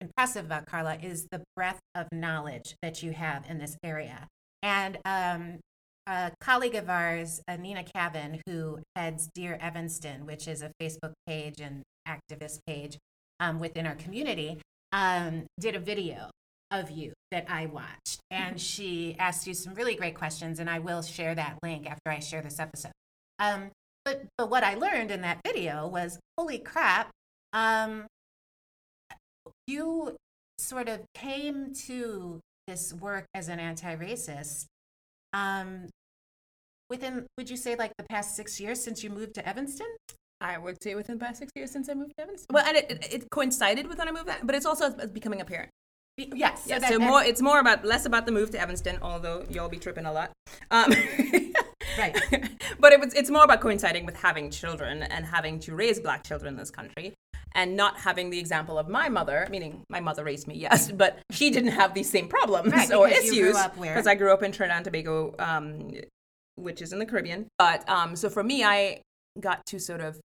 impressive 0.00 0.44
about 0.44 0.66
Karla 0.66 0.96
is 0.96 1.26
the 1.30 1.42
breadth 1.56 1.80
of 1.94 2.06
knowledge 2.12 2.74
that 2.82 3.02
you 3.02 3.12
have 3.12 3.44
in 3.48 3.58
this 3.58 3.76
area. 3.84 4.26
And 4.62 4.98
um, 5.04 5.60
a 6.06 6.32
colleague 6.40 6.74
of 6.74 6.90
ours, 6.90 7.40
Nina 7.58 7.84
Cavan, 7.84 8.40
who 8.46 8.80
heads 8.96 9.28
Dear 9.34 9.58
Evanston, 9.60 10.26
which 10.26 10.48
is 10.48 10.62
a 10.62 10.72
Facebook 10.80 11.12
page 11.26 11.60
and 11.60 11.82
activist 12.06 12.58
page 12.66 12.98
um, 13.40 13.58
within 13.60 13.86
our 13.86 13.94
community, 13.94 14.60
um, 14.92 15.46
did 15.58 15.74
a 15.74 15.80
video 15.80 16.30
of 16.70 16.90
you 16.90 17.12
that 17.34 17.46
I 17.50 17.66
watched. 17.66 18.20
And 18.30 18.60
she 18.60 19.16
asked 19.18 19.48
you 19.48 19.54
some 19.54 19.74
really 19.74 19.96
great 19.96 20.14
questions, 20.14 20.60
and 20.60 20.70
I 20.70 20.78
will 20.78 21.02
share 21.02 21.34
that 21.34 21.58
link 21.64 21.90
after 21.90 22.10
I 22.10 22.20
share 22.20 22.40
this 22.40 22.60
episode. 22.60 22.92
Um, 23.40 23.72
but, 24.04 24.22
but 24.38 24.50
what 24.50 24.62
I 24.62 24.74
learned 24.74 25.10
in 25.10 25.22
that 25.22 25.40
video 25.44 25.88
was 25.88 26.20
holy 26.38 26.58
crap, 26.58 27.10
um, 27.52 28.06
you 29.66 30.14
sort 30.58 30.88
of 30.88 31.00
came 31.14 31.74
to 31.86 32.38
this 32.68 32.94
work 32.94 33.24
as 33.34 33.48
an 33.48 33.58
anti 33.58 33.96
racist 33.96 34.66
um, 35.32 35.88
within, 36.88 37.26
would 37.36 37.50
you 37.50 37.56
say, 37.56 37.74
like 37.74 37.92
the 37.98 38.04
past 38.08 38.36
six 38.36 38.60
years 38.60 38.80
since 38.80 39.02
you 39.02 39.10
moved 39.10 39.34
to 39.34 39.48
Evanston? 39.48 39.88
I 40.40 40.56
would 40.58 40.80
say 40.80 40.94
within 40.94 41.18
the 41.18 41.24
past 41.24 41.40
six 41.40 41.50
years 41.56 41.72
since 41.72 41.88
I 41.88 41.94
moved 41.94 42.12
to 42.16 42.22
Evanston. 42.22 42.46
Well, 42.52 42.64
and 42.64 42.76
it, 42.76 42.90
it, 42.90 43.14
it 43.14 43.30
coincided 43.30 43.88
with 43.88 43.98
when 43.98 44.08
I 44.08 44.12
moved, 44.12 44.30
but 44.44 44.54
it's 44.54 44.66
also 44.66 44.90
becoming 45.08 45.40
a 45.40 45.44
parent. 45.44 45.70
Yes. 46.16 46.62
Yeah, 46.66 46.78
that- 46.78 46.90
so 46.92 46.98
more 46.98 47.22
it's 47.22 47.42
more 47.42 47.58
about 47.58 47.84
less 47.84 48.06
about 48.06 48.26
the 48.26 48.32
move 48.32 48.50
to 48.52 48.60
Evanston, 48.60 48.98
although 49.02 49.44
you'll 49.50 49.68
be 49.68 49.78
tripping 49.78 50.06
a 50.06 50.12
lot. 50.12 50.30
Um, 50.70 50.92
Right. 51.98 52.16
but 52.80 52.92
it 52.92 52.98
was, 52.98 53.14
it's 53.14 53.30
more 53.30 53.44
about 53.44 53.60
coinciding 53.60 54.04
with 54.04 54.16
having 54.16 54.50
children 54.50 55.02
and 55.04 55.24
having 55.24 55.60
to 55.60 55.76
raise 55.76 56.00
black 56.00 56.24
children 56.24 56.54
in 56.54 56.58
this 56.58 56.70
country 56.70 57.14
and 57.54 57.76
not 57.76 57.98
having 57.98 58.30
the 58.30 58.38
example 58.40 58.78
of 58.78 58.88
my 58.88 59.08
mother, 59.08 59.46
meaning 59.48 59.82
my 59.88 60.00
mother 60.00 60.24
raised 60.24 60.48
me, 60.48 60.56
yes, 60.56 60.90
but 60.90 61.18
she 61.30 61.50
didn't 61.50 61.70
have 61.72 61.94
these 61.94 62.10
same 62.10 62.26
problems 62.26 62.72
Right, 62.72 62.92
or 62.92 63.06
because 63.06 63.24
issues 63.24 63.52
grew 63.52 63.56
up 63.56 63.76
where? 63.76 63.94
because 63.94 64.08
I 64.08 64.16
grew 64.16 64.32
up 64.32 64.42
in 64.42 64.50
Trinidad 64.50 64.78
and 64.78 64.84
Tobago, 64.86 65.34
um, 65.38 65.92
which 66.56 66.82
is 66.82 66.92
in 66.92 66.98
the 66.98 67.06
Caribbean. 67.06 67.46
But 67.58 67.88
um, 67.88 68.16
so 68.16 68.28
for 68.28 68.42
me, 68.42 68.64
I 68.64 69.00
got 69.38 69.64
to 69.66 69.78
sort 69.78 70.00
of 70.00 70.18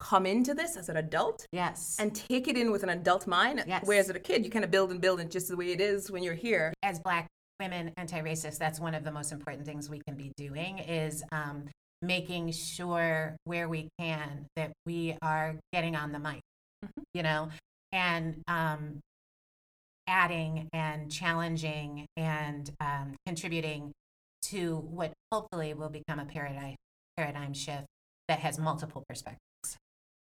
come 0.00 0.26
into 0.26 0.54
this 0.54 0.76
as 0.76 0.88
an 0.88 0.96
adult 0.96 1.46
Yes. 1.52 1.96
and 1.98 2.14
take 2.14 2.46
it 2.48 2.56
in 2.56 2.70
with 2.70 2.82
an 2.82 2.90
adult 2.90 3.26
mind. 3.26 3.64
Yes. 3.66 3.82
Whereas 3.84 4.08
as 4.10 4.16
a 4.16 4.20
kid, 4.20 4.44
you 4.44 4.50
kind 4.50 4.64
of 4.64 4.70
build 4.70 4.90
and 4.90 5.00
build 5.00 5.20
it 5.20 5.30
just 5.30 5.48
the 5.48 5.56
way 5.56 5.72
it 5.72 5.80
is 5.80 6.10
when 6.10 6.22
you're 6.22 6.34
here. 6.34 6.72
as 6.82 6.98
black 7.00 7.26
women 7.60 7.90
anti-racist 7.96 8.56
that's 8.58 8.78
one 8.78 8.94
of 8.94 9.02
the 9.02 9.10
most 9.10 9.32
important 9.32 9.66
things 9.66 9.90
we 9.90 10.00
can 10.06 10.14
be 10.16 10.30
doing 10.36 10.78
is 10.78 11.24
um, 11.32 11.64
making 12.02 12.52
sure 12.52 13.34
where 13.44 13.68
we 13.68 13.88
can 13.98 14.46
that 14.54 14.70
we 14.86 15.16
are 15.22 15.56
getting 15.72 15.96
on 15.96 16.12
the 16.12 16.20
mic 16.20 16.38
you 17.14 17.22
know 17.24 17.48
and 17.90 18.40
um, 18.46 19.00
adding 20.06 20.68
and 20.72 21.10
challenging 21.10 22.06
and 22.16 22.70
um, 22.80 23.14
contributing 23.26 23.90
to 24.42 24.76
what 24.76 25.12
hopefully 25.32 25.74
will 25.74 25.88
become 25.90 26.20
a 26.20 26.24
paradigm 26.24 26.76
paradigm 27.16 27.52
shift 27.52 27.86
that 28.28 28.38
has 28.38 28.56
multiple 28.58 29.02
perspectives 29.08 29.40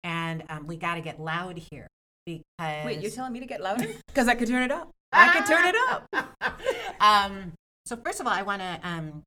and 0.04 0.44
um, 0.50 0.68
we 0.68 0.78
got 0.78 0.96
to 0.96 1.02
get 1.02 1.20
loud 1.20 1.58
here 1.58 1.88
because 2.26 2.86
Wait, 2.86 3.02
you're 3.02 3.12
telling 3.12 3.34
me 3.34 3.40
to 3.40 3.46
get 3.46 3.62
louder? 3.62 3.88
Because 4.08 4.28
I 4.28 4.36
could 4.36 4.48
turn 4.48 4.64
it 4.64 4.72
up. 4.72 4.92
I 5.14 5.34
could 5.34 5.46
turn 5.46 5.66
it 5.66 5.76
up. 5.90 6.62
um, 7.00 7.54
so 7.86 7.96
first 7.96 8.20
of 8.20 8.28
all, 8.28 8.34
I 8.34 8.42
want 8.42 8.62
to 8.62 8.80
um, 8.84 9.24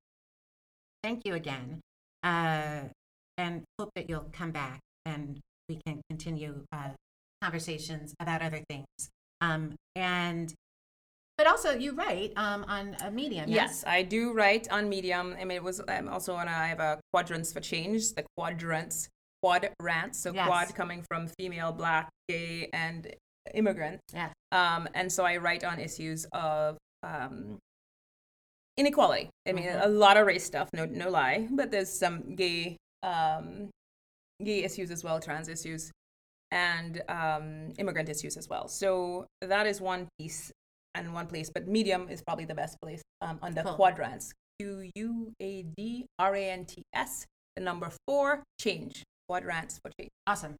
thank 1.02 1.22
you 1.24 1.34
again, 1.34 1.80
uh, 2.22 2.80
and 3.38 3.62
hope 3.78 3.90
that 3.96 4.08
you'll 4.08 4.28
come 4.32 4.50
back 4.50 4.80
and 5.06 5.40
we 5.68 5.80
can 5.86 6.00
continue 6.10 6.64
uh, 6.72 6.90
conversations 7.42 8.14
about 8.20 8.42
other 8.42 8.62
things. 8.68 8.86
Um, 9.40 9.74
and 9.96 10.52
but 11.36 11.48
also, 11.48 11.72
you 11.72 11.92
write 11.92 12.32
um, 12.36 12.64
on 12.68 12.96
a 13.02 13.10
medium. 13.10 13.50
Yes, 13.50 13.84
I 13.86 14.02
do 14.02 14.32
write 14.32 14.70
on 14.70 14.88
Medium. 14.88 15.34
I 15.38 15.44
mean, 15.44 15.56
it 15.56 15.64
was 15.64 15.80
I'm 15.88 16.08
also 16.08 16.34
on. 16.34 16.46
A, 16.46 16.50
I 16.50 16.66
have 16.68 16.78
a 16.78 17.00
quadrants 17.12 17.52
for 17.52 17.58
change. 17.60 18.14
The 18.14 18.24
quadrants, 18.36 19.08
quad 19.44 19.70
rants. 19.82 20.18
So 20.20 20.32
Yes. 20.32 20.46
quad 20.46 20.74
coming 20.74 21.04
from 21.06 21.28
female, 21.38 21.70
black, 21.72 22.08
gay, 22.28 22.70
and 22.72 23.14
immigrant. 23.52 24.00
Yes. 24.12 24.32
Um, 24.52 24.88
and 24.94 25.12
so 25.12 25.24
I 25.24 25.36
write 25.36 25.64
on 25.64 25.78
issues 25.78 26.26
of 26.32 26.78
um, 27.02 27.58
inequality. 28.78 29.28
I 29.46 29.52
mean, 29.52 29.66
Mhm. 29.66 29.84
a 29.84 29.88
lot 29.88 30.16
of 30.16 30.26
race 30.26 30.44
stuff. 30.44 30.70
No, 30.72 30.86
no 30.86 31.10
lie. 31.10 31.46
But 31.50 31.70
there's 31.70 31.90
some 31.92 32.34
gay, 32.34 32.78
um, 33.02 33.68
gay 34.42 34.64
issues 34.64 34.90
as 34.90 35.04
well, 35.04 35.20
trans 35.20 35.48
issues, 35.48 35.92
and 36.50 37.02
um, 37.10 37.72
immigrant 37.78 38.08
issues 38.08 38.38
as 38.38 38.48
well. 38.48 38.66
So 38.68 39.26
that 39.42 39.66
is 39.66 39.80
one 39.80 40.08
piece 40.18 40.50
and 40.94 41.12
one 41.12 41.26
place. 41.26 41.50
But 41.54 41.68
Medium 41.68 42.08
is 42.08 42.22
probably 42.22 42.46
the 42.46 42.54
best 42.54 42.78
place 42.80 43.02
um, 43.20 43.38
under 43.42 43.62
Cool. 43.62 43.74
quadrants. 43.74 44.32
Q 44.58 44.90
U 44.94 45.32
A 45.40 45.62
D 45.76 46.06
R 46.18 46.34
A 46.34 46.50
N 46.50 46.64
T 46.64 46.82
S. 46.94 47.26
The 47.56 47.62
number 47.62 47.92
four 48.06 48.42
change. 48.58 49.02
Quadrants 49.28 49.78
for 49.78 49.90
change. 49.98 50.10
Awesome. 50.26 50.56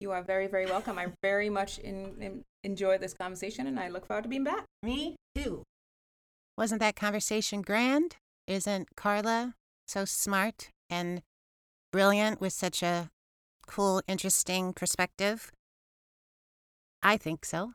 You 0.00 0.12
are 0.12 0.22
very, 0.22 0.46
very 0.46 0.66
welcome. 0.66 0.98
I 0.98 1.08
very 1.22 1.48
much 1.48 1.78
in, 1.78 2.16
in, 2.20 2.44
enjoy 2.64 2.98
this 2.98 3.14
conversation 3.14 3.66
and 3.66 3.80
I 3.80 3.88
look 3.88 4.06
forward 4.06 4.24
to 4.24 4.28
being 4.28 4.44
back. 4.44 4.64
Me 4.82 5.16
too. 5.34 5.62
Wasn't 6.58 6.80
that 6.80 6.96
conversation 6.96 7.62
grand? 7.62 8.16
Isn't 8.46 8.94
Karla 8.96 9.54
so 9.86 10.04
smart 10.04 10.68
and 10.90 11.22
brilliant 11.92 12.40
with 12.40 12.52
such 12.52 12.82
a 12.82 13.10
cool, 13.66 14.02
interesting 14.06 14.72
perspective? 14.72 15.50
I 17.02 17.16
think 17.16 17.44
so. 17.44 17.72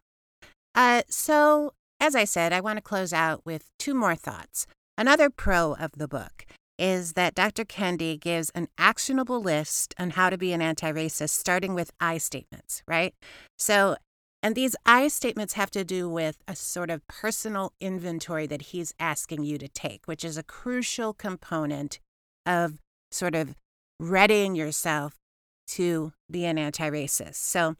Uh, 0.73 1.01
so, 1.09 1.73
as 1.99 2.15
I 2.15 2.23
said, 2.23 2.53
I 2.53 2.61
want 2.61 2.77
to 2.77 2.81
close 2.81 3.13
out 3.13 3.45
with 3.45 3.69
two 3.77 3.93
more 3.93 4.15
thoughts. 4.15 4.65
Another 4.97 5.29
pro 5.29 5.73
of 5.73 5.91
the 5.93 6.07
book 6.07 6.45
is 6.81 7.13
that 7.13 7.35
Dr. 7.35 7.63
Kendi 7.63 8.19
gives 8.19 8.49
an 8.49 8.67
actionable 8.75 9.39
list 9.39 9.93
on 9.99 10.09
how 10.09 10.31
to 10.31 10.37
be 10.37 10.51
an 10.51 10.63
anti 10.63 10.91
racist, 10.91 11.29
starting 11.29 11.75
with 11.75 11.91
I 12.01 12.17
statements, 12.17 12.81
right? 12.87 13.13
So, 13.59 13.95
and 14.41 14.55
these 14.55 14.75
I 14.83 15.07
statements 15.07 15.53
have 15.53 15.69
to 15.71 15.83
do 15.83 16.09
with 16.09 16.39
a 16.47 16.55
sort 16.55 16.89
of 16.89 17.07
personal 17.07 17.73
inventory 17.79 18.47
that 18.47 18.63
he's 18.63 18.95
asking 18.99 19.43
you 19.43 19.59
to 19.59 19.67
take, 19.67 20.01
which 20.05 20.25
is 20.25 20.37
a 20.37 20.43
crucial 20.43 21.13
component 21.13 21.99
of 22.47 22.79
sort 23.11 23.35
of 23.35 23.53
readying 23.99 24.55
yourself 24.55 25.13
to 25.67 26.13
be 26.31 26.45
an 26.45 26.57
anti 26.57 26.89
racist. 26.89 27.35
So, 27.35 27.75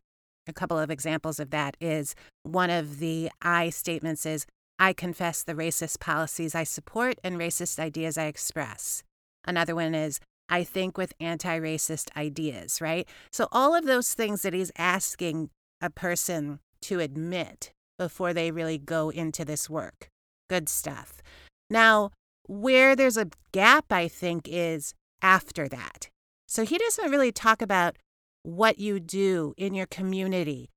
a 0.47 0.53
couple 0.53 0.77
of 0.77 0.91
examples 0.91 1.39
of 1.39 1.49
that 1.49 1.75
is 1.81 2.13
one 2.43 2.69
of 2.69 2.99
the 2.99 3.31
I 3.41 3.71
statements 3.71 4.27
is 4.27 4.45
I 4.81 4.93
confess 4.93 5.43
the 5.43 5.53
racist 5.53 5.99
policies 5.99 6.55
I 6.55 6.63
support 6.63 7.19
and 7.23 7.37
racist 7.37 7.77
ideas 7.77 8.17
I 8.17 8.25
express. 8.25 9.03
Another 9.45 9.75
one 9.75 9.93
is 9.93 10.19
I 10.49 10.63
think 10.63 10.97
with 10.97 11.13
anti 11.19 11.59
racist 11.59 12.09
ideas, 12.17 12.81
right? 12.81 13.07
So, 13.31 13.47
all 13.51 13.75
of 13.75 13.85
those 13.85 14.15
things 14.15 14.41
that 14.41 14.55
he's 14.55 14.71
asking 14.79 15.51
a 15.81 15.91
person 15.91 16.61
to 16.81 16.99
admit 16.99 17.71
before 17.99 18.33
they 18.33 18.49
really 18.49 18.79
go 18.79 19.11
into 19.11 19.45
this 19.45 19.69
work. 19.69 20.07
Good 20.49 20.67
stuff. 20.67 21.21
Now, 21.69 22.09
where 22.47 22.95
there's 22.95 23.17
a 23.17 23.29
gap, 23.51 23.93
I 23.93 24.07
think, 24.07 24.47
is 24.49 24.95
after 25.21 25.67
that. 25.67 26.09
So 26.47 26.65
he 26.65 26.79
doesn't 26.79 27.11
really 27.11 27.31
talk 27.31 27.61
about 27.61 27.97
what 28.41 28.79
you 28.79 28.99
do 28.99 29.53
in 29.57 29.75
your 29.75 29.85
community, 29.85 30.71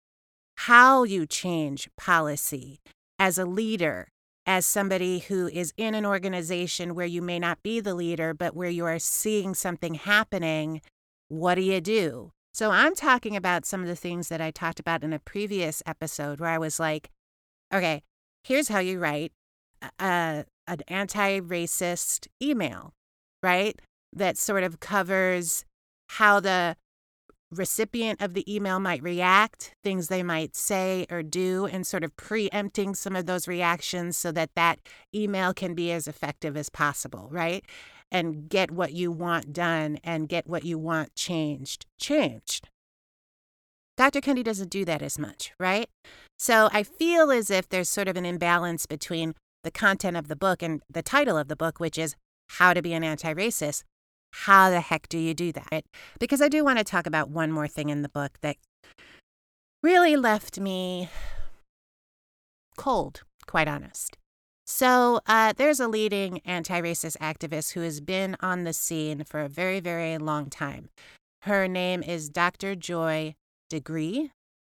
how 0.56 1.04
you 1.04 1.24
change 1.24 1.88
policy 1.96 2.80
as 3.24 3.38
a 3.38 3.46
leader, 3.46 4.08
as 4.44 4.66
somebody 4.66 5.18
who 5.18 5.48
is 5.48 5.72
in 5.78 5.94
an 5.94 6.04
organization 6.04 6.94
where 6.94 7.06
you 7.06 7.22
may 7.22 7.38
not 7.38 7.62
be 7.62 7.80
the 7.80 7.94
leader, 7.94 8.34
but 8.34 8.54
where 8.54 8.68
you 8.68 8.84
are 8.84 8.98
seeing 8.98 9.54
something 9.54 9.94
happening. 9.94 10.82
What 11.28 11.54
do 11.54 11.62
you 11.62 11.80
do? 11.80 12.32
So 12.52 12.70
I'm 12.70 12.94
talking 12.94 13.34
about 13.34 13.64
some 13.64 13.80
of 13.80 13.86
the 13.86 13.96
things 13.96 14.28
that 14.28 14.42
I 14.42 14.50
talked 14.50 14.78
about 14.78 15.02
in 15.02 15.14
a 15.14 15.18
previous 15.18 15.82
episode 15.86 16.38
where 16.38 16.50
I 16.50 16.58
was 16.58 16.78
like, 16.78 17.08
okay, 17.72 18.02
here's 18.42 18.68
how 18.68 18.80
you 18.80 18.98
write 18.98 19.32
a, 19.98 20.44
an 20.66 20.80
anti 20.86 21.40
racist 21.40 22.26
email, 22.42 22.92
right? 23.42 23.80
That 24.12 24.36
sort 24.36 24.64
of 24.64 24.80
covers 24.80 25.64
how 26.08 26.40
the 26.40 26.76
recipient 27.50 28.20
of 28.20 28.34
the 28.34 28.52
email 28.52 28.80
might 28.80 29.02
react, 29.02 29.74
things 29.82 30.08
they 30.08 30.22
might 30.22 30.56
say 30.56 31.06
or 31.10 31.22
do, 31.22 31.66
and 31.66 31.86
sort 31.86 32.04
of 32.04 32.16
preempting 32.16 32.94
some 32.94 33.16
of 33.16 33.26
those 33.26 33.48
reactions 33.48 34.16
so 34.16 34.32
that 34.32 34.50
that 34.54 34.80
email 35.14 35.54
can 35.54 35.74
be 35.74 35.92
as 35.92 36.08
effective 36.08 36.56
as 36.56 36.68
possible, 36.68 37.28
right? 37.30 37.64
And 38.10 38.48
get 38.48 38.70
what 38.70 38.92
you 38.92 39.10
want 39.10 39.52
done 39.52 39.98
and 40.04 40.28
get 40.28 40.46
what 40.46 40.64
you 40.64 40.78
want 40.78 41.14
changed, 41.14 41.86
changed. 41.98 42.68
Dr. 43.96 44.20
Kendi 44.20 44.42
doesn't 44.42 44.70
do 44.70 44.84
that 44.84 45.02
as 45.02 45.18
much, 45.18 45.52
right? 45.58 45.88
So 46.38 46.68
I 46.72 46.82
feel 46.82 47.30
as 47.30 47.48
if 47.50 47.68
there's 47.68 47.88
sort 47.88 48.08
of 48.08 48.16
an 48.16 48.26
imbalance 48.26 48.86
between 48.86 49.34
the 49.62 49.70
content 49.70 50.16
of 50.16 50.28
the 50.28 50.36
book 50.36 50.62
and 50.62 50.82
the 50.90 51.02
title 51.02 51.38
of 51.38 51.48
the 51.48 51.56
book, 51.56 51.78
which 51.78 51.96
is 51.96 52.16
How 52.48 52.74
to 52.74 52.82
Be 52.82 52.92
an 52.92 53.04
Anti 53.04 53.32
Racist. 53.32 53.84
How 54.42 54.68
the 54.68 54.80
heck 54.80 55.08
do 55.08 55.16
you 55.16 55.32
do 55.32 55.52
that? 55.52 55.84
Because 56.18 56.42
I 56.42 56.48
do 56.48 56.64
want 56.64 56.78
to 56.78 56.84
talk 56.84 57.06
about 57.06 57.30
one 57.30 57.52
more 57.52 57.68
thing 57.68 57.88
in 57.88 58.02
the 58.02 58.08
book 58.08 58.32
that 58.42 58.56
really 59.80 60.16
left 60.16 60.58
me 60.58 61.08
cold, 62.76 63.22
quite 63.46 63.68
honest. 63.68 64.18
So, 64.66 65.20
uh, 65.26 65.52
there's 65.56 65.78
a 65.78 65.86
leading 65.86 66.40
anti 66.44 66.80
racist 66.80 67.16
activist 67.18 67.74
who 67.74 67.80
has 67.80 68.00
been 68.00 68.36
on 68.40 68.64
the 68.64 68.72
scene 68.72 69.22
for 69.22 69.40
a 69.40 69.48
very, 69.48 69.78
very 69.78 70.18
long 70.18 70.50
time. 70.50 70.88
Her 71.42 71.68
name 71.68 72.02
is 72.02 72.28
Dr. 72.28 72.74
Joy 72.74 73.36
DeGruy. 73.70 74.30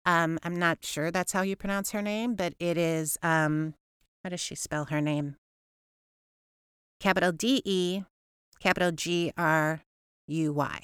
Um, 0.06 0.38
I'm 0.44 0.56
not 0.56 0.84
sure 0.84 1.11
that's 1.11 1.32
how 1.32 1.42
you 1.42 1.56
pronounce 1.56 1.90
her 1.90 2.02
name, 2.02 2.36
but 2.36 2.54
it 2.61 2.78
is, 2.78 3.18
um, 3.22 3.74
how 4.22 4.30
does 4.30 4.40
she 4.40 4.54
spell 4.54 4.84
her 4.86 5.00
name? 5.00 5.36
Capital 7.00 7.32
D 7.32 7.61
E, 7.64 8.02
capital 8.61 8.92
G 8.92 9.32
R 9.36 9.82
U 10.26 10.52
Y. 10.52 10.82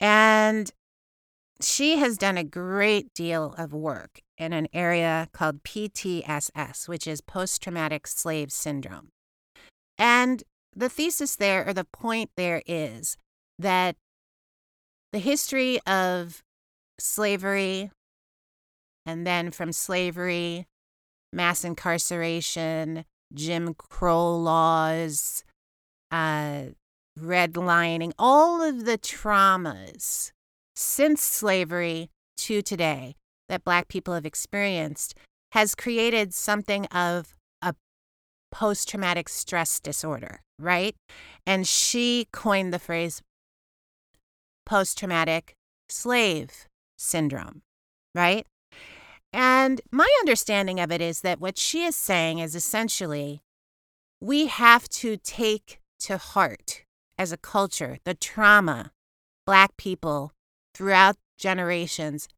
And 0.00 0.70
she 1.60 1.96
has 1.98 2.18
done 2.18 2.36
a 2.36 2.44
great 2.44 3.14
deal 3.14 3.54
of 3.56 3.72
work 3.72 4.20
in 4.36 4.52
an 4.52 4.68
area 4.72 5.28
called 5.32 5.62
PTSS, 5.62 6.88
which 6.88 7.06
is 7.06 7.20
post 7.20 7.62
traumatic 7.62 8.06
slave 8.06 8.52
syndrome. 8.52 9.08
And 9.96 10.42
the 10.74 10.88
thesis 10.88 11.36
there, 11.36 11.66
or 11.66 11.72
the 11.72 11.84
point 11.84 12.30
there, 12.36 12.62
is 12.66 13.16
that 13.58 13.96
the 15.12 15.20
history 15.20 15.80
of 15.86 16.42
slavery, 16.98 17.90
and 19.06 19.26
then 19.26 19.50
from 19.52 19.72
slavery, 19.72 20.66
mass 21.32 21.64
incarceration, 21.64 23.04
Jim 23.32 23.74
Crow 23.74 24.36
laws, 24.36 25.44
uh, 26.14 26.66
redlining, 27.18 28.12
all 28.20 28.62
of 28.62 28.84
the 28.84 28.96
traumas 28.96 30.30
since 30.76 31.20
slavery 31.20 32.08
to 32.36 32.62
today 32.62 33.16
that 33.48 33.64
Black 33.64 33.88
people 33.88 34.14
have 34.14 34.24
experienced 34.24 35.16
has 35.52 35.74
created 35.74 36.32
something 36.32 36.86
of 36.86 37.34
a 37.62 37.74
post 38.52 38.88
traumatic 38.88 39.28
stress 39.28 39.80
disorder, 39.80 40.40
right? 40.56 40.94
And 41.44 41.66
she 41.66 42.28
coined 42.32 42.72
the 42.72 42.78
phrase 42.78 43.20
post 44.64 44.96
traumatic 44.96 45.54
slave 45.88 46.68
syndrome, 46.96 47.62
right? 48.14 48.46
And 49.32 49.80
my 49.90 50.08
understanding 50.20 50.78
of 50.78 50.92
it 50.92 51.00
is 51.00 51.22
that 51.22 51.40
what 51.40 51.58
she 51.58 51.82
is 51.84 51.96
saying 51.96 52.38
is 52.38 52.54
essentially 52.54 53.42
we 54.20 54.46
have 54.46 54.88
to 54.88 55.16
take 55.16 55.80
to 56.00 56.16
heart 56.16 56.84
as 57.18 57.32
a 57.32 57.36
culture 57.36 57.98
the 58.04 58.14
trauma 58.14 58.92
Black 59.46 59.76
people 59.76 60.32
throughout 60.74 61.16
generations 61.38 62.28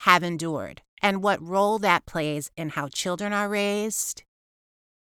have 0.00 0.22
endured 0.22 0.82
and 1.02 1.22
what 1.22 1.42
role 1.42 1.78
that 1.78 2.06
plays 2.06 2.50
in 2.56 2.70
how 2.70 2.88
children 2.88 3.32
are 3.32 3.48
raised, 3.48 4.22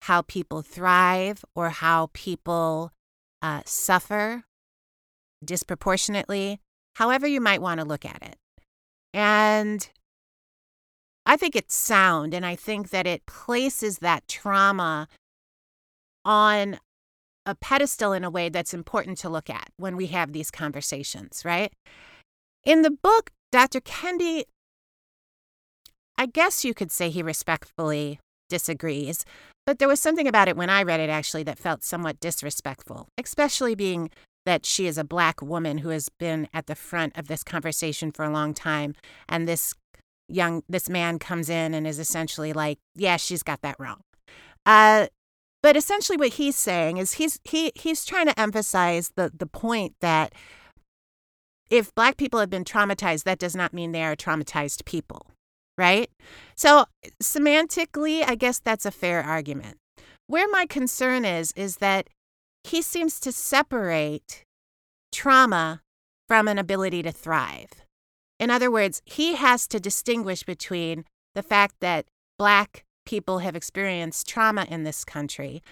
how 0.03 0.21
people 0.21 0.61
thrive, 0.61 1.45
or 1.55 1.69
how 1.69 2.09
people 2.13 2.91
uh, 3.41 3.61
suffer 3.65 4.43
disproportionately, 5.43 6.59
however 6.95 7.25
you 7.25 7.39
might 7.39 7.61
want 7.61 7.79
to 7.79 7.85
look 7.85 8.05
at 8.05 8.21
it. 8.21 8.37
And 9.13 9.89
I 11.25 11.37
think 11.37 11.55
it's 11.55 11.75
sound, 11.75 12.33
and 12.33 12.45
I 12.45 12.55
think 12.55 12.89
that 12.89 13.07
it 13.07 13.25
places 13.25 13.99
that 13.99 14.27
trauma 14.27 15.07
on 16.25 16.79
a 17.47 17.55
pedestal 17.55 18.11
in 18.11 18.23
a 18.23 18.29
way 18.29 18.49
that's 18.49 18.73
important 18.73 19.17
to 19.19 19.29
look 19.29 19.49
at 19.49 19.69
when 19.77 19.95
we 19.95 20.07
have 20.07 20.33
these 20.33 20.51
conversations, 20.51 21.41
right? 21.45 21.71
In 22.65 22.81
the 22.81 22.91
book, 22.91 23.31
Dr. 23.51 23.79
Kendi, 23.79 24.43
I 26.17 26.25
guess 26.25 26.65
you 26.65 26.73
could 26.73 26.91
say 26.91 27.09
he 27.09 27.23
respectfully 27.23 28.19
disagrees, 28.49 29.23
but 29.65 29.79
there 29.79 29.87
was 29.87 30.01
something 30.01 30.27
about 30.27 30.49
it 30.49 30.57
when 30.57 30.69
I 30.69 30.83
read 30.83 30.99
it 30.99 31.09
actually 31.09 31.43
that 31.43 31.57
felt 31.57 31.83
somewhat 31.83 32.19
disrespectful, 32.19 33.07
especially 33.17 33.75
being 33.75 34.09
that 34.45 34.65
she 34.65 34.85
is 34.85 34.97
a 34.97 35.03
black 35.03 35.41
woman 35.41 35.79
who 35.79 35.89
has 35.89 36.09
been 36.19 36.47
at 36.53 36.67
the 36.67 36.75
front 36.75 37.17
of 37.17 37.27
this 37.27 37.43
conversation 37.43 38.11
for 38.11 38.25
a 38.25 38.29
long 38.29 38.53
time 38.53 38.93
and 39.29 39.47
this 39.47 39.73
young 40.29 40.61
this 40.67 40.89
man 40.89 41.19
comes 41.19 41.49
in 41.49 41.73
and 41.73 41.87
is 41.87 41.99
essentially 41.99 42.51
like 42.51 42.77
yeah 42.95 43.15
she's 43.15 43.43
got 43.43 43.61
that 43.61 43.77
wrong 43.79 44.01
uh, 44.65 45.07
but 45.61 45.75
essentially 45.75 46.17
what 46.17 46.33
he's 46.33 46.55
saying 46.55 46.97
is 46.97 47.13
he's 47.13 47.39
he 47.43 47.71
he's 47.75 48.05
trying 48.05 48.27
to 48.27 48.39
emphasize 48.39 49.11
the 49.15 49.31
the 49.35 49.45
point 49.45 49.95
that 50.01 50.33
if 51.69 51.93
black 51.95 52.17
people 52.17 52.39
have 52.39 52.49
been 52.49 52.63
traumatized 52.63 53.23
that 53.23 53.39
does 53.39 53.55
not 53.55 53.73
mean 53.73 53.91
they 53.91 54.03
are 54.03 54.15
traumatized 54.15 54.85
people 54.85 55.27
right 55.77 56.09
so 56.55 56.85
semantically 57.21 58.23
i 58.27 58.35
guess 58.35 58.59
that's 58.59 58.85
a 58.85 58.91
fair 58.91 59.21
argument 59.21 59.77
where 60.27 60.47
my 60.49 60.65
concern 60.65 61.25
is 61.25 61.51
is 61.55 61.77
that 61.77 62.07
he 62.63 62.81
seems 62.81 63.19
to 63.21 63.31
separate 63.31 64.43
trauma 65.11 65.81
from 66.27 66.47
an 66.47 66.57
ability 66.57 67.01
to 67.03 67.11
thrive. 67.11 67.85
In 68.39 68.51
other 68.51 68.69
words, 68.69 69.01
he 69.05 69.35
has 69.35 69.67
to 69.67 69.79
distinguish 69.79 70.43
between 70.43 71.05
the 71.33 71.41
fact 71.41 71.75
that 71.79 72.05
Black 72.37 72.83
people 73.07 73.39
have 73.39 73.55
experienced 73.55 74.27
trauma 74.27 74.67
in 74.69 74.83
this 74.83 75.03
country, 75.03 75.63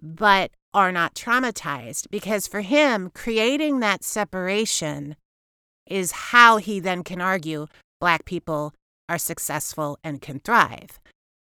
but 0.00 0.52
are 0.72 0.92
not 0.92 1.14
traumatized. 1.14 2.06
Because 2.10 2.46
for 2.46 2.62
him, 2.62 3.10
creating 3.12 3.80
that 3.80 4.02
separation 4.04 5.16
is 5.86 6.12
how 6.12 6.56
he 6.56 6.80
then 6.80 7.02
can 7.02 7.20
argue 7.20 7.66
Black 8.00 8.24
people 8.24 8.72
are 9.08 9.18
successful 9.18 9.98
and 10.04 10.22
can 10.22 10.38
thrive. 10.38 11.00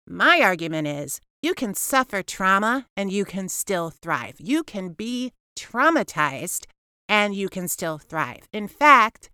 My 0.08 0.40
argument 0.42 0.88
is 0.88 1.20
you 1.42 1.54
can 1.54 1.74
suffer 1.74 2.22
trauma 2.22 2.88
and 2.96 3.12
you 3.12 3.26
can 3.26 3.50
still 3.50 3.90
thrive. 3.90 4.36
You 4.40 4.64
can 4.64 4.90
be 4.90 5.32
traumatized 5.58 6.66
and 7.10 7.36
you 7.36 7.50
can 7.50 7.68
still 7.68 7.98
thrive. 7.98 8.48
In 8.54 8.68
fact, 8.68 9.30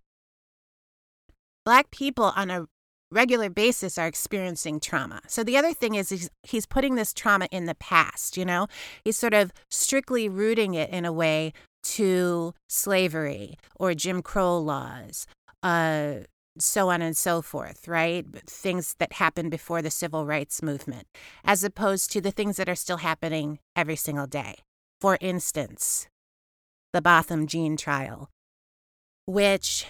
Black 1.64 1.90
people 1.90 2.32
on 2.34 2.50
a 2.50 2.66
regular 3.10 3.50
basis 3.50 3.98
are 3.98 4.06
experiencing 4.06 4.80
trauma. 4.80 5.20
So 5.26 5.42
the 5.42 5.56
other 5.56 5.74
thing 5.74 5.94
is 5.94 6.10
he's, 6.10 6.30
he's 6.42 6.66
putting 6.66 6.94
this 6.94 7.12
trauma 7.12 7.48
in 7.50 7.66
the 7.66 7.74
past, 7.74 8.36
you 8.36 8.44
know? 8.44 8.66
He's 9.04 9.16
sort 9.16 9.34
of 9.34 9.52
strictly 9.70 10.28
rooting 10.28 10.74
it 10.74 10.90
in 10.90 11.04
a 11.04 11.12
way 11.12 11.52
to 11.82 12.54
slavery 12.68 13.56
or 13.76 13.94
Jim 13.94 14.22
Crow 14.22 14.58
laws, 14.58 15.26
uh, 15.62 16.14
so 16.58 16.90
on 16.90 17.02
and 17.02 17.16
so 17.16 17.42
forth, 17.42 17.88
right? 17.88 18.24
Things 18.46 18.94
that 18.98 19.14
happened 19.14 19.50
before 19.50 19.82
the 19.82 19.90
civil 19.90 20.26
rights 20.26 20.62
movement, 20.62 21.06
as 21.44 21.64
opposed 21.64 22.12
to 22.12 22.20
the 22.20 22.30
things 22.30 22.56
that 22.56 22.68
are 22.68 22.74
still 22.74 22.98
happening 22.98 23.58
every 23.74 23.96
single 23.96 24.26
day. 24.26 24.56
For 25.00 25.16
instance, 25.20 26.08
the 26.92 27.00
Botham 27.00 27.46
Jean 27.46 27.76
trial, 27.76 28.28
which 29.26 29.86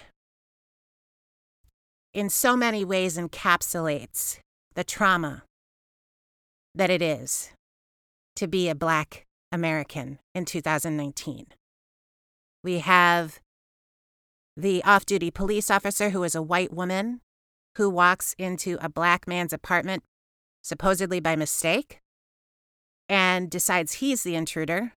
in 2.13 2.29
so 2.29 2.55
many 2.55 2.83
ways 2.83 3.17
encapsulates 3.17 4.39
the 4.75 4.83
trauma 4.83 5.43
that 6.75 6.89
it 6.89 7.01
is 7.01 7.51
to 8.35 8.47
be 8.47 8.69
a 8.69 8.75
Black 8.75 9.25
American 9.51 10.19
in 10.33 10.45
2019. 10.45 11.47
We 12.63 12.79
have 12.79 13.39
the 14.55 14.83
off 14.83 15.05
duty 15.05 15.31
police 15.31 15.71
officer, 15.71 16.09
who 16.09 16.23
is 16.23 16.35
a 16.35 16.41
white 16.41 16.73
woman, 16.73 17.21
who 17.77 17.89
walks 17.89 18.35
into 18.37 18.77
a 18.81 18.89
black 18.89 19.27
man's 19.27 19.53
apartment, 19.53 20.03
supposedly 20.61 21.19
by 21.19 21.35
mistake, 21.35 21.99
and 23.07 23.49
decides 23.49 23.93
he's 23.93 24.23
the 24.23 24.35
intruder, 24.35 24.93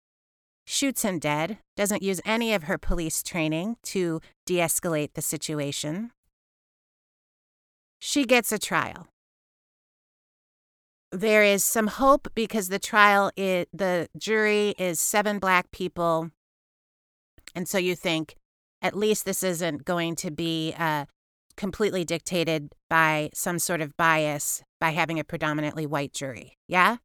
shoots 0.65 1.03
him 1.03 1.19
dead, 1.19 1.57
doesn't 1.75 2.03
use 2.03 2.21
any 2.25 2.53
of 2.53 2.63
her 2.63 2.77
police 2.77 3.23
training 3.23 3.77
to 3.83 4.21
de 4.45 4.57
escalate 4.57 5.13
the 5.13 5.21
situation. 5.21 6.11
She 8.05 8.25
gets 8.25 8.51
a 8.51 8.59
trial. 8.59 9.07
There 11.13 11.41
is 11.41 11.63
some 11.63 11.87
hope 11.87 12.27
because 12.35 12.67
the 12.67 12.77
trial, 12.77 13.31
is, 13.37 13.65
the 13.71 14.09
jury 14.17 14.75
is 14.77 14.99
seven 14.99 15.39
black 15.39 15.71
people. 15.71 16.29
And 17.55 17.65
so 17.65 17.77
you 17.77 17.95
think, 17.95 18.35
at 18.81 18.93
least 18.93 19.23
this 19.23 19.41
isn't 19.41 19.85
going 19.85 20.17
to 20.17 20.31
be 20.31 20.75
uh, 20.77 21.05
completely 21.55 22.03
dictated 22.03 22.73
by 22.89 23.29
some 23.33 23.57
sort 23.57 23.79
of 23.79 23.95
bias 23.95 24.61
by 24.81 24.89
having 24.89 25.17
a 25.17 25.23
predominantly 25.23 25.85
white 25.85 26.11
jury. 26.11 26.57
Yeah? 26.67 26.97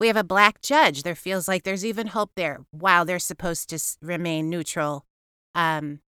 We 0.00 0.08
have 0.08 0.16
a 0.16 0.24
black 0.24 0.62
judge. 0.62 1.04
There 1.04 1.14
feels 1.14 1.46
like 1.46 1.62
there's 1.62 1.86
even 1.86 2.08
hope 2.08 2.32
there. 2.34 2.64
While 2.72 3.04
they're 3.04 3.20
supposed 3.20 3.70
to 3.70 3.78
remain 4.02 4.50
neutral, 4.50 5.06
um, 5.54 6.00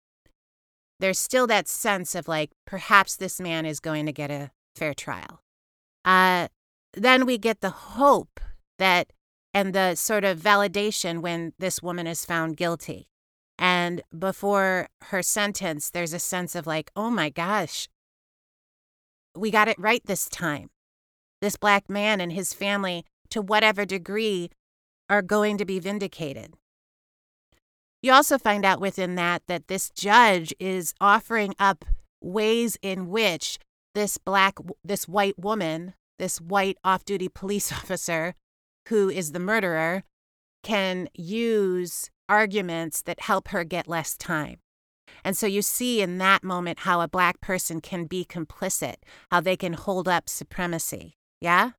there's 1.00 1.18
still 1.18 1.46
that 1.48 1.68
sense 1.68 2.14
of 2.14 2.28
like 2.28 2.50
perhaps 2.66 3.16
this 3.16 3.40
man 3.40 3.66
is 3.66 3.80
going 3.80 4.06
to 4.06 4.12
get 4.12 4.30
a 4.30 4.50
fair 4.76 4.94
trial. 4.94 5.42
Uh, 6.04 6.48
then 6.94 7.26
we 7.26 7.38
get 7.38 7.60
the 7.60 7.70
hope 7.70 8.40
that 8.78 9.12
and 9.52 9.74
the 9.74 9.94
sort 9.94 10.24
of 10.24 10.38
validation 10.38 11.20
when 11.20 11.52
this 11.58 11.82
woman 11.82 12.06
is 12.06 12.24
found 12.24 12.56
guilty. 12.56 13.08
And 13.58 14.02
before 14.16 14.88
her 15.04 15.22
sentence, 15.22 15.90
there's 15.90 16.14
a 16.14 16.18
sense 16.18 16.54
of 16.54 16.66
like, 16.66 16.90
oh 16.94 17.10
my 17.10 17.28
gosh, 17.28 17.88
we 19.36 19.50
got 19.50 19.68
it 19.68 19.78
right 19.78 20.02
this 20.04 20.28
time. 20.28 20.70
This 21.40 21.56
black 21.56 21.88
man 21.90 22.20
and 22.20 22.32
his 22.32 22.52
family, 22.52 23.04
to 23.30 23.42
whatever 23.42 23.84
degree, 23.84 24.50
are 25.08 25.22
going 25.22 25.58
to 25.58 25.64
be 25.64 25.78
vindicated. 25.78 26.54
You 28.02 28.12
also 28.12 28.38
find 28.38 28.64
out 28.64 28.80
within 28.80 29.14
that 29.16 29.42
that 29.46 29.68
this 29.68 29.90
judge 29.90 30.54
is 30.58 30.94
offering 31.00 31.54
up 31.58 31.84
ways 32.22 32.78
in 32.82 33.08
which 33.08 33.58
this 33.94 34.16
black, 34.18 34.56
this 34.84 35.06
white 35.06 35.38
woman, 35.38 35.94
this 36.18 36.40
white 36.40 36.78
off 36.84 37.04
duty 37.04 37.28
police 37.28 37.72
officer 37.80 38.34
who 38.88 39.10
is 39.10 39.32
the 39.32 39.38
murderer, 39.38 40.04
can 40.62 41.08
use 41.14 42.10
arguments 42.28 43.02
that 43.02 43.20
help 43.20 43.48
her 43.48 43.64
get 43.64 43.88
less 43.88 44.16
time. 44.16 44.58
And 45.24 45.36
so 45.36 45.46
you 45.46 45.62
see 45.62 46.00
in 46.00 46.18
that 46.18 46.44
moment 46.44 46.80
how 46.80 47.00
a 47.00 47.08
black 47.08 47.40
person 47.40 47.80
can 47.80 48.04
be 48.04 48.24
complicit, 48.24 48.96
how 49.30 49.40
they 49.40 49.56
can 49.56 49.72
hold 49.74 50.08
up 50.08 50.28
supremacy. 50.28 51.14
Yeah? 51.40 51.70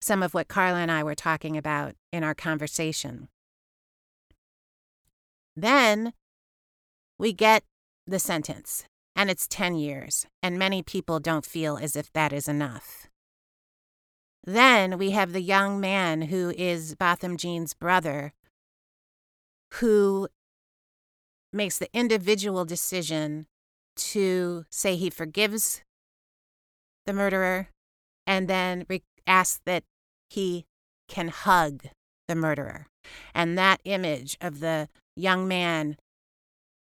Some 0.00 0.22
of 0.22 0.34
what 0.34 0.48
Karla 0.48 0.80
and 0.80 0.90
I 0.90 1.02
were 1.02 1.14
talking 1.14 1.56
about 1.56 1.94
in 2.12 2.22
our 2.22 2.34
conversation. 2.34 3.28
Then 5.56 6.12
we 7.18 7.32
get 7.32 7.62
the 8.06 8.18
sentence, 8.18 8.84
and 9.14 9.30
it's 9.30 9.46
10 9.46 9.76
years, 9.76 10.26
and 10.42 10.58
many 10.58 10.82
people 10.82 11.20
don't 11.20 11.46
feel 11.46 11.76
as 11.76 11.96
if 11.96 12.12
that 12.12 12.32
is 12.32 12.48
enough. 12.48 13.08
Then 14.44 14.98
we 14.98 15.12
have 15.12 15.32
the 15.32 15.40
young 15.40 15.80
man 15.80 16.22
who 16.22 16.52
is 16.56 16.94
Botham 16.96 17.36
Jean's 17.36 17.72
brother, 17.72 18.34
who 19.74 20.28
makes 21.52 21.78
the 21.78 21.88
individual 21.94 22.64
decision 22.64 23.46
to 23.96 24.64
say 24.70 24.96
he 24.96 25.08
forgives 25.08 25.82
the 27.06 27.12
murderer 27.12 27.68
and 28.26 28.48
then 28.48 28.84
re- 28.88 29.02
asks 29.26 29.60
that 29.64 29.84
he 30.28 30.66
can 31.08 31.28
hug 31.28 31.84
the 32.28 32.34
murderer. 32.34 32.86
And 33.34 33.56
that 33.56 33.80
image 33.84 34.36
of 34.40 34.60
the 34.60 34.88
young 35.16 35.46
man 35.48 35.96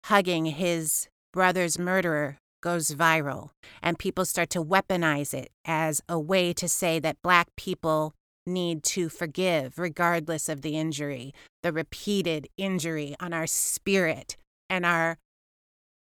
hugging 0.05 0.47
his 0.47 1.09
brother's 1.33 1.79
murderer 1.79 2.39
goes 2.61 2.91
viral, 2.91 3.51
and 3.83 3.99
people 3.99 4.25
start 4.25 4.51
to 4.51 4.63
weaponize 4.63 5.33
it 5.33 5.51
as 5.65 6.01
a 6.09 6.19
way 6.19 6.53
to 6.53 6.69
say 6.69 6.99
that 6.99 7.23
Black 7.23 7.49
people 7.57 8.15
need 8.47 8.83
to 8.83 9.09
forgive 9.09 9.79
regardless 9.79 10.49
of 10.49 10.63
the 10.63 10.77
injury, 10.77 11.33
the 11.63 11.73
repeated 11.73 12.49
injury 12.57 13.15
on 13.21 13.33
our 13.33 13.47
spirit 13.47 14.37
and 14.69 14.85
our 14.85 15.19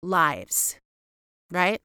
lives, 0.03 0.75
right? 1.49 1.81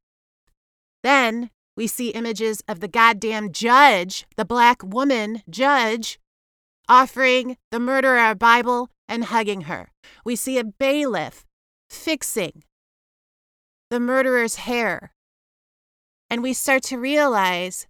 Then 1.02 1.50
we 1.76 1.86
see 1.86 2.10
images 2.10 2.62
of 2.68 2.80
the 2.80 2.88
goddamn 2.88 3.52
judge, 3.52 4.26
the 4.36 4.44
black 4.44 4.82
woman 4.82 5.42
judge, 5.48 6.18
offering 6.88 7.56
the 7.70 7.78
murderer 7.78 8.30
a 8.30 8.34
Bible 8.34 8.90
and 9.08 9.24
hugging 9.24 9.62
her. 9.62 9.90
We 10.24 10.36
see 10.36 10.58
a 10.58 10.64
bailiff 10.64 11.44
fixing 11.88 12.62
the 13.90 14.00
murderer's 14.00 14.56
hair. 14.56 15.12
And 16.30 16.42
we 16.42 16.52
start 16.52 16.82
to 16.84 16.98
realize 16.98 17.86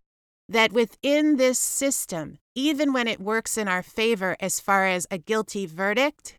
that 0.48 0.72
within 0.72 1.36
this 1.36 1.58
system, 1.58 2.38
even 2.54 2.92
when 2.92 3.08
it 3.08 3.20
works 3.20 3.58
in 3.58 3.68
our 3.68 3.82
favor 3.82 4.36
as 4.40 4.60
far 4.60 4.86
as 4.86 5.06
a 5.10 5.18
guilty 5.18 5.66
verdict, 5.66 6.36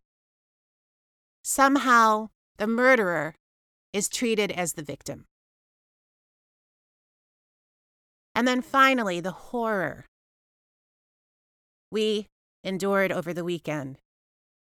somehow 1.43 2.29
the 2.57 2.67
murderer 2.67 3.35
is 3.93 4.07
treated 4.07 4.51
as 4.51 4.73
the 4.73 4.83
victim. 4.83 5.25
And 8.33 8.47
then 8.47 8.61
finally, 8.61 9.19
the 9.19 9.31
horror 9.31 10.05
we 11.91 12.27
endured 12.63 13.11
over 13.11 13.33
the 13.33 13.43
weekend 13.43 13.97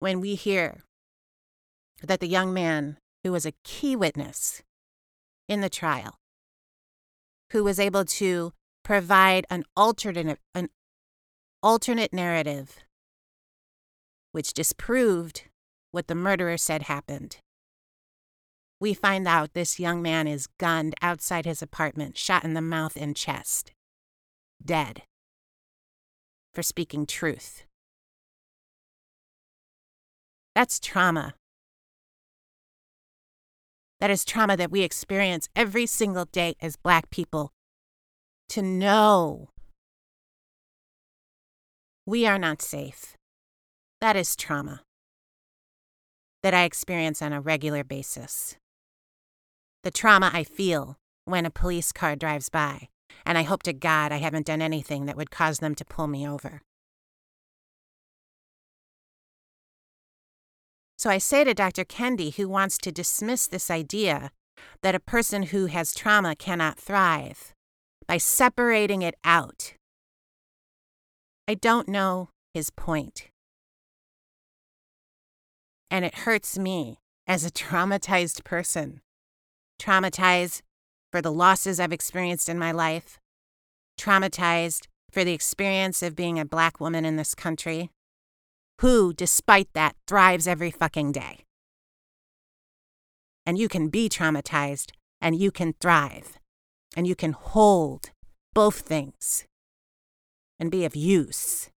when 0.01 0.21
we 0.21 0.35
hear 0.35 0.83
that 2.03 2.21
the 2.21 2.29
young 2.29 2.53
man 2.53 2.99
who 3.23 3.33
was 3.33 3.47
a 3.47 3.55
key 3.65 3.97
witness 3.97 4.63
in 5.49 5.61
the 5.61 5.71
trial, 5.71 6.19
who 7.53 7.65
was 7.65 7.81
able 7.81 8.05
to 8.05 8.53
provide 8.83 9.47
an 9.51 9.65
alternate, 9.77 10.39
an 10.55 10.69
alternate 11.63 12.13
narrative 12.13 12.79
which 14.33 14.53
disproved 14.53 15.45
what 15.93 16.09
the 16.09 16.15
murderer 16.15 16.57
said 16.57 16.83
happened. 16.83 17.37
We 18.81 18.93
find 18.93 19.29
out 19.29 19.55
this 19.55 19.79
young 19.79 20.03
man 20.03 20.27
is 20.27 20.49
gunned 20.59 20.95
outside 21.01 21.47
his 21.47 21.63
apartment, 21.63 22.19
shot 22.19 22.45
in 22.45 22.55
the 22.55 22.61
mouth 22.61 22.97
and 22.97 23.15
chest, 23.15 23.71
dead 24.63 25.03
for 26.53 26.63
speaking 26.63 27.07
truth. 27.07 27.65
That's 30.55 30.79
trauma. 30.79 31.35
That 34.01 34.11
is 34.11 34.25
trauma 34.25 34.57
that 34.57 34.71
we 34.71 34.83
experience 34.83 35.49
every 35.57 35.87
single 35.87 36.27
day 36.27 36.55
as 36.61 36.77
Black 36.77 37.11
people. 37.11 37.53
To 38.51 38.63
know 38.63 39.51
we 42.07 42.27
are 42.27 42.39
not 42.39 42.61
safe. 42.61 43.17
That 44.01 44.17
is 44.17 44.37
trauma 44.37 44.83
that 46.45 46.53
I 46.53 46.65
experience 46.65 47.23
on 47.23 47.33
a 47.33 47.41
regular 47.41 47.83
basis. 47.83 48.57
The 49.83 49.91
trauma 49.91 50.31
I 50.31 50.45
feel 50.45 50.99
when 51.25 51.47
a 51.47 51.51
police 51.51 51.91
car 51.91 52.17
drives 52.17 52.51
by, 52.51 52.89
and 53.25 53.39
I 53.39 53.43
hope 53.45 53.63
to 53.63 53.73
God 53.73 54.13
I 54.13 54.19
haven't 54.19 54.45
done 54.45 54.61
anything 54.61 55.07
that 55.07 55.17
would 55.17 55.31
cause 55.31 55.61
them 55.61 55.75
to 55.77 55.87
pull 55.87 56.07
me 56.07 56.29
over. 56.29 56.61
So 61.05 61.11
I 61.11 61.19
say 61.19 61.45
to 61.45 61.53
Dr. 61.53 61.85
Kendi, 61.85 62.35
who 62.37 62.49
wants 62.49 62.79
to 62.79 62.91
dismiss 62.91 63.47
this 63.47 63.71
idea 63.71 64.31
that 64.81 64.95
a 64.95 64.99
person 64.99 65.43
who 65.43 65.67
has 65.67 65.93
trauma 65.93 66.35
cannot 66.35 66.79
thrive 66.79 67.53
by 68.09 68.17
separating 68.17 69.03
it 69.03 69.15
out, 69.23 69.75
I 71.47 71.57
don't 71.57 71.89
know 71.89 72.31
his 72.55 72.71
point. 72.71 73.29
and 75.91 76.07
it 76.07 76.21
hurts 76.21 76.59
me 76.59 76.97
as 77.27 77.45
a 77.45 77.51
traumatized 77.63 78.43
person. 78.43 79.03
Traumatized 79.79 80.63
for 81.13 81.21
the 81.21 81.31
losses 81.31 81.79
I've 81.79 81.93
experienced 81.93 82.49
in 82.49 82.59
my 82.59 82.73
life, 82.73 83.19
traumatized 84.01 84.87
for 85.13 85.23
the 85.23 85.35
experience 85.35 86.03
of 86.03 86.17
being 86.17 86.39
a 86.39 86.47
black 86.47 86.81
woman 86.81 87.05
in 87.05 87.17
this 87.17 87.35
country, 87.35 87.91
who, 88.81 89.12
despite 89.12 89.68
that, 89.75 89.97
thrives 90.07 90.47
every 90.47 90.70
fucking 90.70 91.12
day. 91.12 91.41
And 93.47 93.59
you 93.59 93.68
can 93.68 93.89
be 93.89 94.09
traumatized 94.09 94.93
and 95.20 95.37
you 95.37 95.51
can 95.51 95.75
thrive 95.81 96.39
and 96.97 97.07
you 97.07 97.14
can 97.14 97.33
hold 97.33 98.11
both 98.55 98.81
things 98.81 99.45
and 100.59 100.70
be 100.70 100.85
of 100.85 100.97
use. 100.97 101.70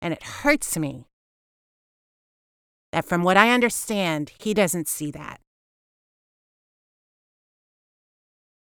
And 0.00 0.12
it 0.12 0.22
hurts 0.22 0.76
me 0.76 1.06
that 2.92 3.04
from 3.04 3.22
what 3.22 3.36
I 3.36 3.50
understand, 3.50 4.32
he 4.38 4.54
doesn't 4.54 4.88
see 4.88 5.10
that. 5.10 5.40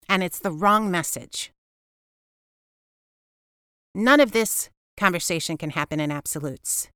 And 0.07 0.24
it's 0.24 0.39
the 0.39 0.51
wrong 0.51 0.89
message. 0.89 1.51
None 3.93 4.20
of 4.20 4.32
this 4.32 4.70
conversation 4.97 5.57
can 5.57 5.72
happen 5.72 5.99
in 5.99 6.11
absolutes. 6.11 6.89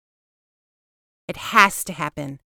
It 1.30 1.38
has 1.38 1.84
to 1.84 1.94
happen 1.94 2.40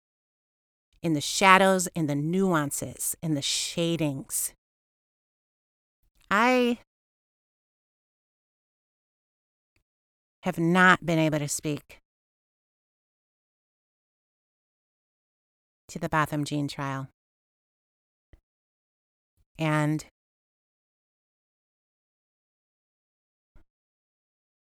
in 1.02 1.14
the 1.14 1.22
shadows, 1.22 1.88
in 1.96 2.08
the 2.08 2.16
nuances, 2.16 3.16
in 3.24 3.34
the 3.34 3.42
shadings. 3.42 4.54
I 6.30 6.80
have 10.42 10.60
not 10.60 11.06
been 11.06 11.18
able 11.18 11.40
to 11.40 11.48
speak 11.48 12.00
to 15.88 15.98
the 15.98 16.10
Botham 16.10 16.44
Jean 16.44 16.68
trial. 16.68 17.08
And 19.58 20.04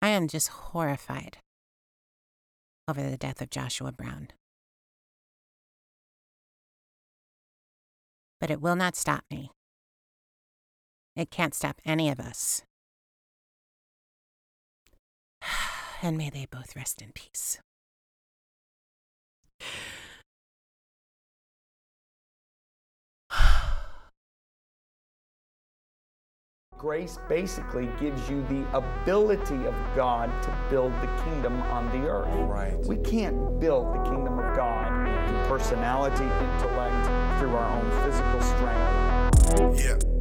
I 0.01 0.07
am 0.07 0.29
just 0.29 0.47
horrified 0.47 1.39
over 2.87 3.01
the 3.01 3.17
death 3.17 3.41
of 3.41 3.49
Joshua 3.49 3.91
Brown. 3.91 4.29
But 8.39 8.51
it 8.51 8.61
will 8.61 8.75
not 8.75 8.95
stop 8.95 9.23
me. 9.31 9.51
It 11.15 11.31
can't 11.31 11.53
stop 11.53 11.79
any 11.85 12.09
of 12.09 12.19
us. 12.19 12.63
And 16.01 16.17
may 16.17 16.29
they 16.29 16.45
both 16.45 16.75
rest 16.75 17.01
in 17.01 17.13
peace. 17.13 17.59
Grace 26.83 27.17
basically 27.29 27.87
gives 27.97 28.29
you 28.29 28.45
the 28.49 28.65
ability 28.77 29.65
of 29.65 29.73
God 29.95 30.29
to 30.43 30.53
build 30.69 30.91
the 30.99 31.07
kingdom 31.23 31.61
on 31.71 31.89
the 31.91 32.09
earth. 32.09 32.27
Right. 32.45 32.77
We 32.85 32.97
can't 32.97 33.57
build 33.57 33.95
the 33.95 34.03
kingdom 34.03 34.37
of 34.37 34.53
God 34.53 34.89
through 35.29 35.57
personality, 35.57 36.25
intellect, 36.25 37.39
through 37.39 37.55
our 37.55 37.71
own 37.71 37.89
physical 38.03 38.41
strength. 38.41 39.79
Yeah. 39.79 40.12